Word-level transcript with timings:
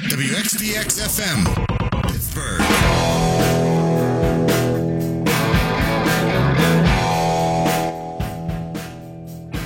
WXDX 0.00 0.98
FM, 0.98 1.44
Pittsburgh. 2.10 2.60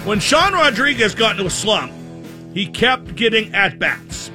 When 0.04 0.18
Sean 0.18 0.52
Rodriguez 0.52 1.14
got 1.14 1.32
into 1.32 1.46
a 1.46 1.50
slump, 1.50 1.92
he 2.52 2.66
kept 2.66 3.14
getting 3.14 3.54
at 3.54 3.78
bats. 3.78 4.32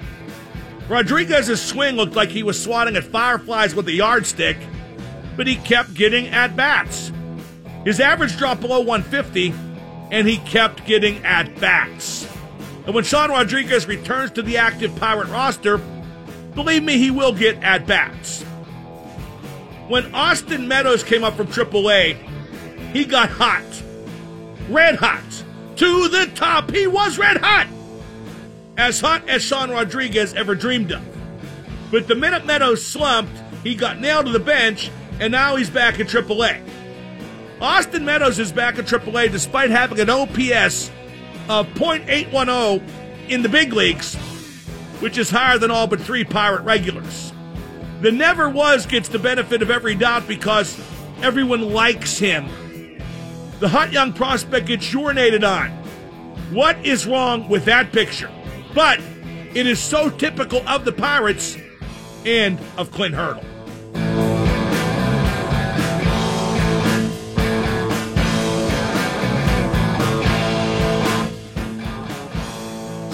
Rodriguez's 0.87 1.61
swing 1.61 1.97
looked 1.97 2.15
like 2.15 2.29
he 2.29 2.43
was 2.43 2.61
swatting 2.61 2.95
at 2.95 3.03
fireflies 3.03 3.75
with 3.75 3.87
a 3.89 3.93
yardstick, 3.93 4.57
but 5.35 5.47
he 5.47 5.57
kept 5.57 5.93
getting 5.93 6.29
at 6.29 6.55
bats. 6.55 7.11
His 7.83 7.99
average 7.99 8.37
dropped 8.37 8.61
below 8.61 8.79
150, 8.79 9.53
and 10.11 10.27
he 10.27 10.37
kept 10.37 10.85
getting 10.85 11.23
at 11.25 11.59
bats. 11.59 12.25
And 12.89 12.95
when 12.95 13.03
Sean 13.03 13.29
Rodriguez 13.29 13.87
returns 13.87 14.31
to 14.31 14.41
the 14.41 14.57
active 14.57 14.95
Pirate 14.95 15.27
roster, 15.27 15.77
believe 16.55 16.81
me, 16.81 16.97
he 16.97 17.11
will 17.11 17.31
get 17.31 17.61
at 17.61 17.85
bats. 17.85 18.41
When 19.87 20.11
Austin 20.15 20.67
Meadows 20.67 21.03
came 21.03 21.23
up 21.23 21.37
from 21.37 21.45
AAA, 21.45 22.17
he 22.91 23.05
got 23.05 23.29
hot. 23.29 23.83
Red 24.69 24.95
hot. 24.95 25.21
To 25.75 26.07
the 26.07 26.31
top. 26.33 26.71
He 26.71 26.87
was 26.87 27.19
red 27.19 27.37
hot. 27.37 27.67
As 28.75 28.99
hot 28.99 29.29
as 29.29 29.43
Sean 29.43 29.69
Rodriguez 29.69 30.33
ever 30.33 30.55
dreamed 30.55 30.91
of. 30.91 31.03
But 31.91 32.07
the 32.07 32.15
minute 32.15 32.47
Meadows 32.47 32.83
slumped, 32.83 33.37
he 33.61 33.75
got 33.75 33.99
nailed 33.99 34.25
to 34.25 34.31
the 34.31 34.39
bench, 34.39 34.89
and 35.19 35.31
now 35.31 35.57
he's 35.57 35.69
back 35.69 35.99
at 35.99 36.07
AAA. 36.07 36.59
Austin 37.61 38.03
Meadows 38.03 38.39
is 38.39 38.51
back 38.51 38.79
at 38.79 38.85
AAA 38.85 39.31
despite 39.31 39.69
having 39.69 39.99
an 39.99 40.09
OPS 40.09 40.89
Uh, 41.49 41.61
of 41.61 41.67
.810 41.69 42.87
in 43.29 43.41
the 43.41 43.49
big 43.49 43.73
leagues, 43.73 44.13
which 44.99 45.17
is 45.17 45.31
higher 45.31 45.57
than 45.57 45.71
all 45.71 45.87
but 45.87 45.99
three 45.99 46.23
Pirate 46.23 46.61
regulars. 46.61 47.33
The 48.01 48.11
never 48.11 48.47
was 48.47 48.85
gets 48.85 49.09
the 49.09 49.17
benefit 49.17 49.63
of 49.63 49.71
every 49.71 49.95
doubt 49.95 50.27
because 50.27 50.79
everyone 51.23 51.73
likes 51.73 52.19
him. 52.19 52.47
The 53.59 53.67
hot 53.67 53.91
young 53.91 54.13
prospect 54.13 54.67
gets 54.67 54.87
urinated 54.91 55.43
on. 55.43 55.71
What 56.53 56.77
is 56.85 57.07
wrong 57.07 57.49
with 57.49 57.65
that 57.65 57.91
picture? 57.91 58.29
But 58.75 58.99
it 59.55 59.65
is 59.65 59.79
so 59.79 60.11
typical 60.11 60.61
of 60.69 60.85
the 60.85 60.91
Pirates 60.91 61.57
and 62.25 62.59
of 62.77 62.91
Clint 62.91 63.15
Hurdle. 63.15 63.43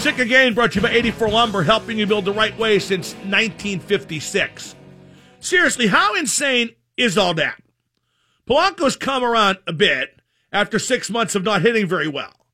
Sick 0.05 0.19
Again 0.19 0.53
brought 0.53 0.73
to 0.73 0.75
you 0.75 0.81
by 0.83 0.91
84 0.91 1.29
Lumber, 1.29 1.63
helping 1.63 1.97
you 1.97 2.05
build 2.05 2.25
the 2.25 2.31
right 2.31 2.55
way 2.59 2.77
since 2.77 3.15
1956. 3.15 4.75
Seriously, 5.39 5.87
how 5.87 6.13
insane 6.13 6.75
is 6.95 7.17
all 7.17 7.33
that? 7.33 7.59
Polanco's 8.47 8.97
come 8.97 9.23
around 9.23 9.57
a 9.65 9.73
bit 9.73 10.21
after 10.51 10.77
six 10.77 11.09
months 11.09 11.33
of 11.33 11.41
not 11.41 11.63
hitting 11.63 11.87
very 11.87 12.07
well. 12.07 12.45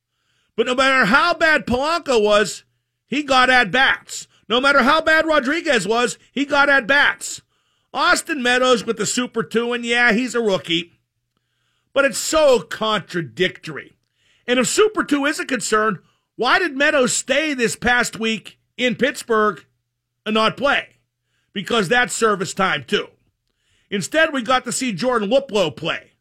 But 0.56 0.64
no 0.64 0.74
matter 0.74 1.04
how 1.04 1.34
bad 1.34 1.66
Polanco 1.66 2.24
was, 2.24 2.64
he 3.06 3.22
got 3.22 3.50
at 3.50 3.70
bats. 3.70 4.28
No 4.48 4.58
matter 4.58 4.82
how 4.82 5.02
bad 5.02 5.26
Rodriguez 5.26 5.86
was, 5.86 6.16
he 6.32 6.46
got 6.46 6.70
at 6.70 6.86
bats. 6.86 7.42
Austin 7.92 8.42
Meadows 8.42 8.86
with 8.86 8.96
the 8.96 9.04
Super 9.04 9.42
2, 9.42 9.74
and 9.74 9.84
yeah, 9.84 10.14
he's 10.14 10.34
a 10.34 10.40
rookie. 10.40 10.92
But 11.92 12.06
it's 12.06 12.16
so 12.16 12.60
contradictory. 12.60 13.98
And 14.46 14.58
if 14.58 14.68
Super 14.68 15.04
2 15.04 15.26
is 15.26 15.38
a 15.38 15.44
concern, 15.44 15.98
why 16.36 16.58
did 16.58 16.76
Meadows 16.76 17.12
stay 17.12 17.54
this 17.54 17.76
past 17.76 18.18
week 18.18 18.58
in 18.76 18.96
Pittsburgh 18.96 19.64
and 20.24 20.34
not 20.34 20.56
play? 20.56 20.96
Because 21.52 21.88
that's 21.88 22.14
service 22.14 22.54
time 22.54 22.84
too. 22.84 23.08
Instead, 23.90 24.32
we 24.32 24.42
got 24.42 24.64
to 24.64 24.72
see 24.72 24.92
Jordan 24.92 25.28
Luplow 25.28 25.74
play, 25.74 26.12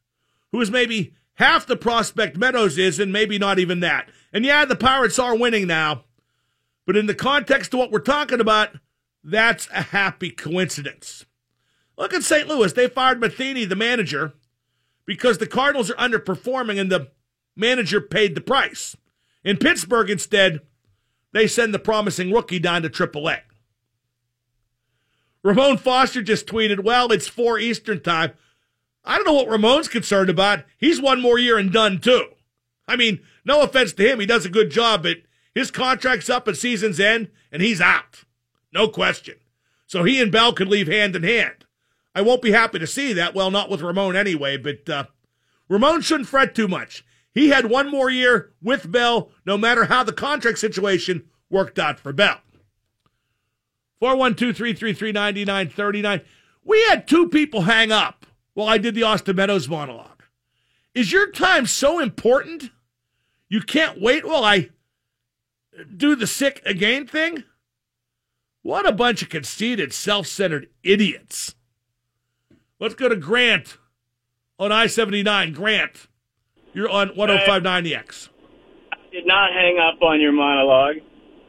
who 0.51 0.59
is 0.59 0.69
maybe 0.69 1.13
half 1.35 1.65
the 1.65 1.77
prospect 1.77 2.37
Meadows 2.37 2.77
is, 2.77 2.99
and 2.99 3.13
maybe 3.13 3.39
not 3.39 3.59
even 3.59 3.79
that. 3.79 4.09
And 4.33 4.45
yeah, 4.45 4.65
the 4.65 4.75
Pirates 4.75 5.17
are 5.17 5.37
winning 5.37 5.67
now, 5.67 6.03
but 6.85 6.97
in 6.97 7.05
the 7.05 7.15
context 7.15 7.73
of 7.73 7.79
what 7.79 7.91
we're 7.91 7.99
talking 7.99 8.41
about, 8.41 8.71
that's 9.23 9.69
a 9.73 9.81
happy 9.81 10.31
coincidence. 10.31 11.25
Look 11.97 12.13
at 12.13 12.23
St. 12.23 12.47
Louis. 12.47 12.73
They 12.73 12.87
fired 12.87 13.21
Matheny, 13.21 13.65
the 13.65 13.75
manager, 13.75 14.33
because 15.05 15.37
the 15.37 15.47
Cardinals 15.47 15.89
are 15.89 15.95
underperforming 15.95 16.79
and 16.79 16.91
the 16.91 17.11
manager 17.55 18.01
paid 18.01 18.35
the 18.35 18.41
price. 18.41 18.97
In 19.43 19.57
Pittsburgh, 19.57 20.09
instead, 20.09 20.61
they 21.33 21.47
send 21.47 21.73
the 21.73 21.79
promising 21.79 22.31
rookie 22.31 22.59
down 22.59 22.81
to 22.83 22.89
AAA. 22.89 23.39
Ramon 25.43 25.77
Foster 25.77 26.21
just 26.21 26.45
tweeted, 26.45 26.83
Well, 26.83 27.11
it's 27.11 27.27
4 27.27 27.57
Eastern 27.59 28.01
time. 28.01 28.33
I 29.03 29.15
don't 29.15 29.25
know 29.25 29.33
what 29.33 29.49
Ramon's 29.49 29.87
concerned 29.87 30.29
about. 30.29 30.63
He's 30.77 31.01
one 31.01 31.21
more 31.21 31.39
year 31.39 31.57
and 31.57 31.71
done, 31.71 31.99
too. 31.99 32.27
I 32.87 32.95
mean, 32.95 33.21
no 33.43 33.61
offense 33.61 33.93
to 33.93 34.07
him, 34.07 34.19
he 34.19 34.25
does 34.25 34.45
a 34.45 34.49
good 34.49 34.69
job, 34.69 35.03
but 35.03 35.17
his 35.55 35.71
contract's 35.71 36.29
up 36.29 36.47
at 36.47 36.57
season's 36.57 36.99
end, 36.99 37.29
and 37.51 37.61
he's 37.61 37.81
out. 37.81 38.23
No 38.71 38.87
question. 38.87 39.35
So 39.87 40.03
he 40.03 40.21
and 40.21 40.31
Bell 40.31 40.53
could 40.53 40.67
leave 40.67 40.87
hand 40.87 41.15
in 41.15 41.23
hand. 41.23 41.65
I 42.13 42.21
won't 42.21 42.41
be 42.41 42.51
happy 42.51 42.79
to 42.79 42.87
see 42.87 43.13
that. 43.13 43.33
Well, 43.33 43.51
not 43.51 43.69
with 43.69 43.81
Ramon 43.81 44.15
anyway, 44.15 44.57
but 44.57 44.87
uh, 44.89 45.05
Ramon 45.67 46.01
shouldn't 46.01 46.29
fret 46.29 46.53
too 46.53 46.67
much. 46.67 47.03
He 47.33 47.49
had 47.49 47.69
one 47.69 47.89
more 47.89 48.09
year 48.09 48.51
with 48.61 48.91
Bell, 48.91 49.29
no 49.45 49.57
matter 49.57 49.85
how 49.85 50.03
the 50.03 50.13
contract 50.13 50.59
situation 50.59 51.25
worked 51.49 51.79
out 51.79 51.99
for 51.99 52.11
Bell. 52.11 52.41
412 53.99 54.71
We 56.63 56.83
had 56.89 57.07
two 57.07 57.29
people 57.29 57.61
hang 57.61 57.91
up 57.91 58.25
while 58.53 58.67
I 58.67 58.77
did 58.77 58.95
the 58.95 59.03
Austin 59.03 59.35
Meadows 59.35 59.69
monologue. 59.69 60.23
Is 60.93 61.11
your 61.11 61.31
time 61.31 61.65
so 61.65 61.99
important 61.99 62.69
you 63.47 63.61
can't 63.61 64.01
wait 64.01 64.25
while 64.25 64.43
I 64.43 64.69
do 65.95 66.15
the 66.15 66.27
sick 66.27 66.61
again 66.65 67.07
thing? 67.07 67.45
What 68.61 68.87
a 68.87 68.91
bunch 68.91 69.21
of 69.21 69.29
conceited, 69.29 69.93
self 69.93 70.27
centered 70.27 70.69
idiots. 70.83 71.55
Let's 72.79 72.95
go 72.95 73.07
to 73.07 73.15
Grant 73.15 73.77
on 74.59 74.71
I 74.71 74.87
79. 74.87 75.53
Grant. 75.53 76.07
You're 76.73 76.89
on 76.89 77.09
1059 77.15 77.83
The 77.83 77.95
X. 77.95 78.29
I 78.91 78.97
did 79.11 79.25
not 79.25 79.51
hang 79.53 79.77
up 79.77 80.01
on 80.01 80.21
your 80.21 80.31
monologue. 80.31 80.97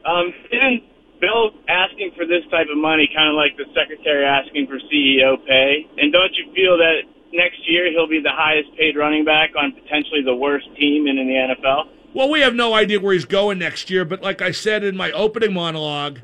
Um, 0.05 0.33
isn't 0.51 0.83
Bill 1.21 1.51
asking 1.69 2.11
for 2.17 2.25
this 2.25 2.43
type 2.51 2.67
of 2.69 2.77
money 2.77 3.09
kind 3.15 3.29
of 3.29 3.35
like 3.35 3.55
the 3.55 3.65
secretary 3.73 4.25
asking 4.25 4.67
for 4.67 4.79
CEO 4.91 5.39
pay? 5.47 5.87
And 5.97 6.11
don't 6.11 6.35
you 6.35 6.51
feel 6.53 6.77
that 6.77 7.07
next 7.31 7.59
year 7.67 7.89
he'll 7.89 8.07
be 8.07 8.19
the 8.21 8.35
highest 8.35 8.75
paid 8.77 8.97
running 8.97 9.23
back 9.23 9.51
on 9.57 9.71
potentially 9.71 10.21
the 10.25 10.35
worst 10.35 10.67
team 10.75 11.07
in, 11.07 11.17
in 11.17 11.27
the 11.27 11.55
NFL? 11.55 11.87
Well, 12.13 12.29
we 12.29 12.41
have 12.41 12.53
no 12.53 12.73
idea 12.73 12.99
where 12.99 13.13
he's 13.13 13.25
going 13.25 13.57
next 13.59 13.89
year, 13.89 14.03
but 14.05 14.21
like 14.21 14.41
I 14.41 14.51
said 14.51 14.83
in 14.83 14.95
my 14.97 15.11
opening 15.11 15.53
monologue, 15.53 16.19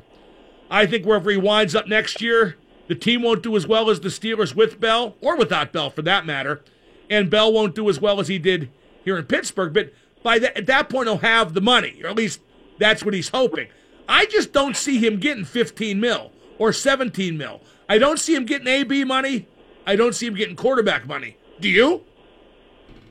I 0.70 0.86
think 0.86 1.04
wherever 1.04 1.30
he 1.30 1.36
winds 1.36 1.74
up 1.74 1.88
next 1.88 2.20
year, 2.20 2.56
the 2.86 2.94
team 2.94 3.22
won't 3.22 3.42
do 3.42 3.56
as 3.56 3.66
well 3.66 3.90
as 3.90 4.00
the 4.00 4.08
Steelers 4.08 4.54
with 4.54 4.78
Bell, 4.78 5.16
or 5.20 5.36
without 5.36 5.72
Bell 5.72 5.90
for 5.90 6.02
that 6.02 6.26
matter, 6.26 6.62
and 7.08 7.30
Bell 7.30 7.52
won't 7.52 7.74
do 7.74 7.88
as 7.88 8.00
well 8.00 8.20
as 8.20 8.28
he 8.28 8.38
did 8.38 8.70
here 9.04 9.18
in 9.18 9.24
Pittsburgh. 9.24 9.72
But 9.72 9.92
by 10.22 10.38
that, 10.38 10.56
at 10.56 10.66
that 10.66 10.88
point, 10.88 11.08
he'll 11.08 11.18
have 11.18 11.54
the 11.54 11.60
money, 11.60 12.00
or 12.02 12.08
at 12.08 12.16
least 12.16 12.40
that's 12.78 13.04
what 13.04 13.14
he's 13.14 13.28
hoping. 13.28 13.68
I 14.08 14.26
just 14.26 14.52
don't 14.52 14.76
see 14.76 14.98
him 14.98 15.18
getting 15.20 15.44
15 15.44 16.00
mil 16.00 16.32
or 16.58 16.72
17 16.72 17.36
mil. 17.38 17.60
I 17.88 17.98
don't 17.98 18.18
see 18.18 18.34
him 18.34 18.44
getting 18.44 18.66
AB 18.66 19.04
money. 19.04 19.46
I 19.86 19.96
don't 19.96 20.14
see 20.14 20.26
him 20.26 20.34
getting 20.34 20.56
quarterback 20.56 21.06
money. 21.06 21.36
Do 21.60 21.68
you? 21.68 22.04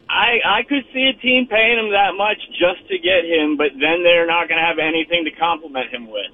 I 0.10 0.40
I 0.44 0.64
could 0.64 0.84
see 0.94 1.04
a 1.04 1.14
team 1.22 1.48
paying 1.48 1.78
him 1.78 1.92
that 1.92 2.16
much 2.18 2.38
just 2.52 2.88
to 2.90 2.98
get 2.98 3.26
him, 3.26 3.58
but 3.58 3.68
then 3.74 4.04
they're 4.04 4.26
not 4.26 4.48
going 4.48 4.60
to 4.60 4.66
have 4.66 4.80
anything 4.80 5.26
to 5.26 5.32
complement 5.32 5.90
him 5.92 6.08
with. 6.08 6.32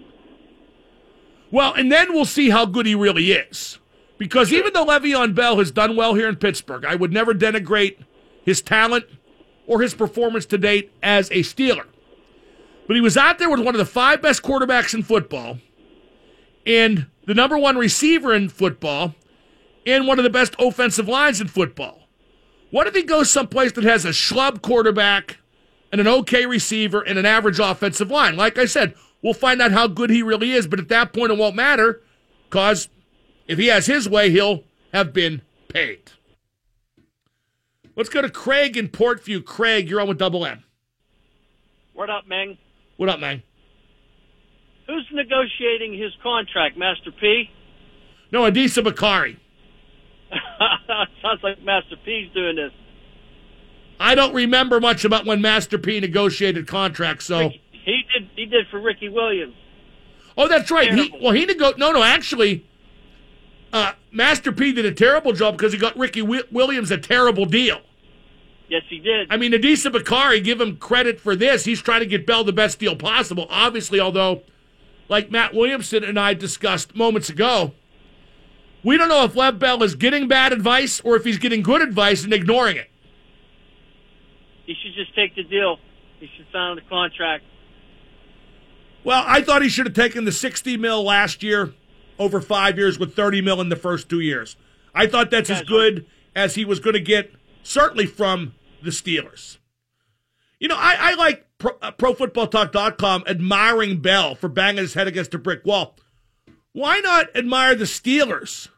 Well, 1.51 1.73
and 1.73 1.91
then 1.91 2.13
we'll 2.13 2.25
see 2.25 2.49
how 2.49 2.65
good 2.65 2.85
he 2.85 2.95
really 2.95 3.31
is. 3.31 3.79
Because 4.17 4.53
even 4.53 4.71
though 4.73 4.85
Le'Veon 4.85 5.35
Bell 5.35 5.57
has 5.57 5.71
done 5.71 5.95
well 5.95 6.13
here 6.13 6.29
in 6.29 6.37
Pittsburgh, 6.37 6.85
I 6.85 6.95
would 6.95 7.11
never 7.11 7.33
denigrate 7.33 7.97
his 8.43 8.61
talent 8.61 9.05
or 9.67 9.81
his 9.81 9.93
performance 9.93 10.45
to 10.47 10.57
date 10.57 10.91
as 11.01 11.29
a 11.31 11.39
Steeler. 11.39 11.85
But 12.87 12.95
he 12.95 13.01
was 13.01 13.17
out 13.17 13.39
there 13.39 13.49
with 13.49 13.59
one 13.59 13.73
of 13.73 13.79
the 13.79 13.85
five 13.85 14.21
best 14.21 14.43
quarterbacks 14.43 14.93
in 14.93 15.03
football 15.03 15.57
and 16.65 17.07
the 17.25 17.33
number 17.33 17.57
one 17.57 17.77
receiver 17.77 18.33
in 18.33 18.49
football 18.49 19.15
and 19.85 20.07
one 20.07 20.19
of 20.19 20.23
the 20.23 20.29
best 20.29 20.55
offensive 20.59 21.07
lines 21.07 21.41
in 21.41 21.47
football. 21.47 22.07
What 22.71 22.87
if 22.87 22.95
he 22.95 23.03
goes 23.03 23.29
someplace 23.29 23.71
that 23.73 23.83
has 23.83 24.05
a 24.05 24.09
schlub 24.09 24.61
quarterback 24.61 25.37
and 25.91 26.01
an 26.01 26.07
okay 26.07 26.45
receiver 26.45 27.01
and 27.01 27.17
an 27.17 27.25
average 27.25 27.59
offensive 27.59 28.11
line? 28.11 28.35
Like 28.35 28.57
I 28.57 28.65
said, 28.65 28.95
we'll 29.21 29.33
find 29.33 29.61
out 29.61 29.71
how 29.71 29.87
good 29.87 30.09
he 30.09 30.21
really 30.21 30.51
is, 30.51 30.67
but 30.67 30.79
at 30.79 30.89
that 30.89 31.13
point 31.13 31.31
it 31.31 31.37
won't 31.37 31.55
matter 31.55 32.01
because 32.49 32.89
if 33.47 33.57
he 33.57 33.67
has 33.67 33.85
his 33.85 34.09
way, 34.09 34.29
he'll 34.29 34.63
have 34.93 35.13
been 35.13 35.41
paid. 35.69 36.11
Let's 37.95 38.09
go 38.09 38.21
to 38.21 38.29
Craig 38.29 38.75
in 38.77 38.89
Port 38.89 39.23
Vue. 39.23 39.41
Craig, 39.41 39.89
you're 39.89 40.01
on 40.01 40.07
with 40.07 40.17
Double 40.17 40.45
M. 40.45 40.63
What 41.93 42.09
up, 42.09 42.27
Meng? 42.27 42.57
What 42.97 43.09
up, 43.09 43.19
man? 43.19 43.43
who's 44.87 45.07
negotiating 45.11 45.97
his 45.99 46.11
contract, 46.21 46.77
Master 46.77 47.11
P? 47.11 47.49
No, 48.31 48.43
Adisa 48.43 48.83
Bakari. 48.83 49.39
Sounds 51.21 51.41
like 51.43 51.61
Master 51.63 51.95
P's 52.03 52.31
doing 52.33 52.55
this. 52.55 52.71
I 53.99 54.15
don't 54.15 54.33
remember 54.33 54.79
much 54.79 55.05
about 55.05 55.25
when 55.25 55.41
Master 55.41 55.77
P 55.77 55.99
negotiated 55.99 56.67
contracts, 56.67 57.25
so. 57.25 57.49
He 57.49 58.03
did. 58.13 58.29
He 58.35 58.45
did 58.45 58.67
for 58.69 58.79
Ricky 58.79 59.09
Williams. 59.09 59.55
Oh, 60.37 60.47
that's 60.47 60.69
right. 60.69 60.93
He, 60.93 61.13
well, 61.21 61.31
he 61.31 61.45
nego- 61.45 61.73
No, 61.77 61.91
no, 61.91 62.03
actually, 62.03 62.65
uh, 63.73 63.93
Master 64.11 64.51
P 64.51 64.71
did 64.71 64.85
a 64.85 64.91
terrible 64.93 65.33
job 65.33 65.57
because 65.57 65.73
he 65.73 65.79
got 65.79 65.97
Ricky 65.97 66.21
Wi- 66.21 66.45
Williams 66.51 66.91
a 66.91 66.97
terrible 66.97 67.45
deal. 67.45 67.81
Yes, 68.67 68.83
he 68.89 68.99
did. 68.99 69.27
I 69.31 69.37
mean, 69.37 69.51
Adisa 69.51 69.91
Bakari, 69.91 70.41
give 70.41 70.59
him 70.59 70.77
credit 70.77 71.19
for 71.19 71.35
this. 71.35 71.65
He's 71.65 71.81
trying 71.81 71.99
to 71.99 72.05
get 72.07 72.25
Bell 72.25 72.43
the 72.43 72.53
best 72.53 72.79
deal 72.79 72.95
possible. 72.95 73.45
Obviously, 73.49 73.99
although, 73.99 74.41
like 75.07 75.29
Matt 75.29 75.53
Williamson 75.53 76.03
and 76.03 76.19
I 76.19 76.33
discussed 76.33 76.95
moments 76.95 77.29
ago, 77.29 77.73
we 78.83 78.97
don't 78.97 79.09
know 79.09 79.23
if 79.23 79.35
Lev 79.35 79.59
Bell 79.59 79.83
is 79.83 79.93
getting 79.95 80.27
bad 80.27 80.51
advice 80.51 80.99
or 81.01 81.15
if 81.15 81.23
he's 81.25 81.37
getting 81.37 81.61
good 81.61 81.81
advice 81.81 82.23
and 82.23 82.33
ignoring 82.33 82.77
it. 82.77 82.89
he 84.65 84.73
should 84.81 84.95
just 84.95 85.13
take 85.15 85.35
the 85.35 85.43
deal. 85.43 85.77
He 86.19 86.27
should 86.35 86.47
sign 86.51 86.75
the 86.75 86.81
contract. 86.81 87.43
Well, 89.03 89.23
I 89.27 89.41
thought 89.41 89.61
he 89.61 89.69
should 89.69 89.85
have 89.85 89.93
taken 89.95 90.25
the 90.25 90.31
60 90.31 90.77
mil 90.77 91.03
last 91.03 91.43
year 91.43 91.73
over 92.17 92.41
five 92.41 92.77
years 92.77 92.99
with 92.99 93.15
30 93.15 93.41
mil 93.41 93.61
in 93.61 93.69
the 93.69 93.75
first 93.75 94.09
two 94.09 94.19
years. 94.19 94.55
I 94.93 95.07
thought 95.07 95.31
that's 95.31 95.49
as 95.49 95.63
good 95.63 96.05
as 96.35 96.55
he 96.55 96.63
was 96.65 96.79
going 96.79 96.93
to 96.93 97.01
get, 97.01 97.31
certainly 97.63 98.05
from 98.05 98.53
the 98.81 98.91
Steelers. 98.91 99.57
You 100.59 100.69
know, 100.69 100.77
I, 100.77 100.95
I 100.97 101.13
like 101.15 101.45
Pro, 101.57 101.71
uh, 101.81 101.91
ProFootballTalk.com 101.91 103.25
admiring 103.27 103.99
Bell 103.99 104.35
for 104.35 104.47
banging 104.47 104.81
his 104.81 104.93
head 104.93 105.07
against 105.07 105.33
a 105.33 105.37
brick 105.37 105.65
wall. 105.65 105.97
Why 106.71 106.99
not 106.99 107.35
admire 107.35 107.75
the 107.75 107.85
Steelers 107.85 108.69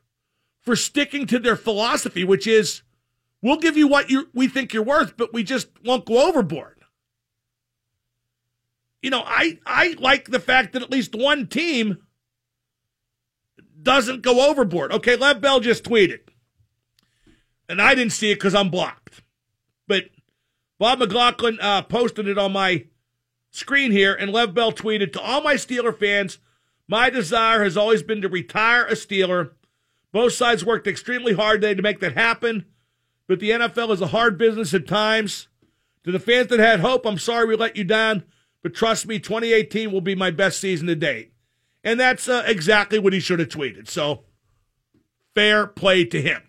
for 0.61 0.75
sticking 0.75 1.27
to 1.27 1.39
their 1.39 1.55
philosophy, 1.55 2.23
which 2.23 2.47
is 2.47 2.81
we'll 3.41 3.57
give 3.57 3.77
you 3.77 3.87
what 3.87 4.09
you 4.09 4.29
we 4.33 4.47
think 4.47 4.73
you're 4.73 4.83
worth, 4.83 5.17
but 5.17 5.33
we 5.33 5.43
just 5.43 5.67
won't 5.83 6.05
go 6.05 6.27
overboard 6.27 6.77
you 9.01 9.11
know, 9.11 9.23
I 9.25 9.59
I 9.65 9.95
like 9.99 10.29
the 10.29 10.39
fact 10.39 10.73
that 10.73 10.81
at 10.81 10.91
least 10.91 11.15
one 11.15 11.47
team 11.47 11.99
doesn't 13.87 14.21
go 14.21 14.49
overboard. 14.49 14.91
Okay, 14.91 15.15
Lev 15.15 15.39
Bell 15.39 15.61
just 15.61 15.85
tweeted, 15.85 16.19
and 17.69 17.81
I 17.81 17.95
didn't 17.95 18.11
see 18.11 18.31
it 18.31 18.35
because 18.35 18.53
I'm 18.53 18.69
blocked. 18.69 19.21
But 19.87 20.09
Bob 20.77 20.99
McLaughlin 20.99 21.57
uh, 21.61 21.83
posted 21.83 22.27
it 22.27 22.37
on 22.37 22.51
my 22.51 22.83
screen 23.49 23.93
here, 23.93 24.13
and 24.13 24.29
Lev 24.29 24.53
Bell 24.53 24.73
tweeted 24.73 25.13
to 25.13 25.21
all 25.21 25.41
my 25.41 25.53
Steeler 25.53 25.97
fans. 25.97 26.39
My 26.89 27.09
desire 27.09 27.63
has 27.63 27.77
always 27.77 28.03
been 28.03 28.21
to 28.21 28.27
retire 28.27 28.85
a 28.85 28.91
Steeler. 28.91 29.51
Both 30.11 30.33
sides 30.33 30.65
worked 30.65 30.85
extremely 30.85 31.33
hard 31.33 31.61
today 31.61 31.73
to 31.73 31.81
make 31.81 32.01
that 32.01 32.17
happen, 32.17 32.65
but 33.25 33.39
the 33.39 33.51
NFL 33.51 33.91
is 33.91 34.01
a 34.01 34.07
hard 34.07 34.37
business 34.37 34.73
at 34.73 34.85
times. 34.85 35.47
To 36.03 36.11
the 36.11 36.19
fans 36.19 36.47
that 36.47 36.59
had 36.59 36.81
hope, 36.81 37.05
I'm 37.05 37.19
sorry 37.19 37.45
we 37.45 37.55
let 37.55 37.77
you 37.77 37.85
down. 37.85 38.25
But 38.61 38.73
trust 38.73 39.07
me, 39.07 39.17
2018 39.17 39.93
will 39.93 40.01
be 40.01 40.15
my 40.15 40.29
best 40.29 40.59
season 40.59 40.87
to 40.87 40.95
date. 40.95 41.31
And 41.87 41.97
that's 41.97 42.27
uh, 42.27 42.43
exactly 42.45 42.99
what 42.99 43.13
he 43.13 43.21
should 43.21 43.39
have 43.39 43.47
tweeted. 43.47 43.87
So 43.89 44.25
fair 45.33 45.65
play 45.65 46.03
to 46.03 46.21
him. 46.21 46.43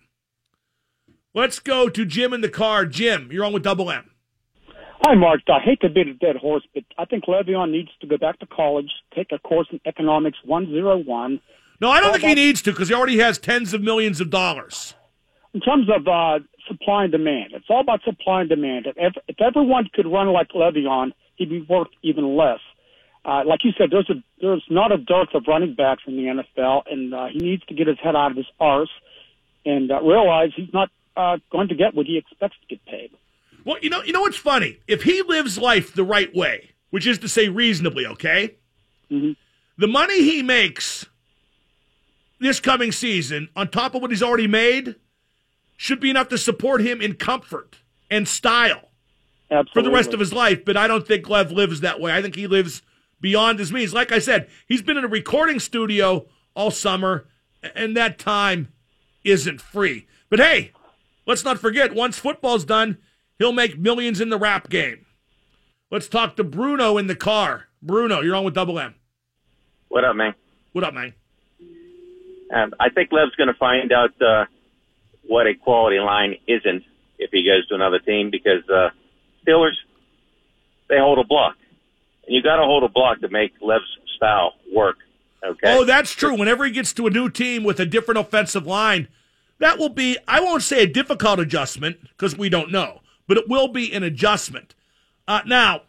Let's 1.32 1.61
go 1.61 1.88
to 1.88 2.05
Jim 2.05 2.32
in 2.32 2.40
the 2.40 2.49
car. 2.49 2.85
Jim, 2.85 3.29
you're 3.31 3.44
on 3.44 3.52
with 3.52 3.62
Double 3.62 3.88
M. 3.88 4.11
Hi, 5.05 5.14
Mark. 5.14 5.43
I 5.46 5.61
hate 5.64 5.81
to 5.82 5.88
beat 5.88 6.08
a 6.08 6.14
dead 6.14 6.35
horse, 6.35 6.64
but 6.75 6.82
I 6.99 7.05
think 7.05 7.26
Le'Veon 7.26 7.70
needs 7.70 7.90
to 8.00 8.08
go 8.08 8.19
back 8.19 8.40
to 8.40 8.46
college, 8.46 8.90
take 9.14 9.31
a 9.31 9.38
course 9.38 9.69
in 9.70 9.81
economics 9.87 10.38
101. 10.44 11.41
No, 11.81 11.88
I 11.88 12.00
don't 12.00 12.11
think 12.11 12.25
he 12.25 12.34
needs 12.34 12.61
to 12.62 12.73
because 12.73 12.88
he 12.88 12.94
already 12.94 13.20
has 13.20 13.38
tens 13.38 13.73
of 13.73 13.81
millions 13.81 14.20
of 14.20 14.31
dollars. 14.31 14.94
In 15.55 15.61
terms 15.61 15.87
of 15.88 16.08
uh, 16.08 16.41
supply 16.67 17.05
and 17.05 17.12
demand, 17.12 17.52
it's 17.52 17.67
all 17.70 17.81
about 17.81 18.02
supply 18.02 18.41
and 18.41 18.50
demand. 18.50 18.88
If, 18.96 19.14
if 19.29 19.41
everyone 19.41 19.88
could 19.94 20.08
run 20.08 20.32
like 20.32 20.49
Le'Veon, 20.49 21.12
he'd 21.37 21.49
be 21.49 21.61
worth 21.61 21.87
even 22.02 22.37
less. 22.37 22.58
Uh, 23.29 23.43
like 23.45 23.63
you 23.63 23.73
said, 23.77 23.91
there's 23.91 24.09
a 24.09 24.15
there's 24.41 24.65
not 24.71 24.91
a 24.91 24.97
dearth 24.97 25.29
of 25.35 25.45
running 25.47 25.75
backs 25.75 26.03
in 26.07 26.17
the 26.17 26.23
NFL, 26.23 26.85
and 26.91 27.13
uh, 27.15 27.27
he 27.27 27.39
needs 27.39 27.63
to 27.67 27.75
get 27.75 27.87
his 27.87 27.99
head 28.03 28.17
out 28.17 28.31
of 28.31 28.39
his 28.39 28.47
arse 28.59 28.89
and 29.67 29.91
uh, 29.93 30.01
realize 30.01 30.51
he's 30.57 30.73
not 30.73 30.89
uh, 31.15 31.37
going 31.53 31.69
to 31.69 31.75
get 31.75 31.95
what 31.95 32.07
he 32.07 32.17
expects 32.17 32.57
to 32.63 32.67
get 32.75 32.83
paid. 32.87 33.11
Well, 33.67 33.77
you 33.83 33.91
know, 33.91 34.03
you 34.03 34.15
know 34.15 34.23
what's 34.23 34.39
funny? 34.39 34.79
If 34.89 35.03
he 35.03 35.21
lives 35.21 35.59
life 35.59 35.93
the 35.95 36.05
right 36.05 36.35
way, 36.35 36.71
which 36.89 37.07
is 37.07 37.19
to 37.19 37.29
say 37.29 37.51
reasonably, 37.51 38.07
okay, 38.07 38.55
Mhm. 39.11 39.37
the 39.77 39.89
money 39.89 40.23
he 40.23 40.43
makes 40.43 41.05
this 42.39 42.61
coming 42.61 42.93
season, 42.93 43.51
on 43.55 43.69
top 43.69 43.95
of 43.95 44.01
what 44.01 44.11
he's 44.11 44.23
already 44.23 44.47
made, 44.47 44.95
should 45.77 46.01
be 46.01 46.09
enough 46.09 46.29
to 46.29 46.39
support 46.39 46.81
him 46.81 47.03
in 47.03 47.13
comfort 47.15 47.77
and 48.11 48.27
style 48.27 48.89
Absolutely. 49.51 49.73
for 49.75 49.83
the 49.83 49.91
rest 49.95 50.15
of 50.15 50.21
his 50.21 50.33
life. 50.33 50.65
But 50.65 50.79
I 50.79 50.87
don't 50.87 51.07
think 51.07 51.29
Lev 51.29 51.53
lives 51.53 51.81
that 51.81 52.01
way. 52.01 52.15
I 52.15 52.23
think 52.23 52.35
he 52.35 52.47
lives 52.47 52.81
beyond 53.20 53.59
his 53.59 53.73
means. 53.73 53.93
Like 53.94 54.12
I 54.12 54.19
said, 54.19 54.49
he's 54.67 54.82
been 54.82 54.97
in 54.97 55.05
a 55.05 55.09
recording 55.09 55.61
studio 55.61 56.26
all 56.55 56.70
summer, 56.70 57.26
and 57.75 57.97
that 57.97 58.19
time 58.19 58.69
isn't 59.25 59.61
free. 59.61 60.06
But 60.31 60.41
hey, 60.41 60.73
let's 61.26 61.44
not 61.44 61.59
forget, 61.59 61.94
once 61.94 62.19
football's 62.19 62.65
done, 62.65 62.99
he'll 63.38 63.53
make 63.53 63.79
millions 63.79 64.20
in 64.20 64.31
the 64.31 64.38
rap 64.38 64.69
game. 64.69 65.06
Let's 65.91 66.09
talk 66.09 66.37
to 66.37 66.44
Bruno 66.44 66.99
in 66.99 67.06
the 67.06 67.17
car. 67.17 67.69
Bruno, 67.81 68.20
you're 68.20 68.37
on 68.37 68.44
with 68.44 68.55
Double 68.55 68.79
M. 68.79 68.94
What 69.88 70.05
up, 70.05 70.17
man? 70.17 70.35
What 70.73 70.85
up, 70.85 70.93
man? 70.93 71.15
Um, 72.55 72.75
I 72.79 72.91
think 72.91 73.11
Lev's 73.12 73.35
going 73.37 73.49
to 73.49 73.55
find 73.55 73.93
out 73.93 74.20
uh, 74.20 74.44
what 75.26 75.47
a 75.47 75.55
quality 75.55 75.99
line 75.99 76.37
isn't 76.47 76.82
if 77.19 77.31
he 77.31 77.44
goes 77.44 77.67
to 77.69 77.75
another 77.75 77.99
team 77.99 78.31
because 78.31 78.69
uh, 78.69 78.91
Steelers 79.47 79.75
they 80.88 80.99
hold 80.99 81.19
a 81.19 81.25
block, 81.25 81.56
you 82.29 82.43
got 82.43 82.57
to 82.57 82.65
hold 82.65 82.85
a 82.85 82.89
block 82.89 83.21
to 83.21 83.29
make 83.29 83.53
Lev's 83.61 83.85
style 84.17 84.53
work. 84.75 84.97
Okay. 85.45 85.73
Oh, 85.73 85.85
that's 85.85 86.13
true. 86.13 86.37
Whenever 86.37 86.65
he 86.65 86.71
gets 86.71 86.93
to 86.95 87.07
a 87.07 87.11
new 87.11 87.31
team 87.31 87.65
with 87.65 87.79
a 87.81 87.87
different 87.87 88.19
offensive 88.19 88.67
line, 88.67 89.09
that 89.59 89.79
will 89.79 89.89
be, 89.89 90.19
I 90.27 90.41
won't 90.41 90.63
say 90.63 90.83
a 90.83 90.87
difficult 90.87 91.41
adjustment 91.41 91.99
because 92.03 92.37
we 92.37 92.49
don't 92.49 92.73
know, 92.73 93.01
but 93.27 93.37
it 93.37 93.49
will 93.49 93.69
be 93.69 93.93
an 93.93 94.03
adjustment. 94.03 94.75
Uh, 95.27 95.43
now, 95.47 95.83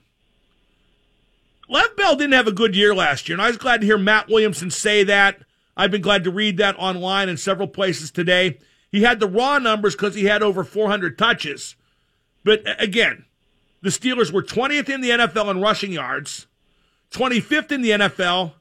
Lev 1.67 1.95
Bell 1.95 2.15
didn't 2.15 2.33
have 2.33 2.47
a 2.47 2.51
good 2.51 2.75
year 2.75 2.95
last 2.95 3.29
year, 3.29 3.35
and 3.35 3.41
I 3.41 3.47
was 3.47 3.57
glad 3.57 3.81
to 3.81 3.87
hear 3.87 3.97
Matt 3.97 4.27
Williamson 4.27 4.71
say 4.71 5.03
that. 5.03 5.41
I've 5.77 5.91
been 5.91 6.01
glad 6.01 6.23
to 6.25 6.31
read 6.31 6.57
that 6.57 6.75
online 6.77 7.29
in 7.29 7.37
several 7.37 7.67
places 7.67 8.11
today. 8.11 8.57
He 8.91 9.03
had 9.03 9.19
the 9.19 9.27
raw 9.27 9.59
numbers 9.59 9.95
because 9.95 10.15
he 10.15 10.25
had 10.25 10.41
over 10.41 10.63
400 10.63 11.17
touches. 11.17 11.75
But 12.43 12.63
again, 12.81 13.25
the 13.81 13.89
Steelers 13.89 14.31
were 14.31 14.43
20th 14.43 14.89
in 14.89 15.01
the 15.01 15.09
NFL 15.09 15.49
in 15.51 15.61
rushing 15.61 15.91
yards, 15.91 16.47
25th 17.11 17.71
in 17.71 17.81
the 17.81 17.91
NFL 17.91 18.53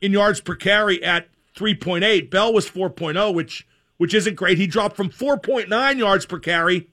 in 0.00 0.12
yards 0.12 0.40
per 0.40 0.54
carry 0.54 1.02
at 1.02 1.28
3.8. 1.56 2.30
Bell 2.30 2.52
was 2.52 2.68
4.0, 2.68 3.34
which 3.34 3.66
which 3.96 4.14
isn't 4.14 4.36
great. 4.36 4.58
He 4.58 4.68
dropped 4.68 4.94
from 4.96 5.10
4.9 5.10 5.98
yards 5.98 6.24
per 6.24 6.38
carry 6.38 6.88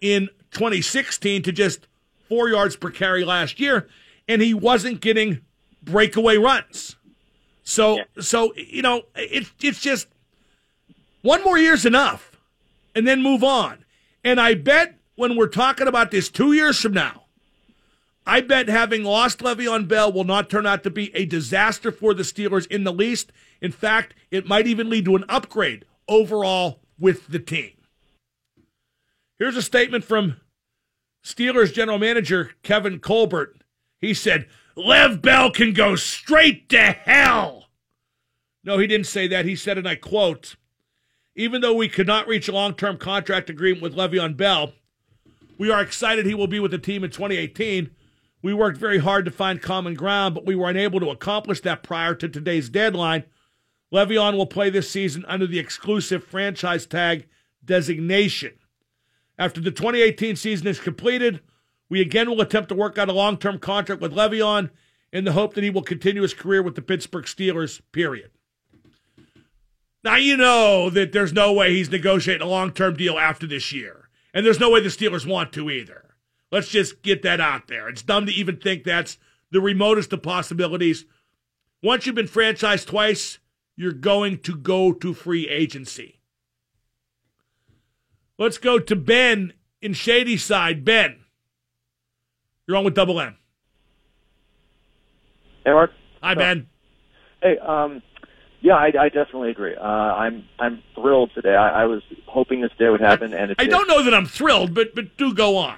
in 0.00 0.28
2016 0.52 1.42
to 1.42 1.50
just 1.50 1.88
4 2.28 2.48
yards 2.48 2.76
per 2.76 2.90
carry 2.90 3.24
last 3.24 3.58
year, 3.58 3.88
and 4.28 4.40
he 4.40 4.54
wasn't 4.54 5.00
getting 5.00 5.40
breakaway 5.82 6.36
runs. 6.36 6.94
So 7.64 7.96
Yeah. 7.96 8.04
so 8.20 8.54
you 8.54 8.82
know, 8.82 9.02
it's 9.16 9.50
it's 9.60 9.80
just 9.80 10.06
one 11.22 11.42
more 11.42 11.58
year's 11.58 11.84
enough 11.84 12.36
and 12.94 13.06
then 13.06 13.22
move 13.22 13.42
on. 13.42 13.84
And 14.24 14.40
I 14.40 14.54
bet 14.54 14.99
when 15.20 15.36
we're 15.36 15.46
talking 15.46 15.86
about 15.86 16.10
this 16.10 16.30
2 16.30 16.54
years 16.54 16.80
from 16.80 16.94
now, 16.94 17.24
I 18.26 18.40
bet 18.40 18.68
having 18.68 19.04
lost 19.04 19.40
Le'Veon 19.40 19.86
Bell 19.86 20.10
will 20.10 20.24
not 20.24 20.48
turn 20.48 20.66
out 20.66 20.82
to 20.84 20.90
be 20.90 21.14
a 21.14 21.26
disaster 21.26 21.92
for 21.92 22.14
the 22.14 22.22
Steelers 22.22 22.66
in 22.68 22.84
the 22.84 22.92
least. 22.92 23.30
In 23.60 23.70
fact, 23.70 24.14
it 24.30 24.46
might 24.46 24.66
even 24.66 24.88
lead 24.88 25.04
to 25.04 25.16
an 25.16 25.26
upgrade 25.28 25.84
overall 26.08 26.80
with 26.98 27.28
the 27.28 27.38
team. 27.38 27.72
Here's 29.38 29.56
a 29.56 29.62
statement 29.62 30.04
from 30.04 30.40
Steelers 31.22 31.72
general 31.72 31.98
manager 31.98 32.52
Kevin 32.62 32.98
Colbert. 32.98 33.62
He 33.98 34.14
said, 34.14 34.46
Lev 34.74 35.20
Bell 35.20 35.50
can 35.50 35.74
go 35.74 35.96
straight 35.96 36.70
to 36.70 36.92
hell. 36.92 37.66
No, 38.64 38.78
he 38.78 38.86
didn't 38.86 39.06
say 39.06 39.28
that. 39.28 39.44
He 39.44 39.56
said, 39.56 39.76
and 39.76 39.88
I 39.88 39.96
quote, 39.96 40.56
even 41.36 41.60
though 41.60 41.74
we 41.74 41.88
could 41.88 42.06
not 42.06 42.26
reach 42.26 42.48
a 42.48 42.52
long 42.52 42.74
term 42.74 42.96
contract 42.96 43.50
agreement 43.50 43.82
with 43.82 43.94
Le'Veon 43.94 44.36
Bell, 44.36 44.72
we 45.60 45.70
are 45.70 45.82
excited 45.82 46.24
he 46.24 46.32
will 46.32 46.46
be 46.46 46.58
with 46.58 46.70
the 46.70 46.78
team 46.78 47.04
in 47.04 47.10
2018. 47.10 47.90
We 48.40 48.54
worked 48.54 48.78
very 48.78 48.96
hard 48.96 49.26
to 49.26 49.30
find 49.30 49.60
common 49.60 49.92
ground, 49.92 50.34
but 50.34 50.46
we 50.46 50.54
were 50.54 50.70
unable 50.70 51.00
to 51.00 51.10
accomplish 51.10 51.60
that 51.60 51.82
prior 51.82 52.14
to 52.14 52.30
today's 52.30 52.70
deadline. 52.70 53.24
Le'Veon 53.92 54.38
will 54.38 54.46
play 54.46 54.70
this 54.70 54.90
season 54.90 55.22
under 55.28 55.46
the 55.46 55.58
exclusive 55.58 56.24
franchise 56.24 56.86
tag 56.86 57.28
designation. 57.62 58.54
After 59.38 59.60
the 59.60 59.70
2018 59.70 60.34
season 60.36 60.66
is 60.66 60.80
completed, 60.80 61.40
we 61.90 62.00
again 62.00 62.30
will 62.30 62.40
attempt 62.40 62.70
to 62.70 62.74
work 62.74 62.96
out 62.96 63.10
a 63.10 63.12
long 63.12 63.36
term 63.36 63.58
contract 63.58 64.00
with 64.00 64.14
Le'Veon, 64.14 64.70
in 65.12 65.24
the 65.24 65.32
hope 65.32 65.52
that 65.52 65.64
he 65.64 65.68
will 65.68 65.82
continue 65.82 66.22
his 66.22 66.32
career 66.32 66.62
with 66.62 66.74
the 66.74 66.80
Pittsburgh 66.80 67.26
Steelers, 67.26 67.82
period. 67.92 68.30
Now, 70.02 70.16
you 70.16 70.38
know 70.38 70.88
that 70.88 71.12
there's 71.12 71.34
no 71.34 71.52
way 71.52 71.74
he's 71.74 71.90
negotiating 71.90 72.46
a 72.46 72.50
long 72.50 72.72
term 72.72 72.96
deal 72.96 73.18
after 73.18 73.46
this 73.46 73.72
year. 73.72 73.99
And 74.32 74.46
there's 74.46 74.60
no 74.60 74.70
way 74.70 74.80
the 74.80 74.88
Steelers 74.88 75.26
want 75.26 75.52
to 75.54 75.70
either. 75.70 76.14
Let's 76.52 76.68
just 76.68 77.02
get 77.02 77.22
that 77.22 77.40
out 77.40 77.68
there. 77.68 77.88
It's 77.88 78.02
dumb 78.02 78.26
to 78.26 78.32
even 78.32 78.56
think 78.56 78.84
that's 78.84 79.18
the 79.50 79.60
remotest 79.60 80.12
of 80.12 80.22
possibilities. 80.22 81.04
Once 81.82 82.06
you've 82.06 82.14
been 82.14 82.26
franchised 82.26 82.86
twice, 82.86 83.38
you're 83.76 83.92
going 83.92 84.38
to 84.38 84.56
go 84.56 84.92
to 84.92 85.14
free 85.14 85.48
agency. 85.48 86.20
Let's 88.38 88.58
go 88.58 88.78
to 88.78 88.96
Ben 88.96 89.52
in 89.80 89.92
Shady 89.92 90.36
Side. 90.36 90.84
Ben, 90.84 91.20
you're 92.66 92.76
on 92.76 92.84
with 92.84 92.94
Double 92.94 93.20
M. 93.20 93.36
Hey, 95.64 95.72
Mark. 95.72 95.90
Hi, 96.22 96.34
Ben. 96.34 96.68
Hey, 97.42 97.58
um, 97.58 98.02
yeah, 98.60 98.74
I, 98.74 98.92
I 98.98 99.08
definitely 99.08 99.50
agree. 99.50 99.74
Uh, 99.74 99.82
I'm 99.82 100.44
I'm 100.58 100.82
thrilled 100.94 101.30
today. 101.34 101.54
I, 101.54 101.82
I 101.82 101.84
was 101.86 102.02
hoping 102.26 102.60
this 102.60 102.72
day 102.78 102.88
would 102.88 103.00
happen, 103.00 103.32
and 103.34 103.50
it 103.52 103.56
I 103.58 103.64
did. 103.64 103.70
don't 103.70 103.88
know 103.88 104.02
that 104.02 104.14
I'm 104.14 104.26
thrilled, 104.26 104.74
but 104.74 104.94
but 104.94 105.16
do 105.16 105.32
go 105.34 105.56
on. 105.56 105.76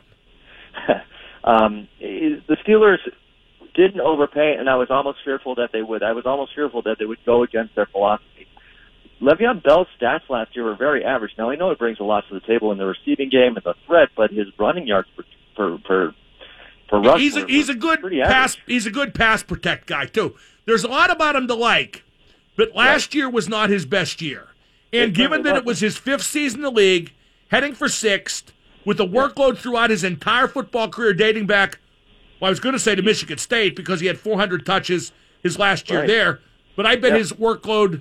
um, 1.45 1.89
the 2.01 2.57
Steelers 2.67 2.99
didn't 3.75 4.01
overpay, 4.01 4.57
and 4.59 4.69
I 4.69 4.77
was 4.77 4.89
almost 4.91 5.19
fearful 5.25 5.55
that 5.57 5.71
they 5.73 5.83
would. 5.83 6.03
I 6.03 6.13
was 6.13 6.27
almost 6.27 6.55
fearful 6.55 6.83
that 6.83 6.99
they 6.99 7.05
would 7.07 7.25
go 7.25 7.43
against 7.43 7.75
their 7.75 7.87
philosophy. 7.87 8.29
Le'Veon 9.21 9.63
Bell's 9.63 9.87
stats 10.01 10.29
last 10.29 10.55
year 10.57 10.65
were 10.65 10.75
very 10.75 11.05
average. 11.05 11.31
Now 11.39 11.51
I 11.51 11.55
know 11.57 11.71
he 11.71 11.77
brings 11.77 12.01
a 12.01 12.05
lot 12.05 12.25
to 12.29 12.35
the 12.35 12.41
table 12.41 12.73
in 12.73 12.79
the 12.79 12.87
receiving 12.87 13.31
game 13.31 13.55
and 13.57 13.65
the 13.65 13.75
threat, 13.87 14.09
but 14.17 14.31
his 14.33 14.47
running 14.59 14.87
yards 14.87 15.09
per 15.17 15.23
per 15.57 15.79
per, 15.79 16.15
per 16.89 17.01
rush. 17.01 17.21
He's 17.21 17.37
a, 17.37 17.43
were- 17.43 17.47
he's 17.47 17.69
were 17.69 17.75
a 17.75 17.77
good 17.77 18.01
pass. 18.03 18.55
average. 18.57 18.63
He's 18.67 18.87
a 18.87 18.91
good 18.91 19.15
pass 19.15 19.43
protect 19.45 19.87
guy 19.87 20.07
too. 20.07 20.35
There's 20.67 20.83
a 20.85 20.89
lot 20.89 21.11
about 21.11 21.37
him 21.37 21.47
to 21.49 21.55
like, 21.55 22.03
but 22.57 22.75
last 22.75 23.15
year 23.15 23.29
was 23.29 23.49
not 23.49 23.71
his 23.71 23.87
best 23.87 24.21
year. 24.23 24.49
And 24.93 25.15
given 25.15 25.43
that 25.43 25.57
it 25.57 25.65
was 25.65 25.81
his 25.81 25.97
fifth 25.97 26.23
season 26.25 26.61
in 26.61 26.65
the 26.65 26.71
league, 26.71 27.13
heading 27.49 27.75
for 27.75 27.89
sixth, 27.89 28.53
with 28.85 29.01
a 29.01 29.07
workload 29.07 29.57
throughout 29.59 29.91
his 29.91 30.05
entire 30.05 30.49
football 30.49 30.89
career 30.89 31.15
dating 31.15 31.47
back, 31.47 31.79
well, 32.41 32.49
I 32.49 32.51
was 32.51 32.61
going 32.61 32.75
to 32.75 32.79
say 32.79 32.95
to 32.95 33.03
Michigan 33.03 33.39
State 33.39 33.77
because 33.77 34.01
he 34.01 34.07
had 34.07 34.19
400 34.19 34.67
touches 34.67 35.13
his 35.43 35.59
last 35.59 35.89
year 35.89 36.01
Right. 36.01 36.09
there, 36.09 36.41
but 36.77 36.85
I 36.85 36.97
bet 36.97 37.13
Yeah. 37.13 37.19
his 37.19 37.33
workload 37.33 38.01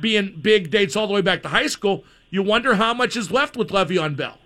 being 0.00 0.36
big 0.40 0.70
dates 0.70 0.96
all 0.96 1.06
the 1.06 1.12
way 1.12 1.20
back 1.20 1.42
to 1.42 1.48
high 1.48 1.66
school. 1.68 2.04
You 2.30 2.42
wonder 2.42 2.74
how 2.74 2.94
much 2.94 3.16
is 3.16 3.30
left 3.30 3.56
with 3.56 3.68
Le'Veon 3.68 4.16
Bell. 4.16 4.38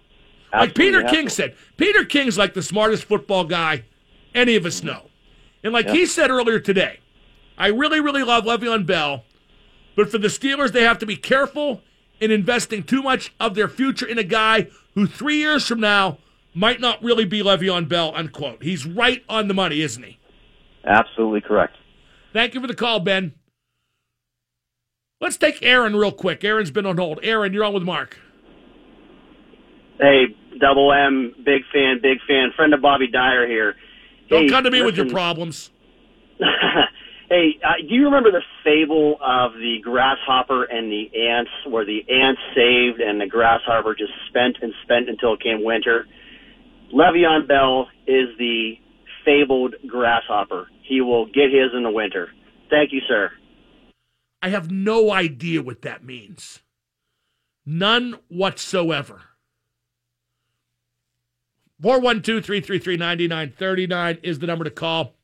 Like 0.53 0.71
Absolutely 0.71 0.85
Peter 0.85 1.03
have 1.03 1.11
King 1.11 1.29
said, 1.29 1.55
Peter 1.77 2.05
King's 2.05 2.37
like 2.37 2.55
the 2.55 2.63
smartest 2.63 3.05
football 3.05 3.45
guy 3.45 3.85
any 4.35 4.57
of 4.57 4.67
us 4.67 4.83
know. 4.83 5.03
And 5.65 5.73
like 5.73 5.89
he 5.89 6.05
said 6.07 6.31
earlier 6.31 6.59
today, 6.59 7.01
I 7.57 7.69
really, 7.69 8.01
really 8.01 8.23
love 8.23 8.45
Le'Veon 8.45 8.85
Bell, 8.87 9.25
but 9.99 10.13
for 10.13 10.19
the 10.19 10.29
Steelers, 10.29 10.71
they 10.71 10.85
have 10.85 11.01
to 11.01 11.07
be 11.07 11.17
careful 11.17 11.83
in 12.21 12.31
investing 12.31 12.85
too 12.85 13.03
much 13.03 13.35
of 13.41 13.57
their 13.57 13.67
future 13.67 14.07
in 14.07 14.17
a 14.17 14.23
guy 14.23 14.69
who 14.95 15.09
three 15.09 15.39
years 15.39 15.67
from 15.67 15.81
now 15.81 16.19
might 16.55 16.79
not 16.79 17.03
really 17.03 17.25
be 17.25 17.43
Le'Veon 17.43 17.89
Bell, 17.89 18.13
unquote. 18.15 18.63
He's 18.63 18.87
right 18.87 19.25
on 19.29 19.49
the 19.49 19.55
money, 19.55 19.81
isn't 19.81 20.05
he? 20.05 20.21
Absolutely 20.85 21.41
correct. 21.41 21.79
Thank 22.33 22.55
you 22.55 22.61
for 22.61 22.69
the 22.69 22.77
call, 22.77 23.01
Ben. 23.01 23.33
Let's 25.21 25.37
take 25.37 25.65
Aaron 25.65 25.97
real 25.97 26.13
quick. 26.13 26.45
Aaron's 26.45 26.71
been 26.71 26.87
on 26.87 26.97
hold. 26.97 27.19
Aaron, 27.25 27.53
you're 27.53 27.65
on 27.65 27.75
with 27.75 27.83
Mark. 27.83 28.21
Hey, 29.99 30.27
Double 30.61 30.93
M, 30.93 31.35
big 31.45 31.63
fan, 31.73 31.99
big 32.01 32.19
fan, 32.29 32.53
friend 32.55 32.73
of 32.73 32.81
Bobby 32.81 33.09
Dyer 33.09 33.49
here. 33.49 33.75
Don't 34.29 34.45
Hey, 34.45 34.49
come 34.49 34.63
to 34.63 34.71
me 34.71 34.81
with 34.81 34.97
your 34.97 35.11
problems. 35.11 35.71
hey, 37.29 37.59
uh, 37.65 37.81
do 37.87 37.95
you 37.95 38.05
remember 38.05 38.31
the 38.31 38.43
fable 38.65 39.19
of 39.23 39.53
the 39.55 39.79
grasshopper 39.83 40.65
and 40.65 40.91
the 40.91 41.11
ants, 41.29 41.51
where 41.67 41.85
the 41.85 42.01
ants 42.09 42.41
saved 42.55 43.01
and 43.01 43.21
the 43.21 43.27
grasshopper 43.27 43.95
just 43.95 44.13
spent 44.29 44.57
and 44.63 44.73
spent 44.83 45.09
until 45.09 45.35
it 45.35 45.43
came 45.43 45.65
winter? 45.65 46.07
Le'Veon 46.95 47.47
Bell 47.47 47.89
is 48.07 48.29
the 48.39 48.75
fabled 49.25 49.75
grasshopper. 49.87 50.69
He 50.83 51.01
will 51.01 51.27
get 51.27 51.53
his 51.53 51.73
in 51.77 51.83
the 51.83 51.91
winter. 51.91 52.29
Thank 52.71 52.93
you, 52.93 53.01
sir. 53.07 53.31
I 54.43 54.49
have 54.49 54.71
no 54.71 55.13
idea 55.13 55.63
what 55.63 55.83
that 55.83 56.05
means. 56.05 56.61
None 57.67 58.19
whatsoever. 58.29 59.23
412 61.83 62.45
333 62.45 62.97
9939 62.97 64.19
is 64.23 64.39
the 64.39 64.47
number 64.47 64.65
to 64.65 64.71
call. 64.71 65.18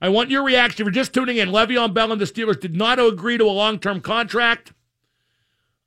I 0.00 0.08
want 0.08 0.30
your 0.30 0.42
reaction. 0.42 0.82
If 0.82 0.86
you're 0.86 1.02
just 1.02 1.12
tuning 1.12 1.36
in, 1.36 1.50
Le'Veon 1.50 1.92
Bell 1.92 2.12
and 2.12 2.20
the 2.20 2.24
Steelers 2.24 2.58
did 2.58 2.74
not 2.74 2.98
agree 2.98 3.36
to 3.36 3.44
a 3.44 3.46
long 3.46 3.78
term 3.78 4.00
contract. 4.00 4.72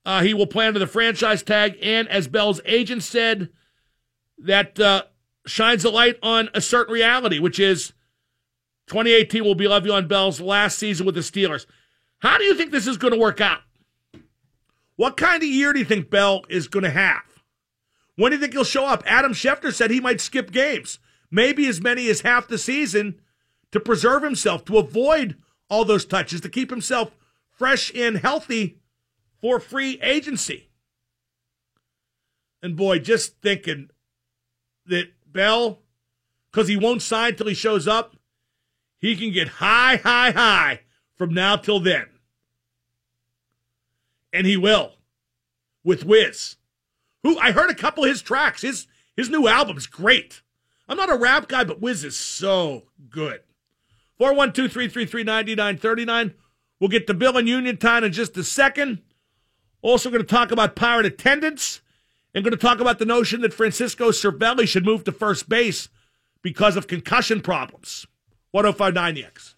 Uh, 0.05 0.21
he 0.21 0.33
will 0.33 0.47
play 0.47 0.67
under 0.67 0.79
the 0.79 0.87
franchise 0.87 1.43
tag, 1.43 1.77
and 1.81 2.09
as 2.09 2.27
Bell's 2.27 2.59
agent 2.65 3.03
said, 3.03 3.49
that 4.37 4.77
uh, 4.79 5.03
shines 5.47 5.85
a 5.85 5.89
light 5.89 6.17
on 6.21 6.49
a 6.53 6.59
certain 6.61 6.93
reality, 6.93 7.39
which 7.39 7.57
is 7.59 7.93
2018 8.87 9.43
will 9.43 9.55
be 9.55 9.65
Le'Veon 9.65 10.07
Bell's 10.07 10.41
last 10.41 10.77
season 10.77 11.05
with 11.05 11.15
the 11.15 11.21
Steelers. 11.21 11.65
How 12.19 12.37
do 12.37 12.43
you 12.43 12.55
think 12.55 12.71
this 12.71 12.87
is 12.87 12.97
going 12.97 13.13
to 13.13 13.19
work 13.19 13.41
out? 13.41 13.61
What 14.95 15.17
kind 15.17 15.41
of 15.41 15.49
year 15.49 15.73
do 15.73 15.79
you 15.79 15.85
think 15.85 16.09
Bell 16.09 16.43
is 16.49 16.67
going 16.67 16.83
to 16.83 16.89
have? 16.89 17.23
When 18.15 18.31
do 18.31 18.35
you 18.35 18.41
think 18.41 18.53
he'll 18.53 18.63
show 18.63 18.85
up? 18.85 19.03
Adam 19.05 19.33
Schefter 19.33 19.73
said 19.73 19.89
he 19.89 19.99
might 19.99 20.21
skip 20.21 20.51
games, 20.51 20.99
maybe 21.31 21.67
as 21.67 21.81
many 21.81 22.09
as 22.09 22.21
half 22.21 22.47
the 22.47 22.57
season, 22.57 23.19
to 23.73 23.79
preserve 23.79 24.23
himself, 24.23 24.63
to 24.65 24.77
avoid 24.77 25.35
all 25.67 25.83
those 25.83 26.05
touches, 26.05 26.39
to 26.41 26.49
keep 26.49 26.69
himself 26.69 27.11
fresh 27.49 27.91
and 27.95 28.17
healthy 28.17 28.77
for 29.41 29.59
free 29.59 29.99
agency. 30.01 30.69
And 32.61 32.77
boy, 32.77 32.99
just 32.99 33.41
thinking 33.41 33.89
that 34.85 35.07
Bell, 35.25 35.79
because 36.51 36.67
he 36.67 36.77
won't 36.77 37.01
sign 37.01 37.35
till 37.35 37.47
he 37.47 37.55
shows 37.55 37.87
up, 37.87 38.15
he 38.99 39.15
can 39.15 39.31
get 39.31 39.47
high, 39.47 39.97
high, 39.97 40.31
high 40.31 40.81
from 41.15 41.33
now 41.33 41.55
till 41.55 41.79
then. 41.79 42.05
And 44.31 44.45
he 44.45 44.55
will 44.55 44.93
with 45.83 46.05
Wiz, 46.05 46.57
who 47.23 47.39
I 47.39 47.51
heard 47.51 47.71
a 47.71 47.75
couple 47.75 48.03
of 48.03 48.09
his 48.09 48.21
tracks. 48.21 48.61
His 48.61 48.87
his 49.17 49.29
new 49.29 49.47
album's 49.47 49.87
great. 49.87 50.41
I'm 50.87 50.97
not 50.97 51.11
a 51.11 51.17
rap 51.17 51.47
guy, 51.47 51.63
but 51.63 51.81
Wiz 51.81 52.03
is 52.03 52.15
so 52.15 52.83
good. 53.09 53.41
412 54.17 54.71
333 54.71 55.23
9939. 55.23 56.33
We'll 56.79 56.89
get 56.89 57.07
to 57.07 57.13
Bill 57.13 57.37
and 57.37 57.47
Union 57.47 57.77
Town 57.77 58.03
in 58.03 58.11
just 58.11 58.37
a 58.37 58.43
second. 58.43 59.01
Also, 59.81 60.09
going 60.09 60.21
to 60.21 60.27
talk 60.27 60.51
about 60.51 60.75
pirate 60.75 61.05
attendance 61.05 61.81
and 62.33 62.43
going 62.43 62.51
to 62.51 62.57
talk 62.57 62.79
about 62.79 62.99
the 62.99 63.05
notion 63.05 63.41
that 63.41 63.53
Francisco 63.53 64.09
Cervelli 64.11 64.67
should 64.67 64.85
move 64.85 65.03
to 65.03 65.11
first 65.11 65.49
base 65.49 65.89
because 66.41 66.75
of 66.75 66.87
concussion 66.87 67.41
problems. 67.41 68.05
1059 68.51 69.15
The 69.15 69.25
X. 69.25 69.55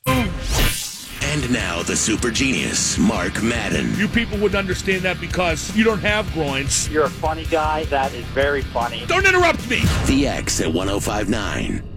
And 1.22 1.52
now 1.52 1.84
the 1.84 1.96
super 1.96 2.32
genius, 2.32 2.98
Mark 2.98 3.44
Madden. 3.44 3.94
You 3.96 4.08
people 4.08 4.38
wouldn't 4.38 4.56
understand 4.56 5.02
that 5.02 5.20
because 5.20 5.76
you 5.76 5.84
don't 5.84 6.00
have 6.00 6.32
groins. 6.34 6.88
You're 6.90 7.06
a 7.06 7.10
funny 7.10 7.46
guy. 7.46 7.84
That 7.86 8.14
is 8.14 8.24
very 8.28 8.62
funny. 8.62 9.06
Don't 9.08 9.26
interrupt 9.26 9.70
me. 9.70 9.82
The 10.06 10.28
X 10.28 10.62
at 10.62 10.72
1059. 10.72 11.95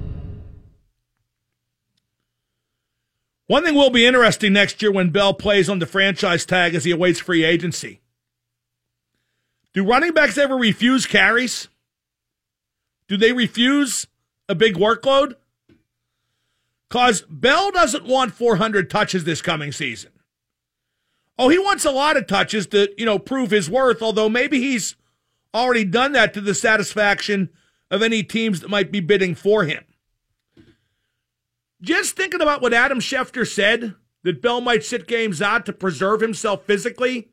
One 3.48 3.64
thing 3.64 3.74
will 3.74 3.90
be 3.90 4.06
interesting 4.06 4.52
next 4.52 4.80
year 4.82 4.92
when 4.92 5.08
Bell 5.08 5.32
plays 5.32 5.70
on 5.70 5.78
the 5.78 5.86
franchise 5.86 6.44
tag 6.44 6.74
as 6.74 6.84
he 6.84 6.90
awaits 6.90 7.18
free 7.18 7.44
agency. 7.44 8.02
Do 9.72 9.84
running 9.84 10.12
backs 10.12 10.36
ever 10.36 10.54
refuse 10.54 11.06
carries? 11.06 11.68
Do 13.08 13.16
they 13.16 13.32
refuse 13.32 14.06
a 14.50 14.54
big 14.54 14.76
workload? 14.76 15.34
Because 16.88 17.22
Bell 17.22 17.70
doesn't 17.70 18.04
want 18.04 18.34
400 18.34 18.90
touches 18.90 19.24
this 19.24 19.40
coming 19.40 19.72
season. 19.72 20.10
Oh, 21.38 21.48
he 21.48 21.58
wants 21.58 21.86
a 21.86 21.90
lot 21.90 22.18
of 22.18 22.26
touches 22.26 22.66
to, 22.68 22.92
you 22.98 23.06
know, 23.06 23.18
prove 23.18 23.50
his 23.50 23.70
worth, 23.70 24.02
although 24.02 24.28
maybe 24.28 24.60
he's 24.60 24.94
already 25.54 25.84
done 25.84 26.12
that 26.12 26.34
to 26.34 26.42
the 26.42 26.54
satisfaction 26.54 27.48
of 27.90 28.02
any 28.02 28.22
teams 28.22 28.60
that 28.60 28.68
might 28.68 28.92
be 28.92 29.00
bidding 29.00 29.34
for 29.34 29.64
him. 29.64 29.84
Just 31.80 32.16
thinking 32.16 32.40
about 32.40 32.60
what 32.60 32.74
Adam 32.74 32.98
Schefter 32.98 33.46
said, 33.46 33.94
that 34.24 34.42
Bell 34.42 34.60
might 34.60 34.84
sit 34.84 35.06
games 35.06 35.40
out 35.40 35.64
to 35.66 35.72
preserve 35.72 36.20
himself 36.20 36.64
physically 36.64 37.30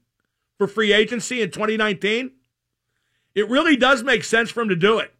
for 0.57 0.67
free 0.67 0.93
agency 0.93 1.41
in 1.41 1.51
2019, 1.51 2.31
it 3.33 3.49
really 3.49 3.75
does 3.75 4.03
make 4.03 4.23
sense 4.23 4.49
for 4.51 4.61
him 4.61 4.69
to 4.69 4.75
do 4.75 4.99
it. 4.99 5.13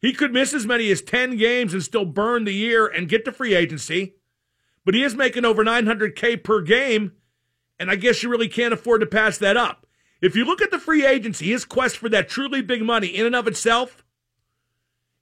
He 0.00 0.12
could 0.12 0.32
miss 0.32 0.52
as 0.52 0.66
many 0.66 0.90
as 0.90 1.00
10 1.00 1.36
games 1.36 1.72
and 1.72 1.82
still 1.82 2.04
burn 2.04 2.44
the 2.44 2.52
year 2.52 2.86
and 2.86 3.08
get 3.08 3.24
to 3.24 3.32
free 3.32 3.54
agency, 3.54 4.14
but 4.84 4.94
he 4.94 5.02
is 5.02 5.14
making 5.14 5.44
over 5.44 5.64
900K 5.64 6.42
per 6.42 6.60
game, 6.60 7.12
and 7.78 7.90
I 7.90 7.96
guess 7.96 8.22
you 8.22 8.28
really 8.28 8.48
can't 8.48 8.74
afford 8.74 9.00
to 9.00 9.06
pass 9.06 9.38
that 9.38 9.56
up. 9.56 9.86
If 10.20 10.36
you 10.36 10.44
look 10.44 10.62
at 10.62 10.70
the 10.70 10.78
free 10.78 11.04
agency, 11.04 11.46
his 11.46 11.64
quest 11.64 11.96
for 11.96 12.08
that 12.10 12.28
truly 12.28 12.62
big 12.62 12.82
money 12.82 13.08
in 13.08 13.26
and 13.26 13.34
of 13.34 13.48
itself, 13.48 14.04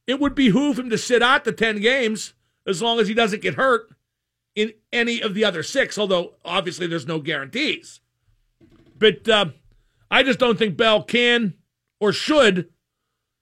it 0.07 0.19
would 0.21 0.35
behoove 0.35 0.79
him 0.79 0.91
to 0.91 0.99
sit 0.99 1.23
out 1.23 1.45
the 1.45 1.53
10 1.53 1.81
games 1.81 2.35
as 2.67 2.83
long 2.83 2.99
as 2.99 3.09
he 3.09 3.15
doesn't 3.15 3.43
get 3.43 3.55
hurt 3.55 3.89
in 4.55 4.73
any 4.93 5.21
of 5.21 5.35
the 5.35 5.45
other 5.45 5.63
six, 5.63 5.99
although 5.99 6.35
obviously 6.45 6.87
there's 6.87 7.07
no 7.07 7.21
guarantees. 7.21 8.01
But 8.99 9.29
uh, 9.29 9.47
I 10.11 10.23
just 10.23 10.39
don't 10.39 10.59
think 10.59 10.77
Bell 10.77 11.03
can 11.03 11.55
or 12.01 12.13
should 12.13 12.69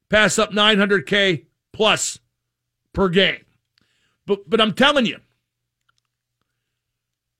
pass 0.09 0.39
up 0.39 0.53
900K 0.53 1.47
plus 1.73 2.19
per 2.93 3.09
game. 3.09 3.45
But, 4.27 4.49
but 4.49 4.61
I'm 4.61 4.75
telling 4.75 5.07
you, 5.07 5.19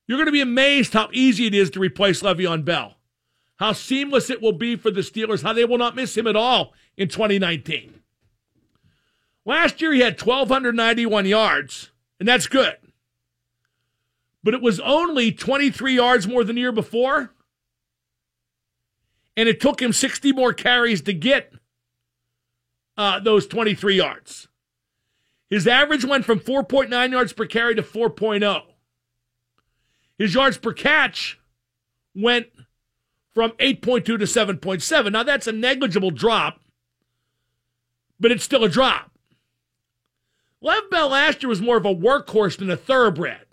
you're 0.07 0.19
going 0.19 0.27
to 0.27 0.33
be 0.33 0.41
amazed 0.41 0.95
how 0.95 1.11
easy 1.13 1.47
it 1.47 1.55
is 1.55 1.71
to 1.71 1.81
replace 1.81 2.23
Le'Veon 2.23 2.65
Bell, 2.65 2.97
how 3.57 3.73
seamless 3.73 4.31
it 4.31 4.41
will 4.41 4.53
be 4.53 4.75
for 4.75 4.91
the 4.91 5.03
Steelers, 5.03 5.43
how 5.43 5.53
they 5.53 5.67
will 5.67 5.79
not 5.79 5.95
miss 5.95 6.17
him 6.17 6.27
at 6.27 6.37
all 6.37 6.73
in 6.97 7.09
2019. 7.09 8.01
Last 9.49 9.81
year 9.81 9.95
he 9.95 10.01
had 10.01 10.21
1,291 10.21 11.25
yards, 11.25 11.91
and 12.21 12.29
that's 12.29 12.47
good. 12.47 12.77
But 14.45 14.53
it 14.53 14.61
was 14.61 14.79
only 14.81 15.33
23 15.33 15.95
yards 15.95 16.29
more 16.29 16.45
than 16.45 16.57
the 16.57 16.61
year 16.61 16.71
before. 16.71 17.33
And 19.39 19.49
it 19.49 19.59
took 19.59 19.81
him 19.81 19.95
60 19.95 20.33
more 20.33 20.53
carries 20.53 21.01
to 21.01 21.15
get 21.15 21.55
uh, 22.99 23.21
those 23.21 23.47
23 23.47 23.97
yards. 23.97 24.49
His 25.49 25.67
average 25.67 26.05
went 26.05 26.27
from 26.27 26.41
4.9 26.41 27.11
yards 27.11 27.33
per 27.33 27.47
carry 27.47 27.75
to 27.75 27.83
4.0. 27.83 28.63
His 30.19 30.35
yards 30.35 30.59
per 30.59 30.75
catch 30.75 31.41
went 32.15 32.49
from 33.33 33.53
8.2 33.53 34.05
to 34.05 34.19
7.7. 34.19 35.13
Now, 35.13 35.23
that's 35.23 35.47
a 35.47 35.53
negligible 35.53 36.11
drop, 36.11 36.61
but 38.21 38.31
it's 38.31 38.45
still 38.45 38.65
a 38.65 38.69
drop. 38.69 39.11
Lev 40.61 40.91
Bell 40.91 41.09
last 41.09 41.43
year 41.43 41.49
was 41.49 41.61
more 41.61 41.77
of 41.77 41.87
a 41.87 41.95
workhorse 41.95 42.59
than 42.59 42.71
a 42.71 42.77
thoroughbred. 42.77 43.47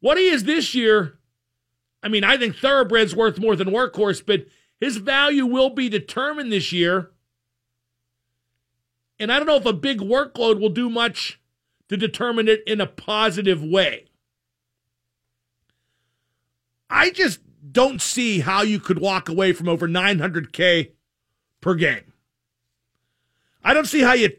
What 0.00 0.18
he 0.18 0.28
is 0.28 0.44
this 0.44 0.74
year, 0.74 1.18
I 2.02 2.08
mean, 2.08 2.22
I 2.22 2.36
think 2.36 2.56
thoroughbred's 2.56 3.16
worth 3.16 3.38
more 3.38 3.56
than 3.56 3.68
workhorse, 3.68 4.24
but 4.24 4.46
his 4.80 4.98
value 4.98 5.46
will 5.46 5.70
be 5.70 5.88
determined 5.88 6.52
this 6.52 6.72
year. 6.72 7.10
And 9.18 9.32
I 9.32 9.38
don't 9.38 9.46
know 9.46 9.56
if 9.56 9.66
a 9.66 9.72
big 9.72 9.98
workload 9.98 10.60
will 10.60 10.68
do 10.68 10.88
much 10.88 11.40
to 11.88 11.96
determine 11.96 12.46
it 12.48 12.62
in 12.66 12.80
a 12.80 12.86
positive 12.86 13.62
way. 13.62 14.04
I 16.88 17.10
just 17.10 17.40
don't 17.72 18.00
see 18.00 18.40
how 18.40 18.62
you 18.62 18.78
could 18.78 19.00
walk 19.00 19.28
away 19.28 19.52
from 19.52 19.68
over 19.68 19.88
900K 19.88 20.92
per 21.60 21.74
game. 21.74 22.12
I 23.64 23.74
don't 23.74 23.86
see 23.86 24.00
how 24.00 24.12
you 24.12 24.30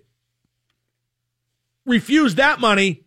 refuse 1.89 2.35
that 2.35 2.59
money 2.59 3.03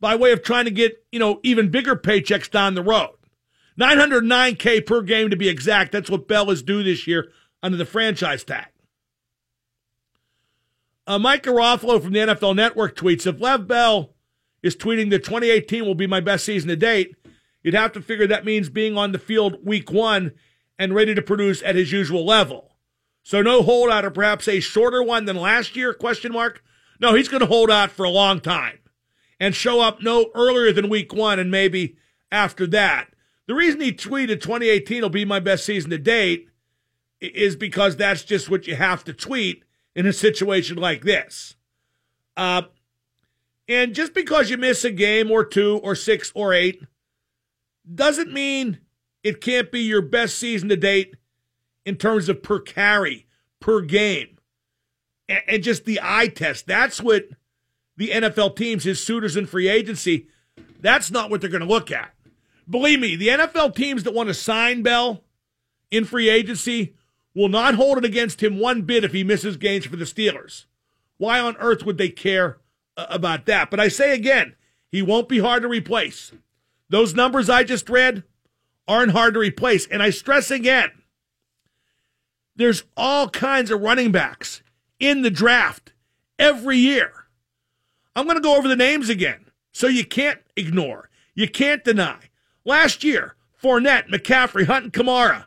by 0.00 0.16
way 0.16 0.32
of 0.32 0.42
trying 0.42 0.64
to 0.64 0.70
get, 0.70 1.04
you 1.12 1.18
know, 1.18 1.40
even 1.42 1.70
bigger 1.70 1.94
paychecks 1.94 2.50
down 2.50 2.74
the 2.74 2.82
road. 2.82 3.14
909K 3.80 4.84
per 4.84 5.02
game 5.02 5.30
to 5.30 5.36
be 5.36 5.48
exact. 5.48 5.92
That's 5.92 6.10
what 6.10 6.28
Bell 6.28 6.50
is 6.50 6.62
due 6.62 6.82
this 6.82 7.06
year 7.06 7.30
under 7.62 7.78
the 7.78 7.86
franchise 7.86 8.44
tag. 8.44 8.66
Uh, 11.06 11.18
Mike 11.18 11.44
Garofalo 11.44 12.02
from 12.02 12.12
the 12.12 12.20
NFL 12.20 12.56
Network 12.56 12.96
tweets 12.96 13.26
If 13.26 13.40
Lev 13.40 13.66
Bell 13.66 14.14
is 14.62 14.76
tweeting 14.76 15.10
that 15.10 15.24
2018 15.24 15.84
will 15.84 15.94
be 15.94 16.06
my 16.06 16.20
best 16.20 16.44
season 16.44 16.68
to 16.68 16.76
date, 16.76 17.16
You'd 17.62 17.74
have 17.74 17.92
to 17.92 18.02
figure 18.02 18.26
that 18.26 18.44
means 18.44 18.68
being 18.68 18.96
on 18.96 19.12
the 19.12 19.18
field 19.18 19.64
week 19.64 19.90
one 19.90 20.32
and 20.78 20.94
ready 20.94 21.14
to 21.14 21.22
produce 21.22 21.62
at 21.62 21.76
his 21.76 21.92
usual 21.92 22.26
level. 22.26 22.74
So 23.22 23.40
no 23.40 23.62
holdout 23.62 24.04
or 24.04 24.10
perhaps 24.10 24.48
a 24.48 24.60
shorter 24.60 25.02
one 25.02 25.26
than 25.26 25.36
last 25.36 25.76
year, 25.76 25.94
question 25.94 26.32
mark? 26.32 26.62
No, 27.02 27.14
he's 27.14 27.28
going 27.28 27.40
to 27.40 27.46
hold 27.46 27.68
out 27.68 27.90
for 27.90 28.04
a 28.04 28.10
long 28.10 28.38
time 28.40 28.78
and 29.40 29.56
show 29.56 29.80
up 29.80 30.00
no 30.00 30.30
earlier 30.36 30.72
than 30.72 30.88
week 30.88 31.12
one 31.12 31.40
and 31.40 31.50
maybe 31.50 31.96
after 32.30 32.64
that. 32.68 33.08
The 33.48 33.54
reason 33.54 33.80
he 33.80 33.92
tweeted 33.92 34.40
2018 34.40 35.02
will 35.02 35.10
be 35.10 35.24
my 35.24 35.40
best 35.40 35.66
season 35.66 35.90
to 35.90 35.98
date 35.98 36.48
is 37.20 37.56
because 37.56 37.96
that's 37.96 38.22
just 38.22 38.48
what 38.48 38.68
you 38.68 38.76
have 38.76 39.02
to 39.04 39.12
tweet 39.12 39.64
in 39.96 40.06
a 40.06 40.12
situation 40.12 40.76
like 40.76 41.02
this. 41.02 41.56
Uh, 42.36 42.62
and 43.66 43.96
just 43.96 44.14
because 44.14 44.48
you 44.48 44.56
miss 44.56 44.84
a 44.84 44.90
game 44.92 45.28
or 45.28 45.44
two 45.44 45.80
or 45.82 45.96
six 45.96 46.30
or 46.36 46.54
eight 46.54 46.82
doesn't 47.92 48.32
mean 48.32 48.78
it 49.24 49.40
can't 49.40 49.72
be 49.72 49.80
your 49.80 50.02
best 50.02 50.38
season 50.38 50.68
to 50.68 50.76
date 50.76 51.16
in 51.84 51.96
terms 51.96 52.28
of 52.28 52.44
per 52.44 52.60
carry, 52.60 53.26
per 53.58 53.80
game, 53.80 54.31
and, 55.28 55.62
just 55.62 55.84
the 55.84 56.00
eye 56.02 56.28
test. 56.28 56.66
That's 56.66 57.00
what 57.00 57.28
the 57.96 58.10
NFL 58.10 58.56
teams, 58.56 58.84
his 58.84 59.04
suitors 59.04 59.36
in 59.36 59.46
free 59.46 59.68
agency, 59.68 60.28
that's 60.80 61.10
not 61.10 61.30
what 61.30 61.40
they're 61.40 61.50
going 61.50 61.60
to 61.62 61.66
look 61.66 61.90
at. 61.90 62.14
Believe 62.68 63.00
me, 63.00 63.16
the 63.16 63.28
NFL 63.28 63.74
teams 63.74 64.04
that 64.04 64.14
want 64.14 64.28
to 64.28 64.34
sign 64.34 64.82
Bell 64.82 65.24
in 65.90 66.04
free 66.04 66.28
agency 66.28 66.94
will 67.34 67.48
not 67.48 67.74
hold 67.74 67.98
it 67.98 68.04
against 68.04 68.42
him 68.42 68.58
one 68.58 68.82
bit 68.82 69.04
if 69.04 69.12
he 69.12 69.24
misses 69.24 69.56
games 69.56 69.86
for 69.86 69.96
the 69.96 70.04
Steelers. 70.04 70.66
Why 71.18 71.40
on 71.40 71.56
earth 71.58 71.84
would 71.84 71.98
they 71.98 72.08
care 72.08 72.58
uh, 72.96 73.06
about 73.08 73.46
that? 73.46 73.70
But 73.70 73.80
I 73.80 73.88
say 73.88 74.14
again, 74.14 74.54
he 74.88 75.02
won't 75.02 75.28
be 75.28 75.38
hard 75.38 75.62
to 75.62 75.68
replace. 75.68 76.32
Those 76.88 77.14
numbers 77.14 77.48
I 77.48 77.64
just 77.64 77.88
read 77.88 78.24
aren't 78.86 79.12
hard 79.12 79.34
to 79.34 79.40
replace. 79.40 79.86
And 79.86 80.02
I 80.02 80.10
stress 80.10 80.50
again, 80.50 80.90
there's 82.56 82.84
all 82.96 83.28
kinds 83.28 83.70
of 83.70 83.80
running 83.80 84.12
backs 84.12 84.61
in 85.02 85.22
the 85.22 85.30
draft 85.30 85.92
every 86.38 86.78
year. 86.78 87.26
I'm 88.14 88.24
going 88.24 88.36
to 88.36 88.42
go 88.42 88.56
over 88.56 88.68
the 88.68 88.76
names 88.76 89.10
again 89.10 89.50
so 89.72 89.88
you 89.88 90.06
can't 90.06 90.40
ignore, 90.56 91.10
you 91.34 91.48
can't 91.48 91.84
deny. 91.84 92.30
Last 92.64 93.02
year, 93.02 93.34
Fournette, 93.60 94.08
McCaffrey, 94.08 94.66
Hunt, 94.66 94.84
and 94.84 94.92
Kamara, 94.92 95.46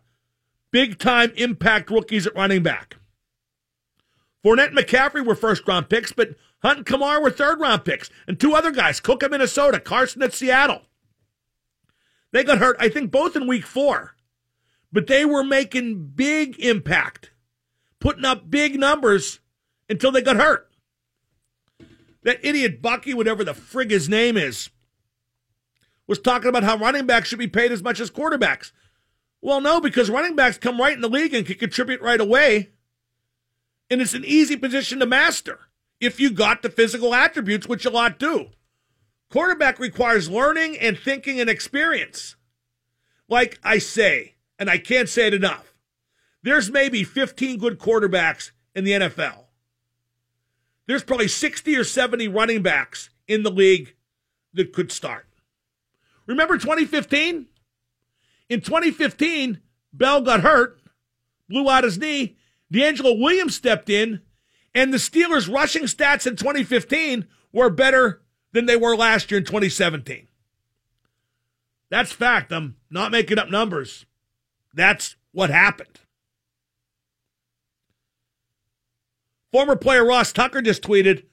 big 0.71 0.99
time 0.99 1.31
impact 1.37 1.89
rookies 1.89 2.27
at 2.27 2.35
running 2.35 2.63
back. 2.63 2.97
Fournette 4.43 4.67
and 4.67 4.77
McCaffrey 4.77 5.25
were 5.25 5.35
first 5.35 5.65
round 5.67 5.89
picks, 5.89 6.11
but 6.11 6.35
Hunt 6.61 6.79
and 6.79 6.85
Kamara 6.85 7.21
were 7.21 7.31
third 7.31 7.61
round 7.61 7.85
picks. 7.85 8.09
And 8.27 8.37
two 8.37 8.55
other 8.55 8.71
guys, 8.71 8.99
Cook 8.99 9.23
at 9.23 9.31
Minnesota, 9.31 9.79
Carson 9.79 10.21
at 10.21 10.33
Seattle. 10.33 10.81
They 12.31 12.43
got 12.43 12.57
hurt, 12.57 12.75
I 12.79 12.89
think, 12.89 13.11
both 13.11 13.37
in 13.37 13.47
week 13.47 13.65
four, 13.65 14.15
but 14.91 15.07
they 15.07 15.23
were 15.23 15.43
making 15.43 16.07
big 16.15 16.59
impact, 16.59 17.31
putting 17.99 18.25
up 18.25 18.51
big 18.51 18.77
numbers 18.77 19.39
until 19.89 20.11
they 20.11 20.21
got 20.21 20.37
hurt. 20.37 20.69
That 22.23 22.43
idiot 22.43 22.81
Bucky, 22.81 23.13
whatever 23.13 23.43
the 23.43 23.53
frig 23.53 23.91
his 23.91 24.09
name 24.09 24.35
is, 24.35 24.69
was 26.07 26.19
talking 26.19 26.49
about 26.49 26.63
how 26.63 26.77
running 26.77 27.05
backs 27.05 27.29
should 27.29 27.39
be 27.39 27.47
paid 27.47 27.71
as 27.71 27.83
much 27.83 27.99
as 27.99 28.11
quarterbacks. 28.11 28.71
Well, 29.41 29.61
no, 29.61 29.79
because 29.79 30.09
running 30.09 30.35
backs 30.35 30.57
come 30.57 30.79
right 30.79 30.95
in 30.95 31.01
the 31.01 31.09
league 31.09 31.33
and 31.33 31.45
can 31.45 31.57
contribute 31.57 32.01
right 32.01 32.19
away. 32.19 32.71
And 33.89 34.01
it's 34.01 34.15
an 34.15 34.25
easy 34.25 34.55
position 34.55 34.99
to 34.99 35.05
master 35.05 35.59
if 35.99 36.19
you 36.19 36.31
got 36.31 36.61
the 36.61 36.69
physical 36.69 37.13
attributes, 37.13 37.67
which 37.67 37.85
a 37.85 37.91
lot 37.91 38.17
do. 38.17 38.47
Quarterback 39.29 39.79
requires 39.79 40.29
learning 40.29 40.77
and 40.79 40.97
thinking 40.97 41.39
and 41.39 41.49
experience. 41.49 42.35
Like 43.27 43.59
I 43.63 43.77
say, 43.79 44.35
and 44.57 44.69
I 44.69 44.77
can't 44.77 45.09
say 45.09 45.27
it 45.27 45.33
enough, 45.33 45.75
there's 46.41 46.71
maybe 46.71 47.03
15 47.03 47.57
good 47.59 47.79
quarterbacks 47.79 48.51
in 48.73 48.83
the 48.83 48.91
NFL. 48.91 49.44
There's 50.87 51.03
probably 51.03 51.27
60 51.27 51.75
or 51.75 51.83
70 51.83 52.27
running 52.27 52.61
backs 52.61 53.09
in 53.27 53.43
the 53.43 53.51
league 53.51 53.95
that 54.53 54.73
could 54.73 54.91
start. 54.91 55.27
Remember 56.27 56.57
2015? 56.57 57.47
In 58.49 58.61
2015, 58.61 59.59
Bell 59.93 60.21
got 60.21 60.41
hurt, 60.41 60.79
blew 61.49 61.69
out 61.69 61.83
his 61.83 61.97
knee. 61.97 62.37
DeAngelo 62.73 63.19
Williams 63.19 63.55
stepped 63.55 63.89
in, 63.89 64.21
and 64.73 64.93
the 64.93 64.97
Steelers' 64.97 65.51
rushing 65.51 65.83
stats 65.83 66.27
in 66.27 66.35
2015 66.35 67.27
were 67.51 67.69
better 67.69 68.21
than 68.51 68.65
they 68.65 68.75
were 68.75 68.95
last 68.95 69.31
year 69.31 69.39
in 69.39 69.45
2017. 69.45 70.27
That's 71.89 72.11
fact. 72.11 72.51
I'm 72.51 72.75
not 72.89 73.11
making 73.11 73.39
up 73.39 73.49
numbers. 73.49 74.05
That's 74.73 75.15
what 75.31 75.49
happened. 75.49 75.99
Former 79.55 79.77
player 79.77 80.03
Ross 80.03 80.33
Tucker 80.33 80.61
just 80.61 80.81
tweeted 80.81 81.27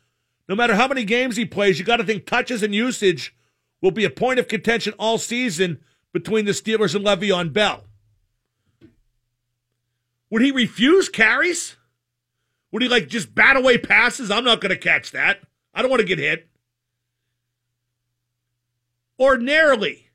no 0.48 0.54
matter 0.54 0.76
how 0.76 0.86
many 0.86 1.02
games 1.02 1.34
he 1.34 1.44
plays, 1.44 1.80
you 1.80 1.84
got 1.84 1.96
to 1.96 2.04
think 2.04 2.24
touches 2.24 2.62
and 2.62 2.72
usage 2.72 3.34
will 3.80 3.90
be 3.90 4.04
a 4.04 4.10
point 4.10 4.38
of 4.38 4.46
contention 4.46 4.94
all 4.96 5.18
season 5.18 5.80
between 6.12 6.44
the 6.44 6.52
Steelers 6.52 6.94
and 6.94 7.04
Le'Veon 7.04 7.52
Bell. 7.52 7.82
Would 10.30 10.40
he 10.40 10.52
refuse 10.52 11.08
carries? 11.08 11.74
Would 12.70 12.82
he 12.82 12.88
like 12.88 13.08
just 13.08 13.34
bat 13.34 13.56
away 13.56 13.76
passes? 13.76 14.30
I'm 14.30 14.44
not 14.44 14.60
going 14.60 14.70
to 14.70 14.76
catch 14.76 15.10
that. 15.10 15.40
I 15.74 15.82
don't 15.82 15.90
want 15.90 15.98
to 15.98 16.06
get 16.06 16.20
hit. 16.20 16.48
Ordinarily, 19.18 20.10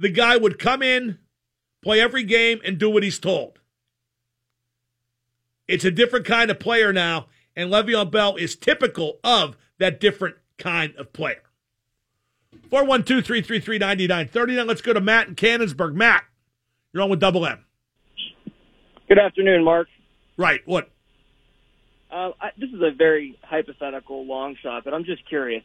the 0.00 0.08
guy 0.08 0.36
would 0.36 0.58
come 0.58 0.82
in, 0.82 1.20
play 1.84 2.00
every 2.00 2.24
game, 2.24 2.58
and 2.64 2.78
do 2.78 2.90
what 2.90 3.04
he's 3.04 3.20
told. 3.20 3.60
It's 5.68 5.84
a 5.84 5.92
different 5.92 6.26
kind 6.26 6.50
of 6.50 6.58
player 6.58 6.92
now, 6.92 7.28
and 7.56 7.70
Le'Veon 7.70 8.10
Bell 8.10 8.36
is 8.36 8.56
typical 8.56 9.18
of 9.22 9.56
that 9.78 10.00
different 10.00 10.36
kind 10.58 10.94
of 10.96 11.12
player. 11.12 11.42
412 12.70 13.24
333 13.24 13.78
9939. 13.78 14.66
Let's 14.66 14.80
go 14.80 14.92
to 14.92 15.00
Matt 15.00 15.28
in 15.28 15.34
Canonsburg. 15.34 15.94
Matt, 15.94 16.24
you're 16.92 17.02
on 17.02 17.10
with 17.10 17.20
Double 17.20 17.46
M. 17.46 17.64
Good 19.08 19.18
afternoon, 19.18 19.64
Mark. 19.64 19.88
Right. 20.36 20.60
What? 20.64 20.90
Uh, 22.10 22.30
I, 22.40 22.50
this 22.56 22.70
is 22.70 22.80
a 22.80 22.94
very 22.96 23.38
hypothetical 23.42 24.24
long 24.24 24.56
shot, 24.62 24.84
but 24.84 24.94
I'm 24.94 25.04
just 25.04 25.28
curious. 25.28 25.62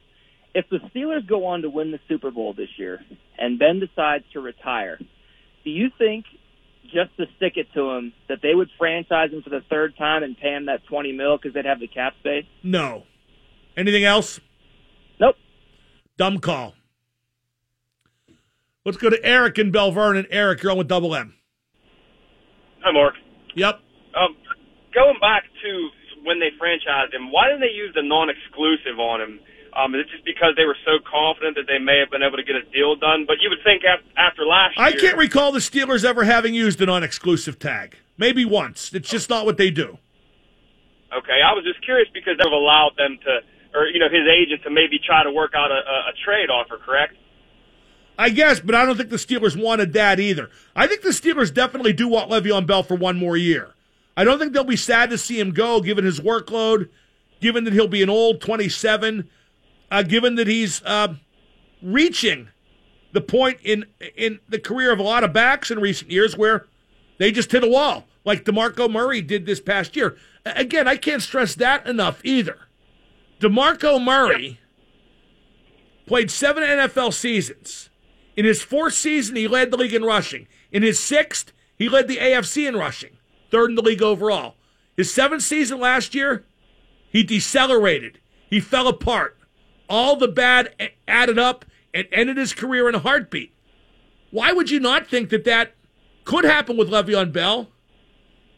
If 0.56 0.66
the 0.70 0.80
Steelers 0.90 1.28
go 1.28 1.46
on 1.46 1.62
to 1.62 1.70
win 1.70 1.92
the 1.92 2.00
Super 2.08 2.32
Bowl 2.32 2.54
this 2.54 2.70
year 2.78 3.00
and 3.38 3.60
Ben 3.60 3.80
decides 3.80 4.26
to 4.34 4.40
retire, 4.40 4.98
do 5.64 5.70
you 5.70 5.90
think, 5.98 6.26
just 6.94 7.16
to 7.18 7.26
stick 7.38 7.54
it 7.56 7.68
to 7.74 7.92
him, 7.92 8.14
that 8.28 8.40
they 8.42 8.54
would 8.54 8.70
franchise 8.78 9.32
him 9.32 9.42
for 9.42 9.50
the 9.50 9.62
third 9.70 9.98
time 9.98 10.24
and 10.24 10.38
pay 10.38 10.54
him 10.54 10.66
that 10.66 10.86
20 10.88 11.12
mil 11.14 11.38
because 11.38 11.54
they'd 11.54 11.66
have 11.66 11.80
the 11.80 11.88
cap 11.88 12.14
space? 12.20 12.46
No. 12.64 13.04
Anything 13.78 14.06
else? 14.06 14.40
Nope. 15.20 15.36
Dumb 16.18 16.40
call. 16.40 16.74
Let's 18.86 18.98
go 18.98 19.10
to 19.10 19.24
Eric 19.24 19.60
in 19.60 19.72
Belle 19.72 19.92
Vernon. 19.92 20.26
Eric, 20.32 20.64
you're 20.64 20.72
on 20.72 20.78
with 20.78 20.88
Double 20.88 21.16
M. 21.16 21.36
Hi, 22.82 22.92
Mark. 22.92 23.16
Yep. 23.56 23.80
Um, 24.16 24.36
going 24.94 25.20
back 25.22 25.44
to 25.64 25.90
when 26.24 26.40
they 26.40 26.50
franchised 26.62 27.14
him, 27.14 27.32
why 27.32 27.48
didn't 27.48 27.62
they 27.62 27.76
use 27.76 27.92
the 27.94 28.04
non-exclusive 28.04 29.00
on 29.00 29.22
him? 29.22 29.40
Um, 29.76 29.96
is 29.96 30.02
it 30.02 30.10
just 30.12 30.26
because 30.26 30.54
they 30.56 30.66
were 30.66 30.78
so 30.86 31.00
confident 31.04 31.56
that 31.56 31.68
they 31.68 31.80
may 31.80 32.00
have 32.00 32.10
been 32.10 32.24
able 32.24 32.38
to 32.38 32.44
get 32.44 32.56
a 32.56 32.64
deal 32.72 32.96
done? 32.96 33.26
But 33.28 33.38
you 33.42 33.50
would 33.50 33.64
think 33.64 33.84
after 33.86 34.46
last 34.46 34.78
year. 34.78 34.86
I 34.86 34.92
can't 34.94 35.18
recall 35.18 35.52
the 35.52 35.60
Steelers 35.60 36.04
ever 36.04 36.24
having 36.24 36.54
used 36.54 36.82
a 36.82 36.86
non-exclusive 36.86 37.60
tag. 37.60 37.98
Maybe 38.18 38.46
once. 38.46 38.94
It's 38.94 39.10
just 39.10 39.30
not 39.30 39.46
what 39.46 39.58
they 39.58 39.72
do. 39.72 39.98
Okay, 41.16 41.40
I 41.42 41.54
was 41.54 41.64
just 41.64 41.84
curious 41.84 42.10
because 42.14 42.38
they've 42.38 42.52
allowed 42.52 42.92
them 42.98 43.18
to, 43.24 43.40
or 43.78 43.88
you 43.88 44.00
know, 44.00 44.10
his 44.10 44.28
agent 44.28 44.64
to 44.64 44.70
maybe 44.70 45.00
try 45.00 45.24
to 45.24 45.32
work 45.32 45.54
out 45.56 45.72
a, 45.72 45.82
a, 45.82 45.98
a 46.10 46.14
trade 46.24 46.50
offer. 46.50 46.78
Correct? 46.78 47.16
I 48.20 48.30
guess, 48.30 48.60
but 48.60 48.76
I 48.76 48.86
don't 48.86 48.98
think 48.98 49.10
the 49.10 49.16
Steelers 49.16 49.56
wanted 49.60 49.94
that 49.94 50.20
either. 50.20 50.50
I 50.76 50.88
think 50.88 51.02
the 51.02 51.10
Steelers 51.10 51.54
definitely 51.54 51.94
do 51.94 52.08
want 52.08 52.30
Le'Veon 52.30 52.68
Bell 52.68 52.84
for 52.84 52.96
one 52.96 53.18
more 53.18 53.38
year. 53.38 53.74
I 54.18 54.26
don't 54.26 54.38
think 54.38 54.52
they'll 54.52 54.66
be 54.66 54.76
sad 54.76 55.10
to 55.12 55.18
see 55.18 55.40
him 55.40 55.52
go, 55.52 55.80
given 55.80 56.04
his 56.04 56.20
workload, 56.20 56.90
given 57.40 57.64
that 57.64 57.72
he'll 57.72 57.88
be 57.88 58.04
an 58.04 58.10
old 58.10 58.42
27, 58.42 59.30
uh, 59.92 60.04
given 60.04 60.36
that 60.36 60.48
he's 60.48 60.82
uh, 60.84 61.16
reaching 61.82 62.50
the 63.12 63.22
point 63.22 63.60
in 63.64 63.86
in 64.16 64.40
the 64.48 64.60
career 64.60 64.92
of 64.92 65.00
a 65.00 65.04
lot 65.04 65.24
of 65.24 65.34
backs 65.34 65.72
in 65.72 65.80
recent 65.80 66.12
years 66.12 66.38
where 66.38 66.68
they 67.18 67.32
just 67.32 67.52
hit 67.52 67.64
a 67.64 67.68
wall, 67.68 68.06
like 68.24 68.46
DeMarco 68.46 68.90
Murray 68.90 69.22
did 69.22 69.46
this 69.46 69.60
past 69.60 69.96
year. 69.96 70.18
Again, 70.46 70.88
I 70.88 70.96
can't 70.96 71.22
stress 71.22 71.56
that 71.56 71.86
enough 71.88 72.22
either. 72.24 72.58
DeMarco 73.40 74.04
Murray 74.04 74.60
played 76.06 76.32
seven 76.32 76.64
NFL 76.64 77.14
seasons. 77.14 77.90
In 78.36 78.46
his 78.46 78.62
fourth 78.62 78.94
season, 78.94 79.36
he 79.36 79.48
led 79.48 79.70
the 79.70 79.78
league 79.78 79.94
in 79.94 80.04
rushing. 80.04 80.48
In 80.72 80.82
his 80.82 81.00
sixth, 81.00 81.52
he 81.78 81.90
led 81.90 82.08
the 82.08 82.18
AFC 82.18 82.68
in 82.68 82.78
rushing 82.78 83.18
third 83.50 83.72
in 83.72 83.76
the 83.76 83.82
league 83.82 84.02
overall. 84.02 84.56
His 84.96 85.14
seventh 85.14 85.44
season 85.44 85.80
last 85.80 86.14
year, 86.14 86.46
he 87.12 87.24
decelerated. 87.24 88.20
He 88.50 88.60
fell 88.60 88.88
apart. 88.88 89.38
All 89.90 90.16
the 90.16 90.28
bad 90.28 90.74
added 91.08 91.40
up 91.40 91.66
and 91.94 92.08
ended 92.12 92.38
his 92.38 92.54
career 92.54 92.88
in 92.88 92.96
a 92.96 93.00
heartbeat. 93.00 93.54
Why 94.32 94.52
would 94.52 94.70
you 94.70 94.80
not 94.80 95.08
think 95.08 95.30
that 95.30 95.46
that 95.46 95.74
could 96.24 96.46
happen 96.46 96.78
with 96.78 96.90
Le'Veon 96.90 97.34
Bell 97.34 97.70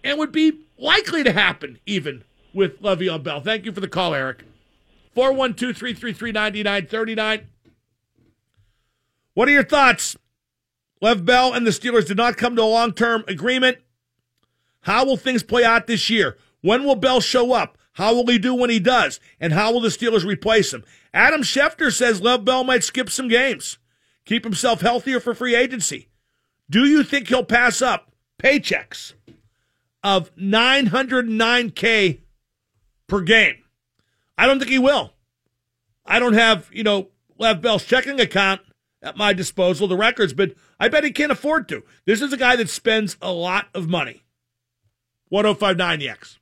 and 0.04 0.20
would 0.20 0.34
be 0.34 0.60
likely 0.78 1.24
to 1.24 1.32
happen 1.32 1.80
even 1.86 2.24
with 2.54 2.82
Le'Veon 2.82 3.24
Bell? 3.24 3.40
Thank 3.40 3.66
you 3.66 3.72
for 3.72 3.80
the 3.80 3.88
call, 3.88 4.14
Eric. 4.14 4.44
412 5.16 5.78
333 5.78 6.32
9939. 6.32 7.48
What 9.34 9.48
are 9.48 9.52
your 9.52 9.64
thoughts? 9.64 10.18
Lev 11.02 11.26
Bell 11.26 11.54
and 11.54 11.66
the 11.66 11.72
Steelers 11.72 12.06
did 12.06 12.18
not 12.18 12.38
come 12.38 12.56
to 12.56 12.62
a 12.62 12.64
long 12.64 12.94
term 12.94 13.24
agreement. 13.28 13.78
How 14.82 15.06
will 15.06 15.18
things 15.18 15.44
play 15.44 15.64
out 15.64 15.88
this 15.88 16.10
year? 16.10 16.38
When 16.62 16.84
will 16.84 16.96
Bell 16.96 17.22
show 17.22 17.54
up? 17.54 17.78
How 17.94 18.14
will 18.14 18.28
he 18.28 18.38
do 18.38 18.54
when 18.54 18.70
he 18.70 18.80
does? 18.80 19.20
And 19.40 19.54
how 19.54 19.72
will 19.72 19.82
the 19.82 19.90
Steelers 19.90 20.26
replace 20.26 20.74
him? 20.74 20.84
Adam 21.14 21.42
Schefter 21.42 21.92
says 21.92 22.22
Lev 22.22 22.46
Bell 22.46 22.64
might 22.64 22.84
skip 22.84 23.10
some 23.10 23.28
games, 23.28 23.78
keep 24.26 24.44
himself 24.44 24.82
healthier 24.82 25.20
for 25.20 25.34
free 25.34 25.56
agency. 25.56 26.08
Do 26.70 26.86
you 26.86 27.04
think 27.04 27.28
he'll 27.28 27.44
pass 27.44 27.82
up 27.82 28.14
paychecks 28.42 29.14
of 30.04 30.34
909K 30.36 32.22
per 33.08 33.22
game? 33.22 33.58
I 34.38 34.48
don't 34.48 34.60
think 34.60 34.72
he 34.72 34.80
will. 34.80 35.14
I 36.06 36.20
don't 36.20 36.34
have, 36.34 36.70
you 36.72 36.84
know, 36.84 37.10
Lev 37.38 37.62
Bell's 37.62 37.86
checking 37.86 38.20
account 38.20 38.62
at 39.02 39.18
my 39.18 39.34
disposal, 39.34 39.88
the 39.88 39.98
records, 39.98 40.34
but 40.34 40.54
I 40.80 40.88
bet 40.88 41.04
he 41.04 41.12
can't 41.12 41.32
afford 41.32 41.68
to. 41.70 41.84
This 42.06 42.22
is 42.22 42.32
a 42.32 42.38
guy 42.38 42.56
that 42.56 42.70
spends 42.70 43.18
a 43.22 43.32
lot 43.32 43.68
of 43.74 43.90
money. 43.90 44.24
1059 45.30 46.00
The 46.00 46.10
X. 46.10 46.40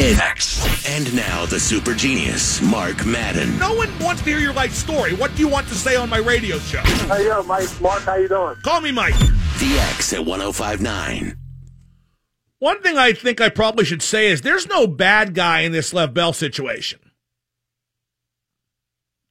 X. 0.00 0.88
And 0.88 1.14
now 1.14 1.44
the 1.44 1.60
super 1.60 1.94
genius, 1.94 2.62
Mark 2.62 3.04
Madden. 3.04 3.58
No 3.58 3.74
one 3.74 3.90
wants 3.98 4.22
to 4.22 4.30
hear 4.30 4.38
your 4.38 4.54
life 4.54 4.72
story. 4.72 5.14
What 5.14 5.34
do 5.34 5.42
you 5.42 5.48
want 5.48 5.68
to 5.68 5.74
say 5.74 5.94
on 5.94 6.08
my 6.08 6.18
radio 6.18 6.58
show? 6.58 6.80
Hey, 6.80 7.26
yo, 7.26 7.42
Mike. 7.42 7.68
Mark, 7.82 8.02
how 8.04 8.14
you 8.14 8.26
doing? 8.26 8.56
Call 8.62 8.80
me 8.80 8.92
Mike. 8.92 9.18
The 9.18 9.78
X 9.90 10.14
at 10.14 10.24
1059. 10.24 11.36
One 12.60 12.82
thing 12.82 12.96
I 12.96 13.12
think 13.12 13.42
I 13.42 13.50
probably 13.50 13.84
should 13.84 14.02
say 14.02 14.28
is 14.28 14.40
there's 14.40 14.66
no 14.66 14.86
bad 14.86 15.34
guy 15.34 15.60
in 15.60 15.72
this 15.72 15.92
Lev 15.92 16.14
Bell 16.14 16.32
situation. 16.32 17.00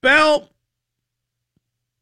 Bell 0.04 0.50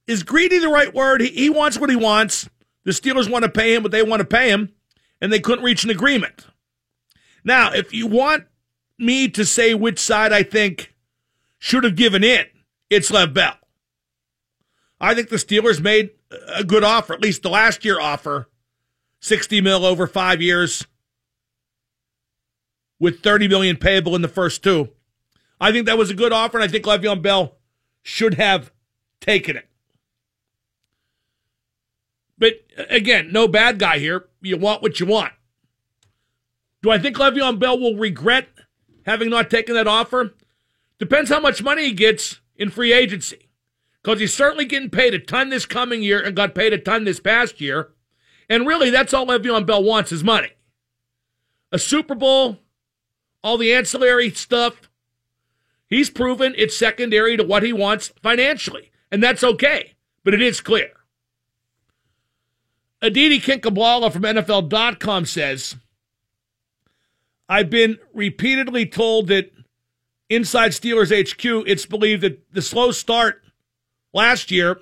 is 0.07 0.23
greedy 0.23 0.59
the 0.59 0.69
right 0.69 0.93
word? 0.93 1.21
He, 1.21 1.29
he 1.29 1.49
wants 1.49 1.79
what 1.79 1.89
he 1.89 1.95
wants. 1.95 2.49
The 2.83 2.91
Steelers 2.91 3.31
want 3.31 3.43
to 3.43 3.49
pay 3.49 3.75
him 3.75 3.83
what 3.83 3.93
they 3.93 4.03
want 4.03 4.19
to 4.19 4.25
pay 4.27 4.49
him, 4.49 4.73
and 5.21 5.31
they 5.31 5.39
couldn't 5.39 5.63
reach 5.63 5.85
an 5.85 5.89
agreement. 5.89 6.45
Now, 7.43 7.71
if 7.71 7.93
you 7.93 8.07
want 8.07 8.45
me 8.97 9.27
to 9.29 9.45
say 9.45 9.73
which 9.73 9.99
side 9.99 10.33
I 10.33 10.43
think 10.43 10.93
should 11.59 11.83
have 11.83 11.95
given 11.95 12.23
in, 12.23 12.45
it's 12.89 13.11
Lev 13.11 13.33
Bell. 13.33 13.55
I 14.99 15.13
think 15.13 15.29
the 15.29 15.35
Steelers 15.35 15.81
made 15.81 16.11
a 16.53 16.63
good 16.63 16.83
offer, 16.83 17.13
at 17.13 17.21
least 17.21 17.43
the 17.43 17.49
last 17.49 17.85
year 17.85 17.99
offer, 17.99 18.49
60 19.21 19.61
mil 19.61 19.85
over 19.85 20.07
five 20.07 20.41
years 20.41 20.85
with 22.99 23.21
30 23.21 23.47
million 23.47 23.75
payable 23.77 24.15
in 24.15 24.21
the 24.21 24.27
first 24.27 24.63
two. 24.63 24.89
I 25.59 25.71
think 25.71 25.85
that 25.85 25.97
was 25.97 26.09
a 26.09 26.15
good 26.15 26.33
offer, 26.33 26.57
and 26.57 26.63
I 26.63 26.67
think 26.67 26.85
Le'Veon 26.85 27.21
Bell 27.21 27.55
should 28.01 28.35
have 28.35 28.71
taken 29.19 29.57
it. 29.57 29.67
But 32.37 32.53
uh, 32.77 32.83
again, 32.89 33.31
no 33.31 33.47
bad 33.47 33.79
guy 33.79 33.99
here. 33.99 34.27
You 34.41 34.57
want 34.57 34.81
what 34.81 34.99
you 34.99 35.05
want. 35.05 35.33
Do 36.83 36.91
I 36.91 36.99
think 36.99 37.17
Le'Veon 37.17 37.59
Bell 37.59 37.79
will 37.79 37.95
regret 37.95 38.47
having 39.07 39.29
not 39.29 39.49
taken 39.49 39.73
that 39.73 39.87
offer? 39.87 40.35
Depends 40.99 41.29
how 41.29 41.39
much 41.39 41.63
money 41.63 41.85
he 41.85 41.93
gets 41.93 42.41
in 42.55 42.69
free 42.69 42.93
agency. 42.93 43.49
Because 44.03 44.19
he's 44.19 44.33
certainly 44.33 44.65
getting 44.65 44.89
paid 44.89 45.13
a 45.13 45.19
ton 45.19 45.49
this 45.49 45.65
coming 45.65 46.03
year 46.03 46.21
and 46.21 46.35
got 46.35 46.53
paid 46.53 46.73
a 46.73 46.77
ton 46.77 47.05
this 47.05 47.19
past 47.19 47.59
year. 47.59 47.89
And 48.49 48.67
really, 48.67 48.89
that's 48.89 49.13
all 49.13 49.25
Le'Veon 49.25 49.65
Bell 49.65 49.83
wants 49.83 50.11
is 50.11 50.23
money. 50.23 50.51
A 51.71 51.79
Super 51.79 52.15
Bowl, 52.15 52.59
all 53.43 53.57
the 53.57 53.73
ancillary 53.73 54.29
stuff. 54.29 54.89
He's 55.89 56.09
proven 56.09 56.53
it's 56.57 56.77
secondary 56.77 57.37
to 57.37 57.43
what 57.43 57.63
he 57.63 57.73
wants 57.73 58.09
financially. 58.21 58.91
And 59.11 59.23
that's 59.23 59.43
okay. 59.43 59.95
But 60.23 60.33
it 60.33 60.41
is 60.41 60.61
clear. 60.61 60.91
Aditi 63.01 63.39
Kinkhabwala 63.39 64.11
from 64.11 64.23
NFL.com 64.23 65.25
says, 65.25 65.75
I've 67.49 67.69
been 67.69 67.97
repeatedly 68.13 68.85
told 68.85 69.27
that 69.27 69.51
inside 70.29 70.71
Steelers 70.71 71.11
HQ, 71.11 71.67
it's 71.67 71.85
believed 71.85 72.23
that 72.23 72.53
the 72.53 72.61
slow 72.61 72.91
start 72.91 73.41
last 74.13 74.51
year 74.51 74.79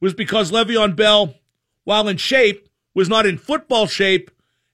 was 0.00 0.14
because 0.14 0.50
Le'Veon 0.52 0.96
Bell, 0.96 1.34
while 1.84 2.08
in 2.08 2.16
shape, 2.16 2.68
was 2.94 3.08
not 3.08 3.26
in 3.26 3.38
football 3.38 3.86
shape 3.86 4.30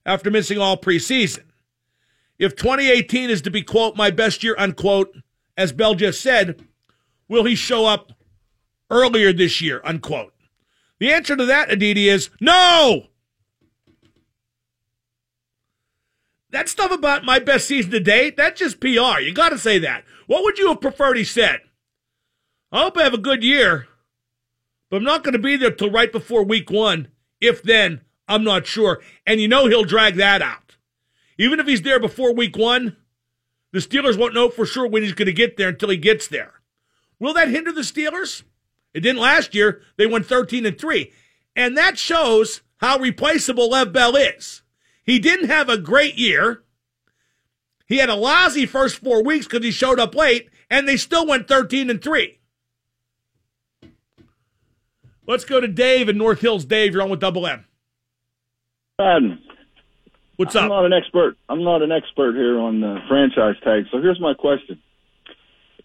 after 0.07 0.31
missing 0.31 0.59
all 0.59 0.77
preseason. 0.77 1.45
If 2.38 2.57
2018 2.57 3.31
is 3.31 3.43
to 3.43 3.51
be, 3.51 3.62
quote, 3.62 3.97
my 3.97 4.11
best 4.11 4.43
year, 4.43 4.55
unquote, 4.59 5.17
as 5.57 5.73
Bell 5.73 5.95
just 5.95 6.21
said, 6.21 6.62
will 7.29 7.45
he 7.45 7.55
show 7.55 7.87
up 7.87 8.12
earlier 8.91 9.33
this 9.33 9.61
year, 9.61 9.81
unquote? 9.85 10.35
The 10.99 11.12
answer 11.12 11.37
to 11.37 11.47
that, 11.47 11.71
Aditi, 11.71 12.09
is 12.09 12.31
no! 12.41 13.09
That 16.53 16.69
stuff 16.69 16.93
about 16.93 17.25
my 17.25 17.38
best 17.38 17.67
season 17.67 17.91
to 17.93 18.01
date, 18.01 18.37
that's 18.37 18.61
just 18.61 18.79
PR. 18.79 19.21
You 19.21 19.33
got 19.33 19.49
to 19.49 19.59
say 19.59 19.79
that. 19.79 20.05
What 20.27 20.45
would 20.45 20.59
you 20.59 20.69
have 20.69 20.81
preferred 20.81 21.17
he 21.17 21.25
said? 21.25 21.61
I 22.71 22.83
hope 22.83 22.97
I 22.97 23.03
have 23.03 23.15
a 23.15 23.19
good 23.19 23.43
year, 23.43 23.88
but 24.91 24.99
I'm 24.99 25.05
not 25.05 25.25
going 25.25 25.33
to 25.33 25.38
be 25.38 25.57
there 25.57 25.71
till 25.71 25.91
right 25.91 26.12
before 26.12 26.45
week 26.45 26.71
one. 26.71 27.09
If 27.41 27.62
then, 27.62 28.03
I'm 28.29 28.45
not 28.45 28.67
sure. 28.67 29.01
And 29.27 29.41
you 29.41 29.49
know 29.49 29.67
he'll 29.67 29.85
drag 29.85 30.17
that 30.17 30.43
out. 30.43 30.77
Even 31.38 31.59
if 31.59 31.67
he's 31.67 31.83
there 31.83 31.99
before 31.99 32.35
week 32.35 32.57
one, 32.57 32.97
the 33.73 33.79
Steelers 33.79 34.19
won't 34.19 34.35
know 34.35 34.51
for 34.51 34.67
sure 34.67 34.87
when 34.87 35.03
he's 35.03 35.15
going 35.15 35.27
to 35.27 35.33
get 35.33 35.57
there 35.57 35.71
until 35.71 35.88
he 35.88 35.97
gets 35.97 36.29
there. 36.29 36.61
Will 37.19 37.35
that 37.35 37.49
hinder 37.49 37.73
the 37.73 37.81
Steelers? 37.81 38.43
It 38.93 39.01
didn't 39.01 39.23
last 39.23 39.55
year. 39.55 39.81
They 39.97 40.07
went 40.07 40.27
13 40.27 40.67
and 40.67 40.79
3. 40.79 41.11
And 41.57 41.77
that 41.79 41.99
shows 41.99 42.61
how 42.77 42.99
replaceable 42.99 43.71
Lev 43.71 43.93
Bell 43.93 44.17
is. 44.17 44.62
He 45.05 45.19
didn't 45.19 45.49
have 45.49 45.69
a 45.69 45.79
great 45.79 46.17
year. 46.17 46.62
He 47.87 47.99
had 47.99 48.09
a 48.09 48.15
lousy 48.15 48.67
first 48.67 48.97
four 48.97 49.23
weeks 49.23 49.47
because 49.47 49.65
he 49.65 49.71
showed 49.71 49.99
up 49.99 50.15
late, 50.15 50.49
and 50.71 50.88
they 50.88 50.97
still 50.97 51.27
went 51.27 51.49
13 51.49 51.91
and 51.91 52.03
3. 52.03 52.38
Let's 55.27 55.45
go 55.45 55.61
to 55.61 55.69
Dave 55.69 56.09
in 56.09 56.19
North 56.19 56.41
Hills. 56.41 56.65
Dave, 56.65 56.93
you're 56.93 57.03
on 57.03 57.11
with 57.11 57.21
Double 57.21 57.47
M. 57.47 57.65
Madden. 58.99 59.38
What's 60.37 60.57
up? 60.57 60.65
I'm 60.65 60.69
not 60.69 60.87
an 60.87 60.93
expert. 60.93 61.37
I'm 61.49 61.62
not 61.62 61.83
an 61.83 61.93
expert 61.93 62.35
here 62.35 62.59
on 62.59 62.81
the 62.81 62.99
franchise 63.09 63.57
tag. 63.62 63.85
So 63.93 64.01
here's 64.01 64.21
my 64.21 64.35
question: 64.35 64.81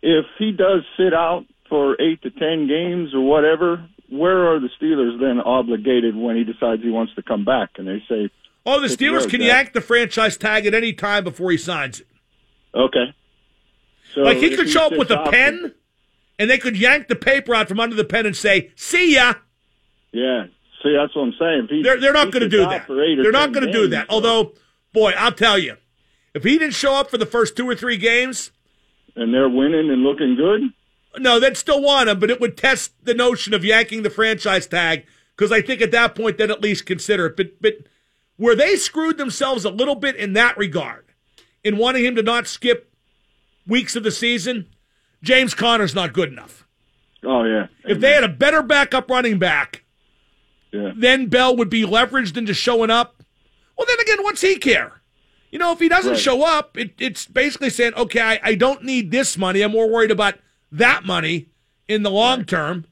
If 0.01 0.25
he 0.39 0.51
does 0.51 0.84
sit 0.97 1.13
out 1.13 1.45
for 1.69 2.01
eight 2.01 2.21
to 2.23 2.32
ten 2.32 2.67
games 2.67 3.13
or 3.13 3.21
whatever, 3.21 3.86
where 4.10 4.47
are 4.53 4.60
the 4.60 4.69
Steelers 4.82 5.19
then 5.19 5.39
obligated 5.39 6.15
when 6.15 6.38
he 6.38 6.43
decides 6.43 6.82
he 6.82 6.89
wants 6.89 7.13
to 7.15 7.21
come 7.21 7.45
back? 7.45 7.71
And 7.77 7.88
they 7.88 8.01
say, 8.10 8.32
Oh, 8.69 8.82
the 8.82 8.88
Steelers 8.88 9.30
can 9.30 9.41
yank 9.41 9.71
the 9.73 9.80
franchise 9.82 10.36
tag 10.38 10.65
at 10.65 10.73
any 10.73 10.91
time 10.93 11.23
before 11.23 11.49
he 11.51 11.58
signs 11.58 12.01
it. 12.01 12.08
okay. 12.75 13.13
So 14.13 14.21
like 14.21 14.38
he 14.38 14.56
could 14.56 14.69
show 14.69 14.88
up 14.88 14.97
with 14.97 15.10
a 15.12 15.23
pen, 15.32 15.73
and 16.39 16.49
they 16.49 16.58
could 16.58 16.75
yank 16.77 17.08
the 17.08 17.15
paper 17.15 17.53
out 17.56 17.67
from 17.67 17.80
under 17.80 17.95
the 17.95 18.03
pen 18.03 18.25
and 18.25 18.36
say, 18.36 18.71
"See 18.75 19.15
ya." 19.15 19.36
Yeah. 20.12 20.47
See, 20.84 20.93
that's 20.95 21.15
what 21.15 21.23
I'm 21.23 21.34
saying. 21.39 21.67
He- 21.69 21.84
They're 21.84 21.99
they're 21.99 22.13
not 22.13 22.32
going 22.32 22.41
to 22.43 22.49
do 22.49 22.60
that. 22.60 22.88
for 22.88 23.01
eight 23.03 23.19
or 23.19 23.23
They're 23.23 23.32
not 23.32 23.51
going 23.53 23.65
to 23.67 23.71
do 23.71 23.88
that. 23.89 24.08
Although, 24.10 24.53
boy, 24.93 25.12
I'll 25.17 25.32
tell 25.32 25.58
you, 25.58 25.77
if 26.34 26.43
he 26.43 26.58
didn't 26.58 26.73
show 26.73 26.93
up 26.95 27.10
for 27.12 27.17
the 27.17 27.25
first 27.25 27.56
two 27.56 27.67
or 27.69 27.75
three 27.75 27.97
games, 27.97 28.51
and 29.15 29.34
they're 29.34 29.49
winning 29.49 29.89
and 29.91 30.03
looking 30.03 30.36
good, 30.36 30.62
no, 31.17 31.39
they'd 31.39 31.58
still 31.58 31.82
want 31.82 32.10
him, 32.10 32.19
but 32.19 32.30
it 32.32 32.39
would 32.41 32.58
test 32.58 32.93
the 33.03 33.13
notion 33.13 33.53
of 33.53 33.63
yanking 33.65 34.03
the 34.03 34.10
franchise 34.10 34.67
tag 34.67 35.06
because 35.36 35.51
I 35.51 35.62
think 35.62 35.82
at 35.82 35.91
that 35.91 36.15
point 36.15 36.38
they'd 36.38 36.51
at 36.51 36.62
least 36.62 36.86
consider 36.86 37.27
it. 37.27 37.38
But 37.38 37.62
but 37.62 37.73
where 38.38 38.56
they 38.56 38.76
screwed 38.76 39.17
themselves 39.17 39.65
a 39.65 39.69
little 39.69 39.95
bit 39.95 40.15
in 40.15 40.34
that 40.34 40.58
regard, 40.58 41.06
in 41.63 41.78
wanting 41.78 42.06
him 42.06 42.15
to 42.15 42.23
not 42.23 42.47
skip 42.47 42.91
weeks 43.67 43.95
of 43.95 44.04
the 44.04 44.12
season, 44.12 44.67
James 45.23 45.54
Conner's 45.54 45.95
not 45.95 46.13
good 46.13 46.32
enough. 46.32 46.65
oh 47.23 47.43
yeah, 47.43 47.67
If 47.84 48.00
they 48.00 48.13
had 48.13 48.23
a 48.23 48.28
better 48.30 48.62
backup 48.63 49.10
running 49.10 49.39
back, 49.39 49.84
yeah. 50.71 50.91
then 50.95 51.28
Bell 51.28 51.56
would 51.58 51.69
be 51.69 51.84
leveraged 51.84 52.38
into 52.38 52.54
showing 52.54 52.89
up. 52.91 53.23
Well, 53.78 53.88
then 53.88 54.00
again, 54.00 54.23
what's 54.23 54.41
he 54.41 54.56
care? 54.58 55.02
You 55.52 55.60
know, 55.60 55.71
if 55.71 55.80
he 55.80 55.88
doesn't 55.89 56.12
Right. 56.13 56.19
show 56.19 56.43
up, 56.43 56.78
it, 56.78 56.93
it's 57.00 57.26
basically 57.26 57.69
saying, 57.69 57.93
okay, 57.95 58.21
I, 58.21 58.39
I 58.43 58.56
don't 58.56 58.84
need 58.84 59.12
this 59.12 59.38
money. 59.38 59.62
I'm 59.62 59.71
more 59.71 59.89
worried 59.89 60.12
about 60.12 60.36
that 60.71 61.06
money 61.06 61.47
in 61.88 62.04
the 62.04 62.12
long 62.12 62.43
term. 62.45 62.86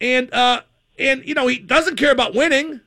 And 0.00 0.32
uh, 0.32 0.62
and 0.98 1.22
you 1.26 1.34
know, 1.34 1.46
he 1.46 1.58
doesn't 1.58 1.96
care 1.96 2.12
about 2.12 2.34
winning. 2.34 2.80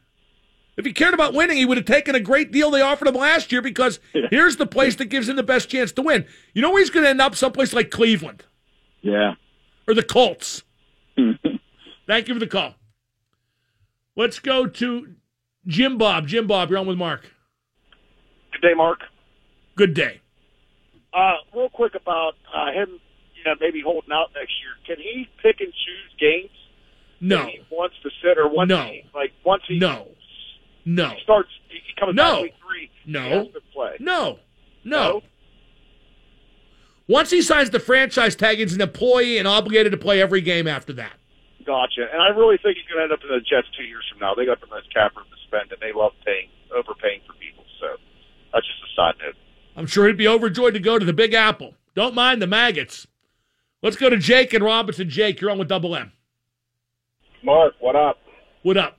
If 0.76 0.86
he 0.86 0.94
cared 0.94 1.14
about 1.14 1.34
winning, 1.34 1.58
he 1.58 1.66
would 1.66 1.78
have 1.78 1.86
taken 1.86 2.16
a 2.16 2.20
great 2.20 2.52
deal 2.52 2.72
they 2.72 2.82
offered 2.82 3.08
him 3.08 3.16
last 3.16 3.52
year 3.52 3.62
because 3.62 4.00
here's 4.32 4.58
the 4.58 4.66
place 4.66 4.96
that 4.96 5.06
gives 5.06 5.30
him 5.30 5.36
the 5.36 5.44
best 5.44 5.70
chance 5.70 5.92
to 5.94 6.02
win. 6.02 6.26
You 6.54 6.62
know 6.62 6.72
where 6.72 6.80
he's 6.82 6.90
going 6.90 7.04
to 7.04 7.10
end 7.10 7.22
up? 7.22 7.36
Someplace 7.36 7.74
like 7.74 7.92
Cleveland 7.92 8.44
yeah. 9.02 9.36
or 9.88 9.94
the 9.94 10.04
Colts. 10.04 10.64
Thank 12.08 12.28
you 12.28 12.34
for 12.34 12.40
the 12.40 12.48
call. 12.48 12.76
Let's 14.16 14.40
go 14.40 14.66
to 14.68 15.16
Jim 15.68 15.98
Bob. 15.98 16.28
Jim 16.28 16.48
Bob, 16.48 16.70
you're 16.70 16.80
on 16.80 16.88
with 16.88 16.98
Mark. 16.98 17.32
Good 18.52 18.62
day, 18.68 18.74
Mark. 18.76 19.00
Good 19.76 19.94
day. 19.94 20.22
Uh, 21.14 21.34
real 21.56 21.70
quick 21.70 21.94
about 21.96 22.34
uh, 22.54 22.72
him, 22.72 23.00
you 23.36 23.44
know, 23.46 23.54
maybe 23.60 23.82
holding 23.84 24.12
out 24.12 24.30
next 24.36 24.54
year. 24.62 24.74
Can 24.86 25.04
he 25.04 25.28
pick 25.42 25.62
and 25.62 25.72
choose 25.72 26.20
games 26.20 26.52
No. 27.22 27.46
he 27.46 27.60
wants 27.72 27.96
to 28.04 28.10
sit, 28.24 28.38
or 28.38 28.48
once 28.50 28.70
No. 28.70 28.84
he, 28.86 29.04
like 29.14 29.32
once 29.46 29.64
he 29.68 29.78
No. 29.80 30.08
No. 30.86 31.10
he 31.10 31.22
starts, 31.24 31.50
he 31.70 31.80
comes 32.00 32.16
No. 32.16 32.24
back 32.36 32.42
week 32.44 32.54
three, 32.66 32.90
No. 33.06 33.24
he 33.24 33.30
has 33.36 33.48
to 33.54 33.62
play. 33.74 33.96
No. 34.00 34.40
No. 34.84 35.22
Once 37.08 37.32
he 37.32 37.42
signs 37.42 37.70
the 37.70 37.80
franchise 37.80 38.36
tag, 38.36 38.58
he's 38.60 38.74
an 38.74 38.82
employee 38.82 39.38
and 39.38 39.48
obligated 39.48 39.92
to 39.92 39.98
play 39.98 40.22
every 40.22 40.42
game 40.42 40.68
after 40.68 40.94
that. 40.94 41.14
Gotcha. 41.66 42.08
And 42.12 42.22
I 42.22 42.30
really 42.30 42.58
think 42.58 42.78
he's 42.78 42.86
going 42.88 42.98
to 43.00 43.04
end 43.04 43.12
up 43.14 43.20
in 43.24 43.30
the 43.30 43.40
Jets 43.42 43.68
two 43.78 43.84
years 43.84 44.04
from 44.12 44.20
now. 44.20 44.34
They 44.34 44.46
got 44.46 44.60
the 44.62 44.68
most 44.68 44.94
cap 44.94 45.16
room 45.16 45.26
to 45.30 45.38
spend, 45.48 45.72
and 45.72 45.80
they 45.82 45.92
love 45.98 46.12
paying, 46.26 46.48
overpaying 46.76 47.22
for 47.28 47.34
people. 47.34 47.64
So 47.80 47.88
that's 48.54 48.66
just 48.66 48.80
a 48.84 48.96
side 48.96 49.16
note. 49.24 49.36
I'm 49.76 49.86
sure 49.88 50.08
he'd 50.08 50.18
be 50.18 50.28
overjoyed 50.28 50.74
to 50.74 50.80
go 50.80 51.00
to 51.00 51.06
the 51.06 51.14
Big 51.14 51.34
Apple. 51.34 51.74
Don't 51.96 52.14
mind 52.16 52.42
the 52.42 52.48
maggots. 52.48 53.08
Let's 53.82 53.96
go 53.98 54.10
to 54.10 54.18
Jake 54.18 54.54
and 54.54 54.64
Robinson. 54.64 55.10
Jake, 55.10 55.42
you're 55.42 55.52
on 55.52 55.58
with 55.58 55.68
Double 55.68 55.96
M. 55.96 56.12
Mark, 57.44 57.74
what 57.80 57.96
up? 57.96 58.20
What 58.62 58.78
up? 58.78 58.98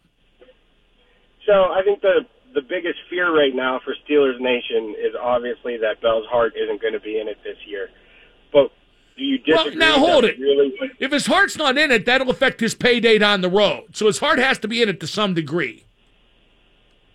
So 1.46 1.52
I 1.52 1.82
think 1.84 2.00
the 2.00 2.26
the 2.54 2.62
biggest 2.62 2.98
fear 3.10 3.34
right 3.36 3.54
now 3.54 3.80
for 3.84 3.94
Steelers 4.06 4.40
Nation 4.40 4.94
is 4.98 5.14
obviously 5.20 5.76
that 5.78 6.00
Bell's 6.00 6.26
heart 6.26 6.54
isn't 6.56 6.80
going 6.80 6.92
to 6.92 7.00
be 7.00 7.18
in 7.18 7.26
it 7.26 7.36
this 7.42 7.56
year. 7.66 7.88
But 8.52 8.70
do 9.16 9.24
you 9.24 9.40
Well, 9.48 9.74
now 9.74 9.98
hold 9.98 10.24
it. 10.24 10.38
Really, 10.38 10.72
If 11.00 11.12
his 11.12 11.26
heart's 11.26 11.56
not 11.56 11.76
in 11.76 11.90
it, 11.90 12.06
that'll 12.06 12.30
affect 12.30 12.60
his 12.60 12.74
pay 12.74 13.00
date 13.00 13.22
on 13.22 13.40
the 13.40 13.50
road. 13.50 13.96
So 13.96 14.06
his 14.06 14.18
heart 14.18 14.38
has 14.38 14.58
to 14.60 14.68
be 14.68 14.82
in 14.82 14.88
it 14.88 15.00
to 15.00 15.06
some 15.06 15.34
degree. 15.34 15.84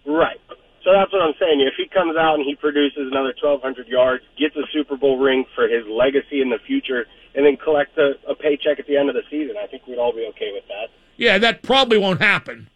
right. 0.06 0.40
So 0.84 0.94
that's 0.94 1.12
what 1.12 1.22
I'm 1.22 1.34
saying. 1.40 1.62
If 1.62 1.74
he 1.78 1.88
comes 1.88 2.18
out 2.18 2.36
and 2.36 2.46
he 2.46 2.56
produces 2.56 3.12
another 3.12 3.34
1,200 3.42 3.88
yards, 3.88 4.24
gets 4.40 4.56
a 4.56 4.64
Super 4.72 4.96
Bowl 4.96 5.20
ring 5.20 5.46
for 5.54 5.68
his 5.68 5.86
legacy 5.88 6.42
in 6.42 6.50
the 6.50 6.58
future, 6.66 7.06
and 7.36 7.46
then 7.46 7.58
collects 7.58 7.98
a, 7.98 8.14
a 8.30 8.34
paycheck 8.34 8.80
at 8.80 8.88
the 8.88 8.98
end 8.98 9.10
of 9.10 9.16
the 9.16 9.24
season, 9.30 9.56
I 9.62 9.68
think 9.68 9.86
we'd 9.88 10.00
all 10.00 10.14
be 10.14 10.26
okay 10.30 10.52
with 10.54 10.64
that. 10.68 10.88
Yeah, 11.18 11.38
that 11.38 11.64
probably 11.64 11.98
won't 11.98 12.22
happen. 12.22 12.70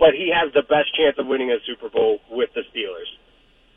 But 0.00 0.14
he 0.14 0.32
has 0.34 0.52
the 0.54 0.62
best 0.62 0.96
chance 0.96 1.16
of 1.18 1.26
winning 1.26 1.52
a 1.52 1.58
Super 1.66 1.90
Bowl 1.90 2.20
with 2.30 2.48
the 2.54 2.62
Steelers. 2.74 3.04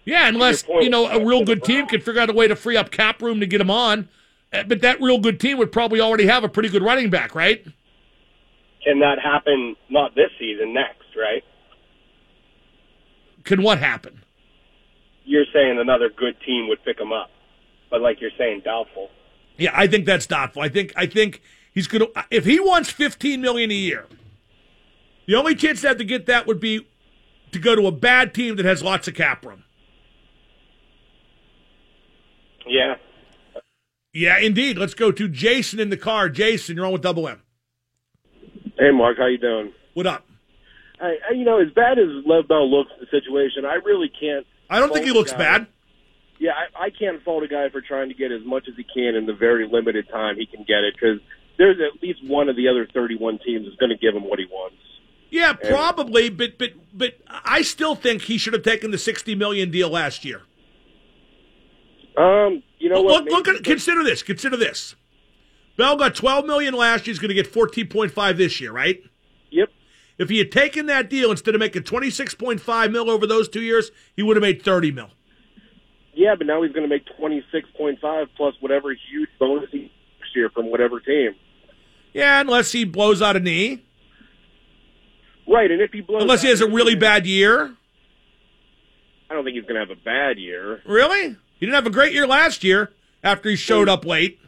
Yeah, 0.05 0.27
unless 0.27 0.63
you 0.67 0.89
know 0.89 1.07
a 1.07 1.23
real 1.23 1.43
good 1.43 1.63
team 1.63 1.85
can 1.85 2.01
figure 2.01 2.21
out 2.21 2.29
a 2.29 2.33
way 2.33 2.47
to 2.47 2.55
free 2.55 2.77
up 2.77 2.91
cap 2.91 3.21
room 3.21 3.39
to 3.41 3.45
get 3.45 3.61
him 3.61 3.69
on. 3.69 4.09
Uh, 4.51 4.63
But 4.63 4.81
that 4.81 5.01
real 5.01 5.19
good 5.19 5.39
team 5.39 5.57
would 5.57 5.71
probably 5.71 5.99
already 5.99 6.25
have 6.25 6.43
a 6.43 6.49
pretty 6.49 6.69
good 6.69 6.81
running 6.81 7.09
back, 7.09 7.35
right? 7.35 7.65
Can 8.83 8.99
that 8.99 9.19
happen 9.19 9.75
not 9.89 10.15
this 10.15 10.29
season, 10.39 10.73
next, 10.73 11.05
right? 11.17 11.43
Can 13.43 13.61
what 13.61 13.79
happen? 13.79 14.21
You're 15.25 15.45
saying 15.53 15.79
another 15.79 16.09
good 16.09 16.35
team 16.45 16.67
would 16.69 16.83
pick 16.83 16.99
him 16.99 17.11
up, 17.11 17.29
but 17.89 18.01
like 18.01 18.19
you're 18.21 18.31
saying, 18.37 18.61
doubtful. 18.63 19.09
Yeah, 19.57 19.71
I 19.73 19.87
think 19.87 20.05
that's 20.05 20.25
doubtful. 20.25 20.61
I 20.61 20.69
think 20.69 20.93
I 20.95 21.05
think 21.05 21.41
he's 21.73 21.87
going 21.87 22.05
to 22.05 22.25
if 22.29 22.45
he 22.45 22.59
wants 22.59 22.89
15 22.89 23.41
million 23.41 23.71
a 23.71 23.75
year. 23.75 24.05
The 25.25 25.35
only 25.35 25.55
chance 25.55 25.81
to 25.81 25.87
have 25.87 25.97
to 25.97 26.05
get 26.05 26.25
that 26.25 26.47
would 26.47 26.59
be 26.59 26.87
to 27.51 27.59
go 27.59 27.75
to 27.75 27.87
a 27.87 27.91
bad 27.91 28.33
team 28.33 28.55
that 28.57 28.65
has 28.65 28.83
lots 28.83 29.07
of 29.07 29.15
cap 29.15 29.45
room. 29.45 29.63
Yeah. 32.67 32.95
Yeah, 34.13 34.37
indeed. 34.37 34.77
Let's 34.77 34.93
go 34.93 35.11
to 35.11 35.27
Jason 35.27 35.79
in 35.79 35.89
the 35.89 35.97
car. 35.97 36.29
Jason, 36.29 36.75
you're 36.75 36.85
on 36.85 36.93
with 36.93 37.01
Double 37.01 37.27
M. 37.27 37.41
Hey, 38.77 38.91
Mark, 38.91 39.17
how 39.17 39.27
you 39.27 39.37
doing? 39.37 39.71
What 39.93 40.07
up? 40.07 40.25
I, 40.99 41.17
I, 41.29 41.33
you 41.33 41.45
know, 41.45 41.59
as 41.59 41.71
bad 41.73 41.99
as 41.99 42.07
Lev 42.25 42.47
Bell 42.47 42.69
looks 42.69 42.91
in 42.99 43.05
the 43.05 43.19
situation, 43.19 43.65
I 43.65 43.75
really 43.75 44.09
can't. 44.09 44.45
I 44.69 44.79
don't 44.79 44.93
think 44.93 45.05
he 45.05 45.11
looks 45.11 45.31
guy. 45.31 45.37
bad. 45.37 45.67
Yeah, 46.39 46.51
I, 46.51 46.85
I 46.85 46.89
can't 46.89 47.23
fault 47.23 47.43
a 47.43 47.47
guy 47.47 47.69
for 47.69 47.81
trying 47.81 48.09
to 48.09 48.15
get 48.15 48.31
as 48.31 48.41
much 48.45 48.67
as 48.67 48.75
he 48.75 48.83
can 48.83 49.15
in 49.15 49.25
the 49.25 49.33
very 49.33 49.67
limited 49.71 50.09
time 50.09 50.35
he 50.37 50.45
can 50.45 50.63
get 50.63 50.83
it 50.83 50.95
because 50.95 51.19
there's 51.57 51.77
at 51.79 52.01
least 52.01 52.19
one 52.25 52.49
of 52.49 52.55
the 52.55 52.67
other 52.67 52.87
31 52.91 53.39
teams 53.45 53.67
is 53.67 53.75
going 53.75 53.91
to 53.91 53.97
give 53.97 54.15
him 54.15 54.27
what 54.27 54.39
he 54.39 54.45
wants. 54.45 54.77
Yeah, 55.33 55.53
probably, 55.53 56.29
but 56.29 56.59
but 56.59 56.73
but 56.93 57.15
I 57.27 57.63
still 57.63 57.95
think 57.95 58.21
he 58.21 58.37
should 58.37 58.53
have 58.53 58.61
taken 58.61 58.91
the 58.91 58.99
60 58.99 59.33
million 59.33 59.71
deal 59.71 59.89
last 59.89 60.23
year. 60.23 60.43
Um, 62.15 62.61
you 62.77 62.87
know 62.87 63.01
look, 63.01 63.05
what? 63.05 63.23
Look, 63.23 63.47
look 63.47 63.55
at 63.55 63.63
consider 63.63 64.03
this. 64.03 64.21
Consider 64.21 64.57
this. 64.57 64.93
Bell 65.75 65.97
got 65.97 66.13
12 66.13 66.45
million 66.45 66.75
last 66.75 67.07
year. 67.07 67.13
He's 67.13 67.19
going 67.19 67.29
to 67.29 67.33
get 67.33 67.51
14.5 67.51 68.37
this 68.37 68.61
year, 68.61 68.71
right? 68.71 69.01
Yep. 69.49 69.69
If 70.19 70.29
he 70.29 70.37
had 70.37 70.51
taken 70.51 70.85
that 70.85 71.09
deal 71.09 71.31
instead 71.31 71.55
of 71.55 71.59
making 71.59 71.81
26.5 71.81 72.91
mil 72.91 73.09
over 73.09 73.25
those 73.25 73.49
two 73.49 73.63
years, 73.63 73.89
he 74.15 74.21
would 74.21 74.37
have 74.37 74.43
made 74.43 74.61
30 74.61 74.91
mil. 74.91 75.09
Yeah, 76.13 76.35
but 76.35 76.45
now 76.45 76.61
he's 76.61 76.73
going 76.73 76.87
to 76.87 76.95
make 76.95 77.07
26.5 77.19 78.27
plus 78.37 78.53
whatever 78.59 78.91
huge 78.91 79.29
bonus 79.39 79.71
he 79.71 79.91
next 80.19 80.35
year 80.35 80.51
from 80.51 80.69
whatever 80.69 80.99
team. 80.99 81.33
Yeah, 82.13 82.39
unless 82.39 82.71
he 82.71 82.85
blows 82.85 83.19
out 83.19 83.35
a 83.35 83.39
knee. 83.39 83.81
Right, 85.47 85.69
and 85.69 85.81
if 85.81 85.91
he 85.91 86.01
blows, 86.01 86.21
Unless 86.21 86.41
he 86.41 86.49
has 86.49 86.61
a 86.61 86.67
really 86.67 86.95
bad 86.95 87.25
year. 87.25 87.73
I 89.29 89.33
don't 89.33 89.43
think 89.43 89.55
he's 89.55 89.65
going 89.65 89.75
to 89.75 89.79
have 89.79 89.89
a 89.89 90.01
bad 90.01 90.37
year. 90.37 90.81
Really? 90.85 91.29
He 91.59 91.65
didn't 91.65 91.75
have 91.75 91.87
a 91.87 91.91
great 91.91 92.13
year 92.13 92.27
last 92.27 92.63
year 92.63 92.91
after 93.23 93.49
he 93.49 93.55
showed 93.55 93.89
up 93.89 94.05
late. 94.05 94.39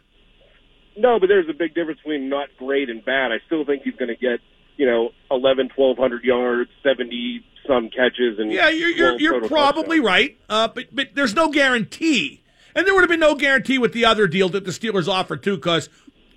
No, 0.97 1.19
but 1.19 1.27
there's 1.27 1.49
a 1.49 1.53
big 1.53 1.73
difference 1.73 1.99
between 1.99 2.29
not 2.29 2.49
great 2.57 2.89
and 2.89 3.03
bad. 3.03 3.31
I 3.31 3.37
still 3.47 3.65
think 3.65 3.83
he's 3.83 3.95
going 3.95 4.09
to 4.09 4.15
get, 4.15 4.39
you 4.77 4.85
know, 4.85 5.09
11, 5.31 5.71
1,200 5.75 6.23
yards, 6.23 6.69
70 6.83 7.43
some 7.67 7.89
catches, 7.89 8.37
and 8.37 8.51
Yeah, 8.51 8.69
you're 8.69 8.89
you're, 8.89 9.19
you're 9.19 9.47
probably 9.47 9.99
right. 9.99 10.37
Uh, 10.47 10.67
but 10.67 10.85
but 10.93 11.09
there's 11.15 11.33
no 11.33 11.49
guarantee, 11.49 12.43
and 12.75 12.85
there 12.85 12.93
would 12.93 13.01
have 13.01 13.09
been 13.09 13.19
no 13.19 13.33
guarantee 13.35 13.77
with 13.79 13.91
the 13.91 14.05
other 14.05 14.27
deal 14.27 14.49
that 14.49 14.65
the 14.65 14.71
Steelers 14.71 15.07
offered 15.07 15.41
too, 15.41 15.55
because 15.55 15.89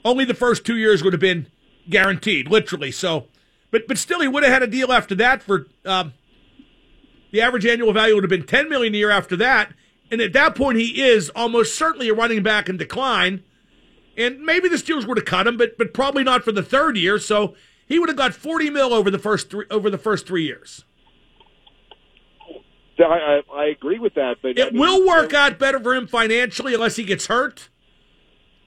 Only 0.05 0.25
the 0.25 0.35
first 0.35 0.65
two 0.65 0.77
years 0.77 1.05
would 1.05 1.13
have 1.13 1.21
been 1.21 1.49
guaranteed, 1.91 2.49
literally. 2.49 2.91
So, 2.91 3.27
but 3.71 3.87
but 3.87 3.99
still, 3.99 4.21
he 4.21 4.29
would 4.29 4.43
have 4.43 4.53
had 4.53 4.63
a 4.63 4.67
deal 4.67 4.93
after 4.93 5.15
that 5.17 5.43
for 5.43 5.67
um, 5.85 6.15
the 7.31 7.41
average 7.41 7.67
annual 7.67 7.93
value 7.93 8.15
would 8.15 8.25
have 8.25 8.31
been 8.31 8.47
ten 8.47 8.69
million 8.69 8.95
a 8.95 8.99
year 8.99 9.11
after 9.11 9.37
that, 9.37 9.73
and 10.11 10.21
at 10.21 10.33
that 10.33 10.55
point, 10.55 10.79
he 10.79 11.03
is 11.03 11.31
almost 11.31 11.77
certainly 11.77 12.09
a 12.09 12.15
running 12.15 12.43
back 12.43 12.69
in 12.69 12.77
decline. 12.77 13.43
And 14.17 14.41
maybe 14.41 14.69
the 14.69 14.77
Steelers 14.77 15.07
would 15.07 15.17
have 15.17 15.27
cut 15.27 15.47
him, 15.47 15.57
but 15.57 15.79
but 15.79 15.95
probably 15.95 16.25
not 16.25 16.43
for 16.43 16.51
the 16.53 16.63
third 16.63 16.97
year. 16.97 17.19
So 17.19 17.55
he 17.87 17.99
would 17.99 18.09
have 18.09 18.19
got 18.19 18.35
forty 18.35 18.69
mil 18.71 18.93
over 18.93 19.11
the 19.11 19.19
first 19.19 19.51
three 19.51 19.67
over 19.71 19.91
the 19.91 19.99
first 19.99 20.27
three 20.27 20.45
years. 20.45 20.85
I, 22.99 23.05
I, 23.05 23.41
I 23.55 23.65
agree 23.67 24.01
with 24.01 24.15
that, 24.15 24.39
but 24.43 24.59
It 24.59 24.73
will 24.73 25.07
work 25.07 25.33
out 25.33 25.59
better 25.59 25.79
for 25.79 25.95
him 25.95 26.09
financially 26.09 26.75
unless 26.75 26.97
he 26.97 27.05
gets 27.05 27.27
hurt. 27.27 27.69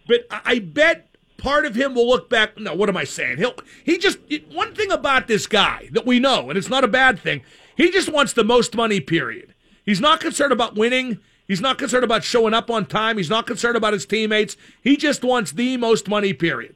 But 0.08 0.26
I 0.30 0.42
I 0.46 0.60
bet 0.60 1.11
part 1.42 1.66
of 1.66 1.76
him 1.76 1.96
will 1.96 2.08
look 2.08 2.30
back. 2.30 2.58
No, 2.58 2.74
what 2.74 2.88
am 2.88 2.96
I 2.96 3.04
saying? 3.04 3.38
He'll 3.38 3.56
he 3.84 3.98
just 3.98 4.20
one 4.52 4.74
thing 4.74 4.92
about 4.92 5.28
this 5.28 5.48
guy 5.48 5.90
that 5.92 6.06
we 6.06 6.20
know, 6.20 6.50
and 6.50 6.58
it's 6.58 6.70
not 6.70 6.84
a 6.84 6.88
bad 6.88 7.20
thing. 7.20 7.42
He 7.76 7.92
just 7.92 8.10
wants 8.10 8.32
the 8.32 8.44
most 8.44 8.76
money. 8.76 9.02
Period. 9.02 9.54
He's 9.84 10.00
not 10.00 10.20
concerned 10.22 10.54
about 10.54 10.76
winning. 10.76 11.20
He's 11.48 11.60
not 11.60 11.78
concerned 11.78 12.04
about 12.04 12.24
showing 12.24 12.54
up 12.54 12.70
on 12.70 12.86
time. 12.86 13.18
He's 13.18 13.30
not 13.30 13.48
concerned 13.48 13.76
about 13.76 13.94
his 13.94 14.06
teammates. 14.06 14.56
He 14.82 14.96
just 14.96 15.24
wants 15.24 15.52
the 15.52 15.76
most 15.78 16.08
money. 16.08 16.32
Period. 16.32 16.76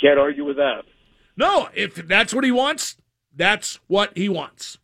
Can't 0.00 0.18
argue 0.18 0.44
with 0.44 0.56
that. 0.56 0.82
No, 1.36 1.68
if 1.74 1.94
that's 1.94 2.34
what 2.34 2.44
he 2.44 2.50
wants, 2.50 2.96
that's 3.34 3.78
what 3.86 4.16
he 4.16 4.28
wants. 4.28 4.78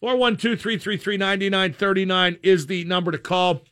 412 0.00 0.58
333 0.58 1.16
9939 1.18 2.38
is 2.42 2.66
the 2.66 2.84
number 2.84 3.10
to 3.10 3.18
call. 3.18 3.62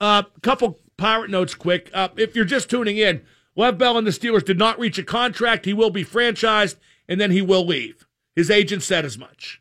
A 0.00 0.04
uh, 0.04 0.22
couple 0.42 0.78
pirate 1.04 1.28
notes 1.28 1.54
quick. 1.54 1.90
Uh, 1.92 2.08
if 2.16 2.34
you're 2.34 2.46
just 2.46 2.70
tuning 2.70 2.96
in, 2.96 3.20
Lev 3.56 3.76
Bell 3.76 3.98
and 3.98 4.06
the 4.06 4.10
Steelers 4.10 4.42
did 4.42 4.58
not 4.58 4.78
reach 4.78 4.96
a 4.96 5.02
contract. 5.02 5.66
He 5.66 5.74
will 5.74 5.90
be 5.90 6.02
franchised, 6.02 6.76
and 7.06 7.20
then 7.20 7.30
he 7.30 7.42
will 7.42 7.66
leave. 7.66 8.06
His 8.34 8.50
agent 8.50 8.82
said 8.82 9.04
as 9.04 9.18
much. 9.18 9.60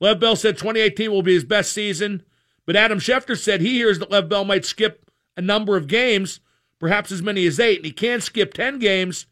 Lev 0.00 0.18
Bell 0.18 0.34
said 0.34 0.56
2018 0.56 1.10
will 1.10 1.20
be 1.20 1.34
his 1.34 1.44
best 1.44 1.74
season, 1.74 2.22
but 2.64 2.74
Adam 2.74 3.00
Schefter 3.00 3.36
said 3.36 3.60
he 3.60 3.74
hears 3.74 3.98
that 3.98 4.10
Lev 4.10 4.30
Bell 4.30 4.46
might 4.46 4.64
skip 4.64 5.10
a 5.36 5.42
number 5.42 5.76
of 5.76 5.88
games, 5.88 6.40
perhaps 6.78 7.12
as 7.12 7.20
many 7.20 7.44
as 7.46 7.60
eight, 7.60 7.80
and 7.80 7.84
he 7.84 7.92
can 7.92 8.22
skip 8.22 8.54
10 8.54 8.78
games, 8.78 9.26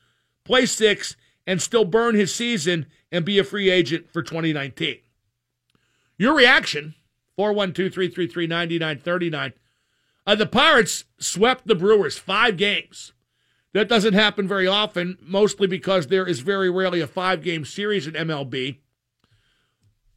play 0.45 0.67
six, 0.67 1.17
and 1.47 1.63
still 1.63 1.87
burn 1.87 2.17
his 2.17 2.35
season 2.35 2.85
and 3.11 3.25
be 3.25 3.39
a 3.39 3.45
free 3.45 3.71
agent 3.71 4.13
for 4.13 4.23
2019. 4.23 4.99
Your 6.19 6.37
reaction, 6.37 6.95
412 7.35 7.95
333 7.95 8.47
9939. 8.47 9.53
Uh, 10.27 10.35
the 10.35 10.47
Pirates 10.47 11.05
swept 11.19 11.67
the 11.67 11.75
Brewers 11.75 12.19
five 12.19 12.57
games. 12.57 13.13
That 13.73 13.89
doesn't 13.89 14.15
happen 14.15 14.49
very 14.49 14.67
often, 14.67 15.19
mostly 15.21 15.67
because 15.67 16.07
there 16.07 16.27
is 16.27 16.41
very 16.41 16.71
rarely 16.71 17.01
a 17.01 17.07
five 17.07 17.43
game 17.43 17.65
series 17.65 18.07
in 18.07 18.15
MLB. 18.15 18.79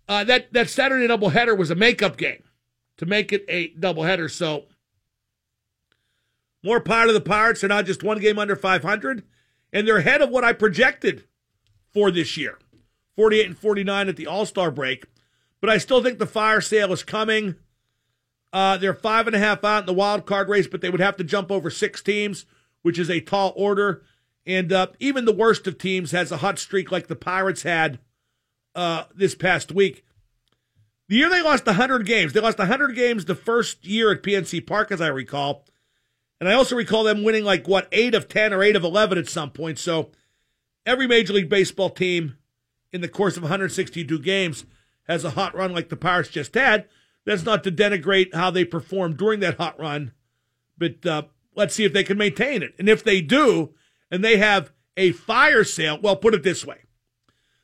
Uh, 0.08 0.24
that, 0.24 0.52
that 0.54 0.70
Saturday 0.70 1.08
doubleheader 1.08 1.56
was 1.56 1.70
a 1.70 1.76
makeup 1.76 2.18
game 2.18 2.44
to 2.98 3.06
make 3.06 3.32
it 3.32 3.46
a 3.48 3.70
doubleheader. 3.74 4.32
So, 4.32 4.66
more 6.64 6.80
part 6.80 7.10
of 7.10 7.14
the 7.14 7.22
Pirates 7.22 7.64
are 7.64 7.68
not 7.68 7.86
just 7.86 8.02
one 8.02 8.20
game 8.20 8.40
under 8.40 8.56
500, 8.56 9.24
and 9.72 9.88
they're 9.88 9.98
ahead 9.98 10.22
of 10.22 10.30
what 10.30 10.44
I 10.44 10.54
projected 10.54 11.26
for 11.94 12.12
this 12.12 12.38
year 12.38 12.58
48 13.16 13.46
and 13.46 13.58
49 13.58 14.10
at 14.10 14.16
the 14.16 14.28
All 14.28 14.46
Star 14.46 14.72
break. 14.72 15.06
But 15.62 15.70
I 15.70 15.78
still 15.78 16.02
think 16.02 16.18
the 16.18 16.26
fire 16.26 16.62
sale 16.62 16.94
is 16.94 17.04
coming. 17.04 17.56
Uh, 18.52 18.78
they're 18.78 18.94
five 18.94 19.28
and 19.28 19.36
a 19.36 19.40
half 19.40 19.64
out 19.64 19.82
in 19.82 19.86
the 19.86 19.94
wild 19.94 20.26
card 20.26 20.50
race, 20.50 20.68
but 20.68 20.82
they 20.82 20.90
would 20.90 21.00
have 21.00 21.18
to 21.18 21.24
jump 21.24 21.52
over 21.52 21.70
six 21.70 22.02
teams, 22.02 22.46
which 22.82 22.98
is 22.98 23.10
a 23.10 23.22
tall 23.22 23.54
order. 23.56 24.04
And 24.46 24.74
uh, 24.74 24.88
even 25.00 25.26
the 25.26 25.34
worst 25.34 25.68
of 25.68 25.78
teams 25.78 26.12
has 26.12 26.32
a 26.32 26.38
hot 26.38 26.58
streak 26.58 26.92
like 26.92 27.08
the 27.08 27.16
Pirates 27.16 27.64
had 27.64 28.00
uh, 28.74 29.04
this 29.14 29.36
past 29.36 29.72
week. 29.72 30.04
The 31.08 31.16
year 31.16 31.30
they 31.30 31.42
lost 31.42 31.66
100 31.66 32.06
games, 32.06 32.34
they 32.34 32.40
lost 32.40 32.60
100 32.60 32.96
games 32.96 33.26
the 33.26 33.36
first 33.36 33.86
year 33.86 34.12
at 34.12 34.24
PNC 34.24 34.66
Park, 34.66 34.92
as 34.92 35.02
I 35.02 35.08
recall. 35.08 35.66
And 36.40 36.48
I 36.48 36.54
also 36.54 36.76
recall 36.76 37.04
them 37.04 37.24
winning 37.24 37.44
like, 37.44 37.68
what, 37.68 37.88
8 37.92 38.16
of 38.16 38.30
10 38.30 38.54
or 38.54 38.64
8 38.64 38.76
of 38.76 38.84
11 38.84 39.18
at 39.18 39.28
some 39.28 39.52
point. 39.52 39.78
So 39.78 40.12
every 40.86 41.08
Major 41.08 41.34
League 41.34 41.50
Baseball 41.50 41.90
team 41.90 42.38
in 42.92 43.02
the 43.02 43.08
course 43.08 43.38
of 43.38 43.44
162 43.44 44.20
games 44.20 44.66
has 45.04 45.26
a 45.26 45.32
hot 45.32 45.56
run 45.56 45.74
like 45.74 45.90
the 45.90 45.98
Pirates 45.98 46.30
just 46.30 46.54
had. 46.54 46.88
That's 47.26 47.44
not 47.44 47.64
to 47.66 47.72
denigrate 47.72 48.34
how 48.34 48.52
they 48.52 48.66
performed 48.66 49.18
during 49.18 49.40
that 49.42 49.58
hot 49.58 49.80
run, 49.80 50.14
but 50.78 51.06
uh, 51.06 51.24
let's 51.56 51.76
see 51.76 51.84
if 51.84 51.94
they 51.94 52.04
can 52.04 52.18
maintain 52.18 52.64
it. 52.64 52.74
And 52.80 52.90
if 52.90 53.04
they 53.04 53.22
do, 53.22 53.74
and 54.10 54.24
they 54.24 54.38
have 54.38 54.72
a 54.98 55.12
fire 55.12 55.64
sale, 55.64 56.00
well, 56.02 56.16
put 56.16 56.34
it 56.34 56.44
this 56.44 56.66
way 56.66 56.84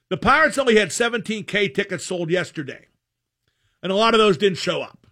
the 0.10 0.18
Pirates 0.18 0.58
only 0.58 0.78
had 0.78 0.90
17K 0.90 1.74
tickets 1.74 2.06
sold 2.06 2.30
yesterday, 2.30 2.88
and 3.82 3.92
a 3.92 3.96
lot 3.96 4.14
of 4.14 4.20
those 4.20 4.38
didn't 4.38 4.58
show 4.58 4.82
up. 4.82 5.08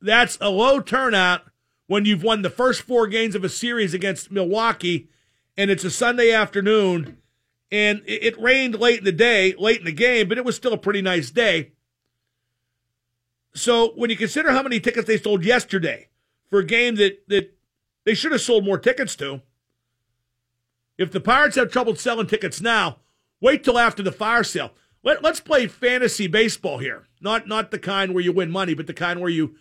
That's 0.00 0.38
a 0.40 0.48
low 0.48 0.80
turnout 0.80 1.42
when 1.86 2.04
you've 2.04 2.22
won 2.22 2.42
the 2.42 2.50
first 2.50 2.82
four 2.82 3.06
games 3.06 3.34
of 3.34 3.44
a 3.44 3.48
series 3.48 3.92
against 3.92 4.32
Milwaukee, 4.32 5.10
and 5.56 5.70
it's 5.70 5.84
a 5.84 5.90
Sunday 5.90 6.32
afternoon, 6.32 7.18
and 7.70 8.02
it 8.06 8.40
rained 8.40 8.80
late 8.80 9.00
in 9.00 9.04
the 9.04 9.12
day, 9.12 9.54
late 9.58 9.80
in 9.80 9.84
the 9.84 9.92
game, 9.92 10.28
but 10.28 10.38
it 10.38 10.44
was 10.44 10.56
still 10.56 10.72
a 10.72 10.78
pretty 10.78 11.02
nice 11.02 11.30
day. 11.30 11.72
So 13.54 13.92
when 13.96 14.10
you 14.10 14.16
consider 14.16 14.52
how 14.52 14.62
many 14.62 14.80
tickets 14.80 15.06
they 15.06 15.18
sold 15.18 15.44
yesterday 15.44 16.08
for 16.48 16.60
a 16.60 16.64
game 16.64 16.96
that, 16.96 17.28
that 17.28 17.54
they 18.04 18.14
should 18.14 18.32
have 18.32 18.40
sold 18.40 18.64
more 18.64 18.78
tickets 18.78 19.14
to, 19.16 19.42
if 20.98 21.10
the 21.10 21.20
Pirates 21.20 21.56
have 21.56 21.70
trouble 21.70 21.96
selling 21.96 22.26
tickets 22.26 22.60
now, 22.60 22.98
wait 23.40 23.64
till 23.64 23.78
after 23.78 24.02
the 24.02 24.12
fire 24.12 24.44
sale. 24.44 24.72
Let, 25.02 25.22
let's 25.22 25.40
play 25.40 25.66
fantasy 25.66 26.26
baseball 26.26 26.78
here. 26.78 27.08
Not 27.20 27.48
not 27.48 27.70
the 27.70 27.78
kind 27.78 28.14
where 28.14 28.22
you 28.22 28.32
win 28.32 28.50
money, 28.50 28.74
but 28.74 28.86
the 28.86 28.94
kind 28.94 29.20
where 29.20 29.30
you 29.30 29.56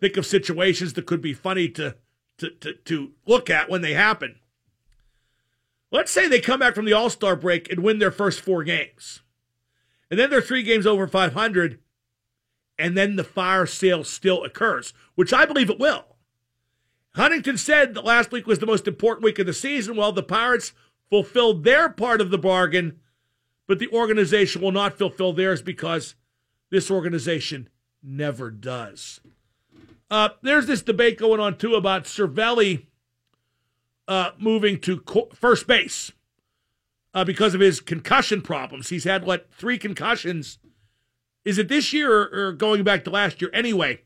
think 0.00 0.16
of 0.16 0.26
situations 0.26 0.94
that 0.94 1.06
could 1.06 1.20
be 1.20 1.34
funny 1.34 1.68
to 1.70 1.96
to, 2.38 2.50
to, 2.50 2.74
to 2.74 3.12
look 3.26 3.50
at 3.50 3.68
when 3.68 3.82
they 3.82 3.94
happen. 3.94 4.38
Let's 5.90 6.12
say 6.12 6.28
they 6.28 6.40
come 6.40 6.60
back 6.60 6.74
from 6.74 6.84
the 6.84 6.92
All 6.92 7.10
Star 7.10 7.36
break 7.36 7.70
and 7.70 7.82
win 7.82 7.98
their 7.98 8.10
first 8.10 8.40
four 8.40 8.64
games. 8.64 9.20
And 10.10 10.20
then 10.20 10.30
they're 10.30 10.42
three 10.42 10.62
games 10.62 10.86
over 10.86 11.06
500 11.06 11.78
and 12.78 12.96
then 12.96 13.16
the 13.16 13.24
fire 13.24 13.66
sale 13.66 14.04
still 14.04 14.44
occurs, 14.44 14.92
which 15.14 15.32
I 15.32 15.46
believe 15.46 15.70
it 15.70 15.78
will. 15.78 16.16
Huntington 17.14 17.56
said 17.56 17.94
that 17.94 18.04
last 18.04 18.30
week 18.30 18.46
was 18.46 18.58
the 18.58 18.66
most 18.66 18.86
important 18.86 19.24
week 19.24 19.38
of 19.38 19.46
the 19.46 19.54
season. 19.54 19.96
Well, 19.96 20.12
the 20.12 20.22
Pirates 20.22 20.72
fulfilled 21.08 21.64
their 21.64 21.88
part 21.88 22.20
of 22.20 22.30
the 22.30 22.38
bargain, 22.38 23.00
but 23.66 23.78
the 23.78 23.88
organization 23.88 24.60
will 24.60 24.72
not 24.72 24.98
fulfill 24.98 25.32
theirs 25.32 25.62
because 25.62 26.14
this 26.70 26.90
organization 26.90 27.68
never 28.02 28.50
does. 28.50 29.20
Uh, 30.10 30.30
there's 30.42 30.66
this 30.66 30.82
debate 30.82 31.18
going 31.18 31.40
on 31.40 31.56
too 31.56 31.74
about 31.74 32.04
Cervelli 32.04 32.86
uh, 34.06 34.30
moving 34.38 34.78
to 34.80 35.02
first 35.34 35.66
base 35.66 36.12
uh, 37.14 37.24
because 37.24 37.54
of 37.54 37.60
his 37.60 37.80
concussion 37.80 38.42
problems. 38.42 38.90
He's 38.90 39.04
had 39.04 39.24
what 39.24 39.50
three 39.52 39.78
concussions 39.78 40.58
is 41.46 41.58
it 41.58 41.68
this 41.68 41.92
year 41.92 42.12
or, 42.12 42.52
going 42.52 42.82
back 42.82 43.04
to 43.04 43.10
last 43.10 43.40
year? 43.40 43.50
Anyway, 43.54 44.00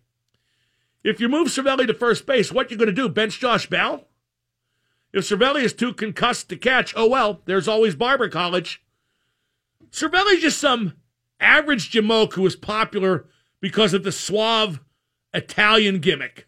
if 1.02 1.18
you 1.20 1.28
move 1.28 1.48
Cervelli 1.48 1.86
to 1.86 1.94
first 1.94 2.26
base, 2.26 2.52
what 2.52 2.70
you 2.70 2.76
going 2.76 2.86
to 2.86 2.92
do? 2.92 3.08
Bench 3.08 3.40
Josh 3.40 3.66
Bell? 3.66 4.06
If 5.14 5.24
Cervelli 5.24 5.62
is 5.62 5.72
too 5.72 5.94
concussed 5.94 6.50
to 6.50 6.56
catch, 6.56 6.92
oh 6.94 7.08
well, 7.08 7.40
there's 7.46 7.66
always 7.66 7.94
Barber 7.94 8.28
College. 8.28 8.84
Cervelli's 9.90 10.42
just 10.42 10.58
some 10.58 10.92
average 11.40 11.90
jamoke 11.90 12.34
who 12.34 12.44
is 12.46 12.56
popular 12.56 13.26
because 13.60 13.94
of 13.94 14.04
the 14.04 14.12
suave 14.12 14.80
Italian 15.32 16.00
gimmick. 16.00 16.46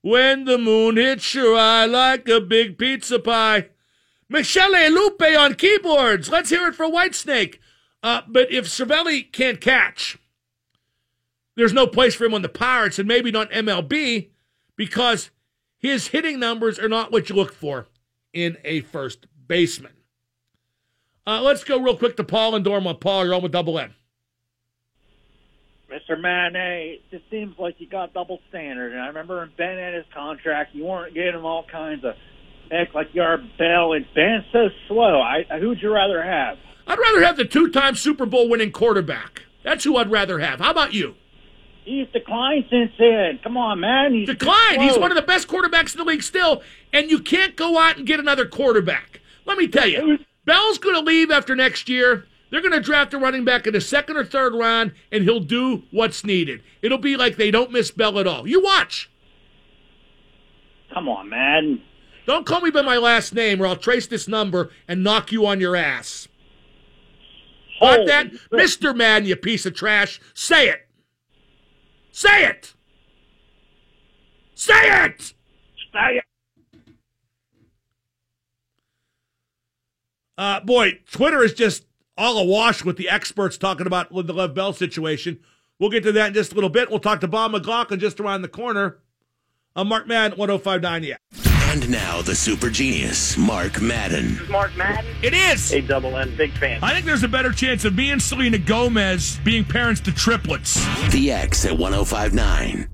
When 0.00 0.44
the 0.44 0.58
moon 0.58 0.96
hits 0.96 1.34
your 1.34 1.56
eye 1.56 1.86
like 1.86 2.28
a 2.28 2.40
big 2.40 2.76
pizza 2.76 3.20
pie. 3.20 3.68
Michele 4.28 4.90
Luppi 4.90 5.38
on 5.38 5.54
keyboards. 5.54 6.28
Let's 6.28 6.50
hear 6.50 6.66
it 6.66 6.74
for 6.74 6.86
Whitesnake. 6.86 7.58
Uh, 8.02 8.22
but 8.26 8.50
if 8.50 8.66
Cervelli 8.66 9.30
can't 9.30 9.60
catch, 9.60 10.18
there's 11.56 11.72
no 11.72 11.86
place 11.86 12.14
for 12.14 12.24
him 12.24 12.34
on 12.34 12.42
the 12.42 12.48
Pirates 12.48 12.98
and 12.98 13.08
maybe 13.08 13.30
not 13.30 13.50
MLB 13.50 14.28
because 14.76 15.30
his 15.78 16.08
hitting 16.08 16.38
numbers 16.38 16.78
are 16.78 16.88
not 16.88 17.12
what 17.12 17.28
you 17.28 17.34
look 17.34 17.52
for 17.52 17.86
in 18.32 18.56
a 18.64 18.80
first 18.80 19.26
baseman. 19.46 19.92
Uh, 21.26 21.40
let's 21.40 21.64
go 21.64 21.80
real 21.80 21.96
quick 21.96 22.16
to 22.16 22.24
Paul 22.24 22.54
and 22.54 22.64
Dormont. 22.64 23.00
Paul, 23.00 23.24
you're 23.24 23.34
on 23.34 23.42
with 23.42 23.52
Double 23.52 23.78
M. 23.78 23.94
Mr. 25.92 26.18
Matinee, 26.18 26.94
it 26.94 27.02
just 27.10 27.30
seems 27.30 27.54
like 27.58 27.74
you 27.78 27.86
got 27.86 28.14
double 28.14 28.40
standard. 28.48 28.92
And 28.92 29.00
I 29.00 29.08
remember 29.08 29.42
in 29.42 29.50
Ben 29.58 29.78
and 29.78 29.94
his 29.94 30.06
contract, 30.14 30.74
you 30.74 30.86
weren't 30.86 31.12
getting 31.12 31.34
him 31.34 31.44
all 31.44 31.66
kinds 31.70 32.02
of 32.04 32.14
heck 32.70 32.94
like 32.94 33.08
you 33.12 33.20
are 33.20 33.36
Bell, 33.58 33.92
and 33.92 34.06
Ben's 34.14 34.44
so 34.52 34.68
slow. 34.88 35.20
I, 35.20 35.44
who'd 35.60 35.82
you 35.82 35.92
rather 35.92 36.22
have? 36.22 36.56
I'd 36.86 36.98
rather 36.98 37.22
have 37.22 37.36
the 37.36 37.44
two-time 37.44 37.94
Super 37.94 38.24
Bowl 38.24 38.48
winning 38.48 38.72
quarterback. 38.72 39.42
That's 39.62 39.84
who 39.84 39.98
I'd 39.98 40.10
rather 40.10 40.38
have. 40.38 40.60
How 40.60 40.70
about 40.70 40.94
you? 40.94 41.14
He's 41.84 42.06
declined 42.12 42.66
since 42.70 42.92
then. 42.98 43.40
Come 43.42 43.56
on, 43.56 43.80
man. 43.80 44.14
He's 44.14 44.28
Decline. 44.28 44.80
He's 44.80 44.98
one 44.98 45.10
of 45.10 45.16
the 45.16 45.22
best 45.22 45.48
quarterbacks 45.48 45.94
in 45.94 45.98
the 45.98 46.04
league 46.04 46.22
still, 46.22 46.62
and 46.92 47.10
you 47.10 47.18
can't 47.18 47.56
go 47.56 47.78
out 47.78 47.96
and 47.96 48.06
get 48.06 48.20
another 48.20 48.46
quarterback. 48.46 49.20
Let 49.46 49.58
me 49.58 49.66
tell 49.66 49.88
you, 49.88 50.18
Bell's 50.44 50.78
going 50.78 50.94
to 50.94 51.00
leave 51.00 51.30
after 51.30 51.56
next 51.56 51.88
year. 51.88 52.26
They're 52.50 52.60
going 52.60 52.72
to 52.72 52.80
draft 52.80 53.14
a 53.14 53.18
running 53.18 53.44
back 53.44 53.66
in 53.66 53.72
the 53.72 53.80
second 53.80 54.16
or 54.16 54.24
third 54.24 54.54
round, 54.54 54.92
and 55.10 55.24
he'll 55.24 55.40
do 55.40 55.82
what's 55.90 56.24
needed. 56.24 56.62
It'll 56.82 56.98
be 56.98 57.16
like 57.16 57.36
they 57.36 57.50
don't 57.50 57.72
miss 57.72 57.90
Bell 57.90 58.18
at 58.18 58.26
all. 58.26 58.46
You 58.46 58.62
watch. 58.62 59.10
Come 60.92 61.08
on, 61.08 61.30
man. 61.30 61.80
Don't 62.26 62.46
call 62.46 62.60
me 62.60 62.70
by 62.70 62.82
my 62.82 62.98
last 62.98 63.34
name, 63.34 63.60
or 63.60 63.66
I'll 63.66 63.76
trace 63.76 64.06
this 64.06 64.28
number 64.28 64.70
and 64.86 65.02
knock 65.02 65.32
you 65.32 65.46
on 65.46 65.60
your 65.60 65.74
ass. 65.74 66.28
Got 67.80 68.06
that? 68.06 68.32
Mr. 68.52 68.94
Madden, 68.94 69.26
you 69.26 69.34
piece 69.34 69.66
of 69.66 69.74
trash. 69.74 70.20
Say 70.34 70.68
it. 70.68 70.86
Say 72.12 72.44
it. 72.44 72.74
Say 74.54 75.04
it. 75.04 75.20
Say 75.92 76.18
it. 76.18 76.24
Uh, 80.38 80.60
boy, 80.60 81.00
Twitter 81.10 81.42
is 81.42 81.54
just 81.54 81.84
all 82.16 82.38
awash 82.38 82.84
with 82.84 82.96
the 82.96 83.08
experts 83.08 83.56
talking 83.56 83.86
about 83.86 84.10
the 84.10 84.32
Lev 84.32 84.54
Bell 84.54 84.72
situation. 84.72 85.40
We'll 85.78 85.90
get 85.90 86.04
to 86.04 86.12
that 86.12 86.28
in 86.28 86.34
just 86.34 86.52
a 86.52 86.54
little 86.54 86.70
bit. 86.70 86.90
We'll 86.90 87.00
talk 87.00 87.20
to 87.20 87.28
Bob 87.28 87.50
McLaughlin 87.50 87.98
just 87.98 88.20
around 88.20 88.42
the 88.42 88.48
corner. 88.48 88.98
I'm 89.74 89.88
Mark 89.88 90.06
Madden, 90.06 90.38
1059 90.38 91.02
Yeah. 91.04 91.41
And 91.72 91.88
now 91.88 92.20
the 92.20 92.34
super 92.34 92.68
genius, 92.68 93.38
Mark 93.38 93.80
Madden. 93.80 94.38
Mark 94.50 94.76
Madden. 94.76 95.10
It 95.22 95.32
is. 95.32 95.72
A 95.72 95.80
Double 95.80 96.18
M, 96.18 96.36
big 96.36 96.52
fan. 96.58 96.78
I 96.84 96.92
think 96.92 97.06
there's 97.06 97.22
a 97.22 97.28
better 97.28 97.50
chance 97.50 97.86
of 97.86 97.94
me 97.94 98.10
and 98.10 98.20
Selena 98.20 98.58
Gomez 98.58 99.38
being 99.42 99.64
parents 99.64 99.98
to 100.02 100.12
triplets. 100.12 100.74
The 101.12 101.32
X 101.32 101.64
at 101.64 101.78
1059. 101.78 102.90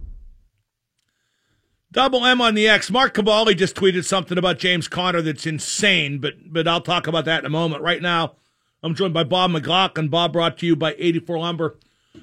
Double 1.91 2.25
M 2.25 2.41
on 2.41 2.55
the 2.55 2.69
X. 2.69 2.89
Mark 2.89 3.15
Kaboly 3.15 3.57
just 3.57 3.75
tweeted 3.75 4.05
something 4.05 4.39
about 4.39 4.61
James 4.61 4.87
Conner 4.87 5.23
that's 5.23 5.45
insane, 5.45 6.21
but 6.21 6.35
but 6.47 6.69
I'll 6.69 6.81
talk 6.81 7.09
about 7.09 7.25
that 7.25 7.41
in 7.41 7.47
a 7.47 7.51
moment. 7.51 7.83
Right 7.83 8.01
now, 8.01 8.37
I'm 8.85 8.95
joined 8.95 9.13
by 9.13 9.25
Bob 9.25 9.51
McLaughlin. 9.51 10.07
Bob 10.07 10.33
brought 10.33 10.57
to 10.59 10.67
you 10.67 10.77
by 10.77 10.95
84 10.99 11.39
Lumber. 11.41 11.79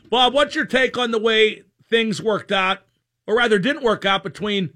Bob, 0.09 0.33
what's 0.33 0.55
your 0.55 0.65
take 0.65 0.97
on 0.97 1.11
the 1.11 1.19
way 1.19 1.63
things 1.89 2.21
worked 2.21 2.53
out, 2.53 2.79
or 3.27 3.35
rather 3.35 3.59
didn't 3.59 3.83
work 3.83 4.05
out 4.05 4.23
between 4.23 4.71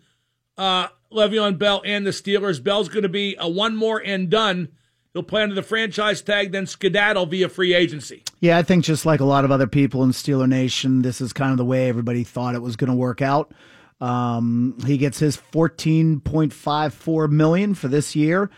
uh, 0.57 0.89
Le'Veon 1.11 1.57
Bell 1.57 1.81
and 1.85 2.05
the 2.05 2.11
Steelers? 2.11 2.63
Bell's 2.63 2.89
going 2.89 3.03
to 3.03 3.09
be 3.09 3.35
a 3.39 3.49
one 3.49 3.75
more 3.75 4.01
and 4.03 4.29
done. 4.29 4.69
He'll 5.13 5.23
play 5.23 5.41
under 5.41 5.55
the 5.55 5.63
franchise 5.63 6.21
tag, 6.21 6.51
then 6.51 6.67
skedaddle 6.67 7.25
via 7.25 7.49
free 7.49 7.73
agency. 7.73 8.23
Yeah, 8.39 8.57
I 8.57 8.63
think 8.63 8.85
just 8.85 9.05
like 9.05 9.19
a 9.19 9.25
lot 9.25 9.43
of 9.43 9.51
other 9.51 9.65
people 9.65 10.03
in 10.03 10.11
Steeler 10.11 10.47
Nation, 10.47 11.01
this 11.01 11.19
is 11.19 11.33
kind 11.33 11.51
of 11.51 11.57
the 11.57 11.65
way 11.65 11.89
everybody 11.89 12.23
thought 12.23 12.53
it 12.53 12.61
was 12.61 12.75
going 12.75 12.91
to 12.91 12.95
work 12.95 13.21
out. 13.21 13.51
Um, 13.99 14.77
he 14.85 14.97
gets 14.97 15.17
his 15.19 15.35
fourteen 15.35 16.19
point 16.19 16.53
five 16.53 16.93
four 16.93 17.27
million 17.27 17.73
for 17.73 17.87
this 17.87 18.15
year. 18.15 18.49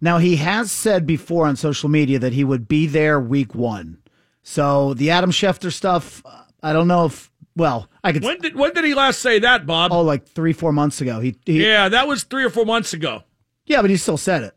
Now 0.00 0.18
he 0.18 0.36
has 0.36 0.70
said 0.70 1.06
before 1.06 1.46
on 1.46 1.56
social 1.56 1.88
media 1.88 2.18
that 2.18 2.34
he 2.34 2.44
would 2.44 2.68
be 2.68 2.86
there 2.86 3.18
week 3.18 3.54
one. 3.54 3.98
So 4.42 4.92
the 4.94 5.10
Adam 5.10 5.30
Schefter 5.30 5.72
stuff, 5.72 6.22
I 6.62 6.72
don't 6.72 6.86
know 6.86 7.06
if. 7.06 7.30
Well, 7.56 7.88
I 8.02 8.12
could. 8.12 8.24
When 8.24 8.38
did 8.40 8.56
when 8.56 8.72
did 8.74 8.84
he 8.84 8.94
last 8.94 9.20
say 9.20 9.38
that, 9.40 9.66
Bob? 9.66 9.92
Oh, 9.92 10.02
like 10.02 10.26
three, 10.26 10.52
four 10.52 10.72
months 10.72 11.00
ago. 11.00 11.20
He, 11.20 11.36
he 11.46 11.64
yeah, 11.64 11.88
that 11.88 12.08
was 12.08 12.24
three 12.24 12.44
or 12.44 12.50
four 12.50 12.64
months 12.64 12.92
ago. 12.92 13.22
yeah, 13.66 13.80
but 13.80 13.90
he 13.90 13.96
still 13.96 14.16
said 14.16 14.42
it. 14.42 14.54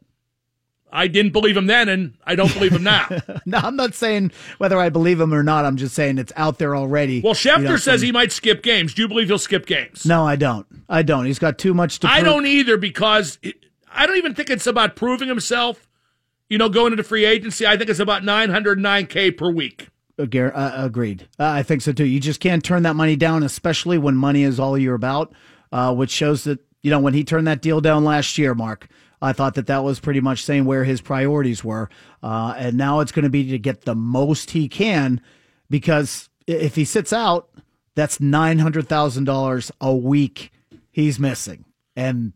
I 0.89 1.07
didn't 1.07 1.33
believe 1.33 1.57
him 1.57 1.67
then, 1.67 1.89
and 1.89 2.17
I 2.25 2.35
don't 2.35 2.51
believe 2.53 2.71
him 2.71 2.83
now. 2.83 3.07
No, 3.45 3.57
I'm 3.59 3.75
not 3.75 3.93
saying 3.93 4.31
whether 4.57 4.77
I 4.77 4.89
believe 4.89 5.19
him 5.21 5.33
or 5.33 5.43
not. 5.43 5.63
I'm 5.65 5.77
just 5.77 5.95
saying 5.95 6.17
it's 6.17 6.33
out 6.35 6.57
there 6.59 6.75
already. 6.75 7.21
Well, 7.21 7.33
Schefter 7.33 7.59
You 7.59 7.63
know, 7.69 7.77
says 7.77 8.01
he 8.01 8.11
might 8.11 8.31
skip 8.31 8.63
games. 8.63 8.93
Do 8.93 9.01
you 9.03 9.07
believe 9.07 9.27
he'll 9.27 9.37
skip 9.37 9.65
games? 9.65 10.05
No, 10.05 10.25
I 10.25 10.35
don't. 10.37 10.65
I 10.89 11.03
don't. 11.03 11.25
He's 11.25 11.39
got 11.39 11.57
too 11.57 11.73
much 11.73 11.99
to. 11.99 12.07
I 12.07 12.21
prove. 12.21 12.25
don't 12.25 12.45
either 12.45 12.77
because 12.77 13.37
it, 13.41 13.65
I 13.91 14.05
don't 14.05 14.17
even 14.17 14.33
think 14.33 14.49
it's 14.49 14.67
about 14.67 14.95
proving 14.95 15.27
himself. 15.27 15.87
You 16.49 16.57
know, 16.57 16.69
going 16.69 16.93
into 16.93 17.03
free 17.03 17.25
agency, 17.25 17.67
I 17.67 17.77
think 17.77 17.89
it's 17.89 17.99
about 17.99 18.23
909k 18.23 19.37
per 19.37 19.51
week. 19.51 19.89
Uh, 20.19 20.73
agreed. 20.75 21.27
Uh, 21.39 21.45
I 21.45 21.63
think 21.63 21.81
so 21.81 21.91
too. 21.91 22.05
You 22.05 22.19
just 22.19 22.39
can't 22.39 22.63
turn 22.63 22.83
that 22.83 22.95
money 22.95 23.15
down, 23.15 23.43
especially 23.43 23.97
when 23.97 24.15
money 24.15 24.43
is 24.43 24.59
all 24.59 24.77
you're 24.77 24.95
about. 24.95 25.33
Uh, 25.71 25.93
which 25.93 26.11
shows 26.11 26.45
that 26.45 26.59
you 26.81 26.89
know 26.89 26.99
when 26.99 27.13
he 27.13 27.23
turned 27.23 27.45
that 27.47 27.61
deal 27.61 27.81
down 27.81 28.03
last 28.03 28.37
year, 28.37 28.55
Mark. 28.55 28.87
I 29.21 29.33
thought 29.33 29.55
that 29.55 29.65
that 29.67 29.83
was 29.83 29.99
pretty 29.99 30.21
much 30.21 30.43
saying 30.43 30.65
where 30.65 30.83
his 30.83 31.01
priorities 31.01 31.63
were, 31.63 31.89
uh, 32.21 32.53
and 32.55 32.77
now 32.77 32.99
it's 32.99 33.11
going 33.11 33.23
to 33.23 33.29
be 33.31 33.49
to 33.49 33.57
get 33.57 33.81
the 33.81 33.95
most 33.95 34.51
he 34.51 34.69
can, 34.69 35.21
because 35.71 36.29
if 36.45 36.75
he 36.75 36.85
sits 36.85 37.11
out, 37.11 37.49
that's 37.95 38.19
nine 38.21 38.59
hundred 38.59 38.87
thousand 38.87 39.23
dollars 39.23 39.71
a 39.81 39.93
week 39.95 40.51
he's 40.91 41.19
missing, 41.19 41.65
and 41.95 42.33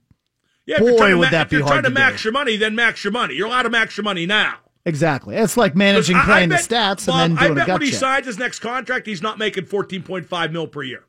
Yeah, 0.65 0.79
boy, 0.79 1.15
would 1.17 1.25
ma- 1.25 1.29
that 1.29 1.45
if 1.45 1.49
be 1.51 1.57
you're 1.57 1.65
hard 1.65 1.73
trying 1.75 1.83
to, 1.83 1.89
to 1.89 1.93
max 1.93 2.23
do. 2.23 2.27
your 2.29 2.33
money, 2.33 2.57
then 2.57 2.73
max 2.75 3.03
your 3.03 3.11
money. 3.13 3.35
You're 3.35 3.47
allowed 3.47 3.63
to 3.63 3.69
max 3.69 3.95
your 3.95 4.03
money 4.03 4.25
now. 4.25 4.55
Exactly. 4.85 5.35
It's 5.35 5.57
like 5.57 5.75
managing 5.75 6.15
I- 6.15 6.21
I 6.21 6.25
playing 6.25 6.49
bet- 6.49 6.67
the 6.67 6.75
stats 6.75 7.05
Bob, 7.07 7.29
and 7.29 7.37
then 7.37 7.47
doing 7.47 7.51
I 7.51 7.55
bet 7.55 7.63
a 7.63 7.67
gut 7.67 7.79
when 7.79 7.85
he 7.85 7.91
check. 7.91 7.99
signs 7.99 8.25
his 8.25 8.37
next 8.39 8.59
contract, 8.59 9.05
he's 9.05 9.21
not 9.21 9.37
making 9.37 9.65
14.5 9.65 10.51
mil 10.51 10.67
per 10.67 10.81
year. 10.83 11.03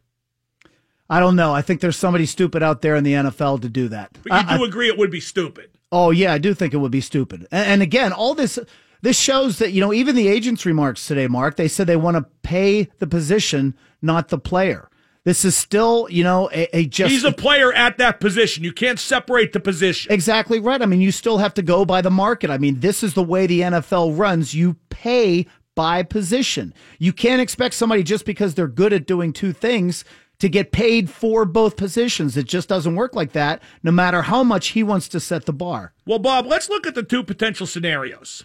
I 1.10 1.20
don't 1.20 1.36
know. 1.36 1.52
I 1.54 1.62
think 1.62 1.80
there's 1.80 1.96
somebody 1.96 2.26
stupid 2.26 2.62
out 2.62 2.80
there 2.82 2.96
in 2.96 3.04
the 3.04 3.12
NFL 3.14 3.58
to 3.62 3.68
do 3.68 3.88
that. 3.88 4.10
But 4.22 4.32
you 4.32 4.48
I- 4.54 4.56
do 4.58 4.64
agree 4.64 4.88
it 4.88 4.96
would 4.98 5.10
be 5.10 5.20
stupid. 5.20 5.70
Oh 5.90 6.10
yeah, 6.10 6.32
I 6.32 6.38
do 6.38 6.54
think 6.54 6.72
it 6.72 6.78
would 6.78 6.92
be 6.92 7.02
stupid. 7.02 7.46
And, 7.52 7.66
and 7.66 7.82
again, 7.82 8.12
all 8.12 8.34
this 8.34 8.58
this 9.02 9.18
shows 9.18 9.58
that 9.58 9.72
you 9.72 9.80
know 9.80 9.92
even 9.92 10.16
the 10.16 10.28
agents' 10.28 10.64
remarks 10.64 11.06
today, 11.06 11.26
Mark. 11.26 11.56
They 11.56 11.68
said 11.68 11.86
they 11.86 11.96
want 11.96 12.16
to 12.16 12.24
pay 12.42 12.88
the 12.98 13.06
position, 13.06 13.74
not 14.00 14.28
the 14.28 14.38
player. 14.38 14.88
This 15.24 15.44
is 15.44 15.56
still 15.56 16.08
you 16.10 16.24
know 16.24 16.50
a, 16.52 16.76
a 16.76 16.86
just 16.86 17.12
he's 17.12 17.24
a 17.24 17.32
player 17.32 17.72
at 17.72 17.98
that 17.98 18.20
position. 18.20 18.64
You 18.64 18.72
can't 18.72 18.98
separate 18.98 19.52
the 19.52 19.60
position. 19.60 20.12
exactly 20.12 20.58
right. 20.58 20.82
I 20.82 20.86
mean, 20.86 21.00
you 21.00 21.12
still 21.12 21.38
have 21.38 21.54
to 21.54 21.62
go 21.62 21.84
by 21.84 22.00
the 22.00 22.10
market. 22.10 22.50
I 22.50 22.58
mean, 22.58 22.80
this 22.80 23.02
is 23.02 23.14
the 23.14 23.22
way 23.22 23.46
the 23.46 23.60
NFL 23.60 24.18
runs. 24.18 24.54
You 24.54 24.76
pay 24.90 25.46
by 25.74 26.02
position. 26.02 26.74
You 26.98 27.12
can't 27.12 27.40
expect 27.40 27.74
somebody 27.74 28.02
just 28.02 28.24
because 28.24 28.54
they're 28.54 28.68
good 28.68 28.92
at 28.92 29.06
doing 29.06 29.32
two 29.32 29.52
things 29.52 30.04
to 30.38 30.48
get 30.48 30.72
paid 30.72 31.08
for 31.08 31.44
both 31.44 31.76
positions. 31.76 32.36
It 32.36 32.46
just 32.46 32.68
doesn't 32.68 32.96
work 32.96 33.14
like 33.14 33.32
that. 33.32 33.62
No 33.84 33.92
matter 33.92 34.22
how 34.22 34.42
much 34.42 34.68
he 34.68 34.82
wants 34.82 35.06
to 35.10 35.20
set 35.20 35.46
the 35.46 35.52
bar. 35.52 35.92
Well, 36.04 36.18
Bob, 36.18 36.46
let's 36.46 36.68
look 36.68 36.86
at 36.86 36.96
the 36.96 37.04
two 37.04 37.22
potential 37.22 37.66
scenarios. 37.66 38.44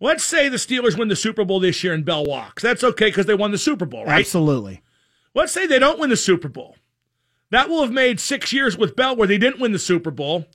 Let's 0.00 0.24
say 0.24 0.48
the 0.48 0.56
Steelers 0.56 0.98
win 0.98 1.08
the 1.08 1.16
Super 1.16 1.44
Bowl 1.44 1.60
this 1.60 1.84
year 1.84 1.92
and 1.92 2.04
Bell 2.04 2.24
walks. 2.24 2.62
That's 2.62 2.82
okay 2.82 3.08
because 3.08 3.26
they 3.26 3.34
won 3.34 3.52
the 3.52 3.58
Super 3.58 3.84
Bowl, 3.84 4.04
right? 4.06 4.20
Absolutely. 4.20 4.82
Let's 5.34 5.52
say 5.52 5.66
they 5.66 5.78
don't 5.78 5.98
win 5.98 6.10
the 6.10 6.16
Super 6.16 6.48
Bowl. 6.48 6.76
That 7.50 7.68
will 7.68 7.82
have 7.82 7.92
made 7.92 8.20
six 8.20 8.52
years 8.52 8.76
with 8.76 8.96
Bell 8.96 9.14
where 9.16 9.28
they 9.28 9.38
didn't 9.38 9.60
win 9.60 9.72
the 9.72 9.78
Super 9.78 10.10
Bowl. 10.10 10.46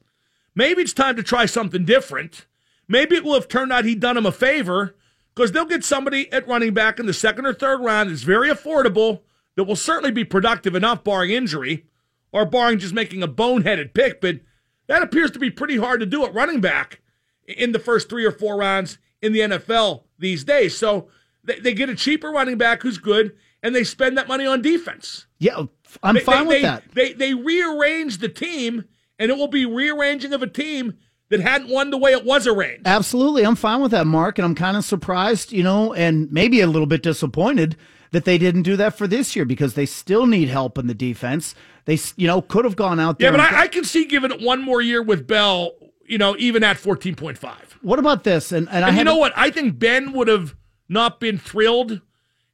Maybe 0.55 0.81
it's 0.81 0.93
time 0.93 1.15
to 1.15 1.23
try 1.23 1.45
something 1.45 1.85
different. 1.85 2.45
Maybe 2.87 3.15
it 3.15 3.23
will 3.23 3.35
have 3.35 3.47
turned 3.47 3.71
out 3.71 3.85
he'd 3.85 3.99
done 3.99 4.17
him 4.17 4.25
a 4.25 4.31
favor 4.31 4.95
because 5.35 5.51
they'll 5.51 5.65
get 5.65 5.83
somebody 5.83 6.31
at 6.31 6.47
running 6.47 6.73
back 6.73 6.99
in 6.99 7.05
the 7.05 7.13
second 7.13 7.45
or 7.45 7.53
third 7.53 7.81
round 7.81 8.09
that's 8.09 8.23
very 8.23 8.49
affordable 8.49 9.21
that 9.55 9.65
will 9.65 9.75
certainly 9.75 10.11
be 10.11 10.23
productive 10.23 10.73
enough, 10.73 11.03
barring 11.03 11.31
injury 11.31 11.85
or 12.31 12.45
barring 12.45 12.79
just 12.79 12.93
making 12.93 13.21
a 13.21 13.27
boneheaded 13.27 13.93
pick. 13.93 14.19
But 14.19 14.39
that 14.87 15.03
appears 15.03 15.31
to 15.31 15.39
be 15.39 15.51
pretty 15.51 15.77
hard 15.77 15.99
to 15.99 16.05
do 16.05 16.25
at 16.25 16.33
running 16.33 16.61
back 16.61 17.01
in 17.47 17.71
the 17.71 17.79
first 17.79 18.09
three 18.09 18.25
or 18.25 18.31
four 18.31 18.57
rounds 18.57 18.97
in 19.21 19.33
the 19.33 19.41
NFL 19.41 20.03
these 20.17 20.43
days. 20.43 20.77
So 20.77 21.09
they, 21.43 21.59
they 21.59 21.73
get 21.73 21.89
a 21.89 21.95
cheaper 21.95 22.31
running 22.31 22.57
back 22.57 22.81
who's 22.81 22.97
good 22.97 23.35
and 23.63 23.75
they 23.75 23.83
spend 23.83 24.17
that 24.17 24.27
money 24.27 24.45
on 24.45 24.61
defense. 24.61 25.25
Yeah, 25.39 25.63
I'm 26.03 26.15
They- 26.15 26.21
fine 26.21 26.43
they- 26.43 26.47
with 26.47 26.57
they- 26.57 26.61
that. 26.63 26.83
They 26.93 27.13
they 27.13 27.33
rearrange 27.33 28.17
the 28.19 28.29
team, 28.29 28.85
and 29.19 29.31
it 29.31 29.37
will 29.37 29.47
be 29.47 29.65
rearranging 29.65 30.33
of 30.33 30.41
a 30.43 30.47
team 30.47 30.93
that 31.29 31.39
hadn't 31.41 31.69
won 31.69 31.89
the 31.89 31.97
way 31.97 32.11
it 32.13 32.23
was 32.23 32.47
arranged. 32.47 32.83
Absolutely. 32.85 33.45
I'm 33.45 33.55
fine 33.55 33.81
with 33.81 33.91
that, 33.91 34.07
Mark. 34.07 34.37
And 34.39 34.45
I'm 34.45 34.55
kind 34.55 34.77
of 34.77 34.85
surprised, 34.85 35.51
you 35.51 35.61
know, 35.61 35.93
and 35.93 36.31
maybe 36.31 36.61
a 36.61 36.67
little 36.67 36.85
bit 36.87 37.03
disappointed 37.03 37.75
that 38.11 38.23
they 38.23 38.37
didn't 38.37 38.61
do 38.61 38.77
that 38.77 38.97
for 38.97 39.07
this 39.07 39.35
year 39.35 39.43
because 39.43 39.73
they 39.73 39.85
still 39.85 40.25
need 40.25 40.47
help 40.47 40.77
in 40.77 40.87
the 40.87 40.93
defense. 40.93 41.53
They, 41.83 41.99
you 42.15 42.27
know, 42.27 42.41
could 42.41 42.63
have 42.63 42.77
gone 42.77 42.97
out 42.99 43.19
there. 43.19 43.31
Yeah, 43.31 43.37
but 43.37 43.41
I, 43.53 43.63
I 43.63 43.67
can 43.67 43.83
see 43.83 44.05
giving 44.05 44.31
it 44.31 44.39
one 44.41 44.61
more 44.63 44.81
year 44.81 45.01
with 45.03 45.27
Bell. 45.27 45.71
You 46.07 46.17
know, 46.17 46.37
even 46.39 46.63
at 46.63 46.77
fourteen 46.77 47.15
point 47.15 47.37
five. 47.37 47.77
what 47.81 47.99
about 47.99 48.23
this? 48.23 48.53
And, 48.53 48.69
and, 48.71 48.85
I 48.85 48.89
And 48.89 48.97
you 48.97 49.03
know 49.03 49.17
what? 49.17 49.33
I 49.35 49.49
think 49.51 49.77
Ben 49.77 50.13
would 50.13 50.29
have 50.29 50.55
not 50.87 51.19
been 51.19 51.37
thrilled 51.37 51.99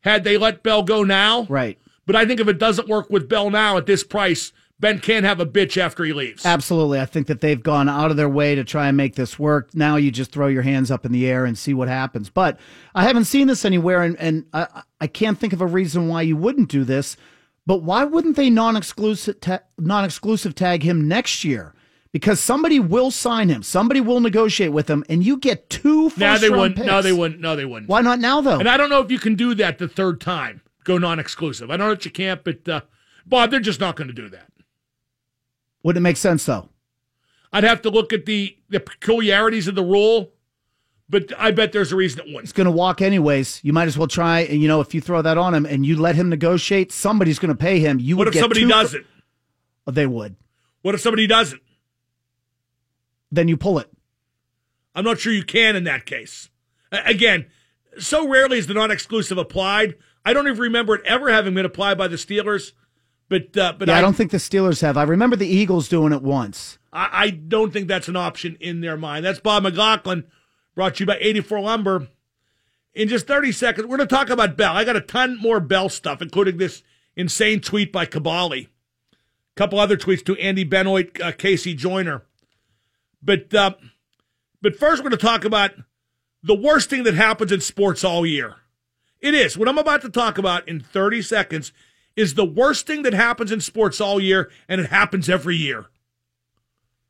had 0.03 0.23
they 0.23 0.37
let 0.37 0.63
Bell 0.63 0.83
go 0.83 1.03
now. 1.03 1.45
Right. 1.49 1.79
But 2.05 2.15
I 2.15 2.25
think 2.25 2.39
if 2.39 2.47
it 2.47 2.59
doesn't 2.59 2.87
work 2.87 3.09
with 3.09 3.29
Bell 3.29 3.49
now 3.49 3.77
at 3.77 3.85
this 3.85 4.03
price, 4.03 4.51
Ben 4.79 4.99
can't 4.99 5.25
have 5.25 5.39
a 5.39 5.45
bitch 5.45 5.77
after 5.77 6.03
he 6.03 6.11
leaves. 6.11 6.45
Absolutely. 6.45 6.99
I 6.99 7.05
think 7.05 7.27
that 7.27 7.39
they've 7.39 7.61
gone 7.61 7.87
out 7.87 8.11
of 8.11 8.17
their 8.17 8.27
way 8.27 8.55
to 8.55 8.65
try 8.65 8.87
and 8.87 8.97
make 8.97 9.15
this 9.15 9.39
work. 9.39 9.73
Now 9.73 9.95
you 9.95 10.11
just 10.11 10.31
throw 10.33 10.47
your 10.47 10.63
hands 10.63 10.91
up 10.91 11.05
in 11.05 11.13
the 11.13 11.25
air 11.25 11.45
and 11.45 11.57
see 11.57 11.73
what 11.73 11.87
happens. 11.87 12.29
But 12.29 12.59
I 12.93 13.03
haven't 13.03 13.25
seen 13.25 13.47
this 13.47 13.63
anywhere, 13.63 14.01
and, 14.01 14.19
and 14.19 14.45
I, 14.51 14.83
I 14.99 15.07
can't 15.07 15.39
think 15.39 15.53
of 15.53 15.61
a 15.61 15.65
reason 15.65 16.09
why 16.09 16.23
you 16.23 16.35
wouldn't 16.35 16.69
do 16.69 16.83
this. 16.83 17.15
But 17.65 17.83
why 17.83 18.03
wouldn't 18.03 18.35
they 18.35 18.49
non-exclusive 18.49 19.39
ta- 19.39 19.61
non-exclusive 19.77 20.53
tag 20.53 20.83
him 20.83 21.07
next 21.07 21.45
year? 21.45 21.73
Because 22.13 22.39
somebody 22.39 22.79
will 22.79 23.09
sign 23.11 23.49
him, 23.49 23.63
somebody 23.63 23.99
will 23.99 24.19
negotiate 24.19 24.71
with 24.71 24.87
him, 24.89 25.03
and 25.09 25.25
you 25.25 25.35
get 25.35 25.69
two 25.69 26.11
Now 26.15 26.37
they 26.37 26.47
round 26.49 26.59
wouldn't. 26.61 26.75
picks. 26.77 26.87
No, 26.87 27.01
they 27.01 27.11
wouldn't. 27.11 27.41
No, 27.41 27.55
they 27.55 27.65
wouldn't. 27.65 27.89
Why 27.89 28.01
not 28.01 28.19
now 28.19 28.39
though? 28.39 28.59
And 28.59 28.69
I 28.69 28.77
don't 28.77 28.89
know 28.91 29.01
if 29.01 29.09
you 29.11 29.17
can 29.19 29.33
do 29.35 29.55
that 29.55 29.79
the 29.79 29.87
third 29.87 30.21
time. 30.21 30.61
go 30.83 30.97
non-exclusive. 30.99 31.71
I 31.71 31.75
know 31.75 31.89
that 31.89 32.05
you 32.05 32.11
can't, 32.11 32.43
but 32.43 32.69
uh, 32.69 32.81
Bob, 33.25 33.49
they're 33.49 33.59
just 33.59 33.79
not 33.79 33.95
going 33.95 34.09
to 34.09 34.13
do 34.13 34.29
that. 34.29 34.47
Wouldn't 35.81 36.01
it 36.01 36.03
make 36.03 36.17
sense 36.17 36.45
though? 36.45 36.69
I'd 37.51 37.63
have 37.63 37.81
to 37.81 37.89
look 37.89 38.13
at 38.13 38.25
the 38.27 38.57
the 38.69 38.79
peculiarities 38.79 39.67
of 39.67 39.73
the 39.75 39.83
rule, 39.83 40.33
but 41.09 41.31
I 41.37 41.49
bet 41.49 41.71
there's 41.71 41.91
a 41.91 41.95
reason 41.95 42.19
it 42.19 42.25
wouldn't. 42.27 42.41
He's 42.43 42.53
going 42.53 42.65
to 42.65 42.71
walk 42.71 43.01
anyways. 43.01 43.59
You 43.63 43.73
might 43.73 43.87
as 43.87 43.97
well 43.97 44.07
try. 44.07 44.41
And 44.41 44.61
you 44.61 44.67
know, 44.67 44.81
if 44.81 44.93
you 44.93 45.01
throw 45.01 45.23
that 45.23 45.37
on 45.39 45.53
him 45.55 45.65
and 45.65 45.83
you 45.83 45.99
let 45.99 46.13
him 46.15 46.29
negotiate, 46.29 46.91
somebody's 46.91 47.39
going 47.39 47.49
to 47.49 47.59
pay 47.59 47.79
him. 47.79 47.99
You 47.99 48.17
What 48.17 48.27
would 48.27 48.35
if 48.35 48.39
somebody 48.39 48.67
doesn't? 48.67 49.05
Oh, 49.87 49.91
they 49.91 50.05
would. 50.05 50.35
What 50.83 50.93
if 50.93 51.01
somebody 51.01 51.25
doesn't? 51.25 51.61
Then 53.33 53.47
you 53.47 53.57
pull 53.57 53.79
it. 53.79 53.89
I'm 54.93 55.03
not 55.03 55.19
sure 55.19 55.33
you 55.33 55.43
can 55.43 55.75
in 55.75 55.85
that 55.85 56.05
case. 56.05 56.49
Again, 56.91 57.47
so 57.97 58.27
rarely 58.27 58.59
is 58.59 58.67
the 58.67 58.75
non-exclusive 58.75 59.39
applied. 59.39 59.95
I 60.23 60.33
don't 60.33 60.47
even 60.47 60.59
remember 60.59 60.93
it 60.93 61.05
ever 61.05 61.31
having 61.31 61.55
been 61.55 61.65
applied 61.65 61.97
by 61.97 62.07
the 62.07 62.15
Steelers. 62.15 62.73
But 63.29 63.57
uh, 63.57 63.73
but 63.73 63.87
yeah, 63.87 63.95
I, 63.95 63.97
I, 63.97 64.01
don't 64.01 64.13
think 64.13 64.29
the 64.29 64.37
Steelers 64.37 64.81
have. 64.81 64.97
I 64.97 65.03
remember 65.03 65.35
the 65.35 65.47
Eagles 65.47 65.87
doing 65.87 66.13
it 66.13 66.21
once. 66.21 66.77
I, 66.91 67.09
I 67.11 67.29
don't 67.31 67.73
think 67.73 67.87
that's 67.87 68.07
an 68.07 68.15
option 68.15 68.55
in 68.59 68.81
their 68.81 68.97
mind. 68.97 69.25
That's 69.25 69.39
Bob 69.39 69.63
McLaughlin, 69.63 70.25
brought 70.75 70.95
to 70.95 71.03
you 71.03 71.07
by 71.07 71.17
84 71.19 71.61
Lumber. 71.61 72.07
In 72.93 73.07
just 73.07 73.25
30 73.25 73.51
seconds, 73.51 73.87
we're 73.87 73.97
going 73.97 74.07
to 74.07 74.15
talk 74.15 74.29
about 74.29 74.55
Bell. 74.55 74.77
I 74.77 74.83
got 74.83 74.95
a 74.95 75.01
ton 75.01 75.39
more 75.41 75.59
Bell 75.59 75.89
stuff, 75.89 76.21
including 76.21 76.57
this 76.57 76.83
insane 77.15 77.61
tweet 77.61 77.91
by 77.91 78.05
Kaboly. 78.05 78.67
A 78.67 79.55
couple 79.55 79.79
other 79.79 79.97
tweets 79.97 80.23
to 80.25 80.35
Andy 80.35 80.63
Benoit, 80.63 81.19
uh, 81.19 81.31
KC 81.31 81.75
Joyner. 81.75 82.23
But 83.23 83.53
uh, 83.53 83.73
but 84.61 84.75
first, 84.75 85.01
we're 85.01 85.09
going 85.09 85.19
to 85.19 85.25
talk 85.25 85.45
about 85.45 85.71
the 86.43 86.55
worst 86.55 86.89
thing 86.89 87.03
that 87.03 87.13
happens 87.13 87.51
in 87.51 87.61
sports 87.61 88.03
all 88.03 88.25
year. 88.25 88.55
It 89.21 89.33
is 89.33 89.57
what 89.57 89.69
I'm 89.69 89.77
about 89.77 90.01
to 90.01 90.09
talk 90.09 90.37
about 90.37 90.67
in 90.67 90.81
30 90.81 91.21
seconds 91.21 91.71
is 92.15 92.33
the 92.33 92.45
worst 92.45 92.85
thing 92.85 93.03
that 93.03 93.13
happens 93.13 93.51
in 93.51 93.61
sports 93.61 94.01
all 94.01 94.19
year, 94.19 94.51
and 94.67 94.81
it 94.81 94.89
happens 94.89 95.29
every 95.29 95.55
year. 95.55 95.85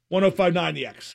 1059 0.09 0.75
The 0.75 0.85
X. 0.85 1.11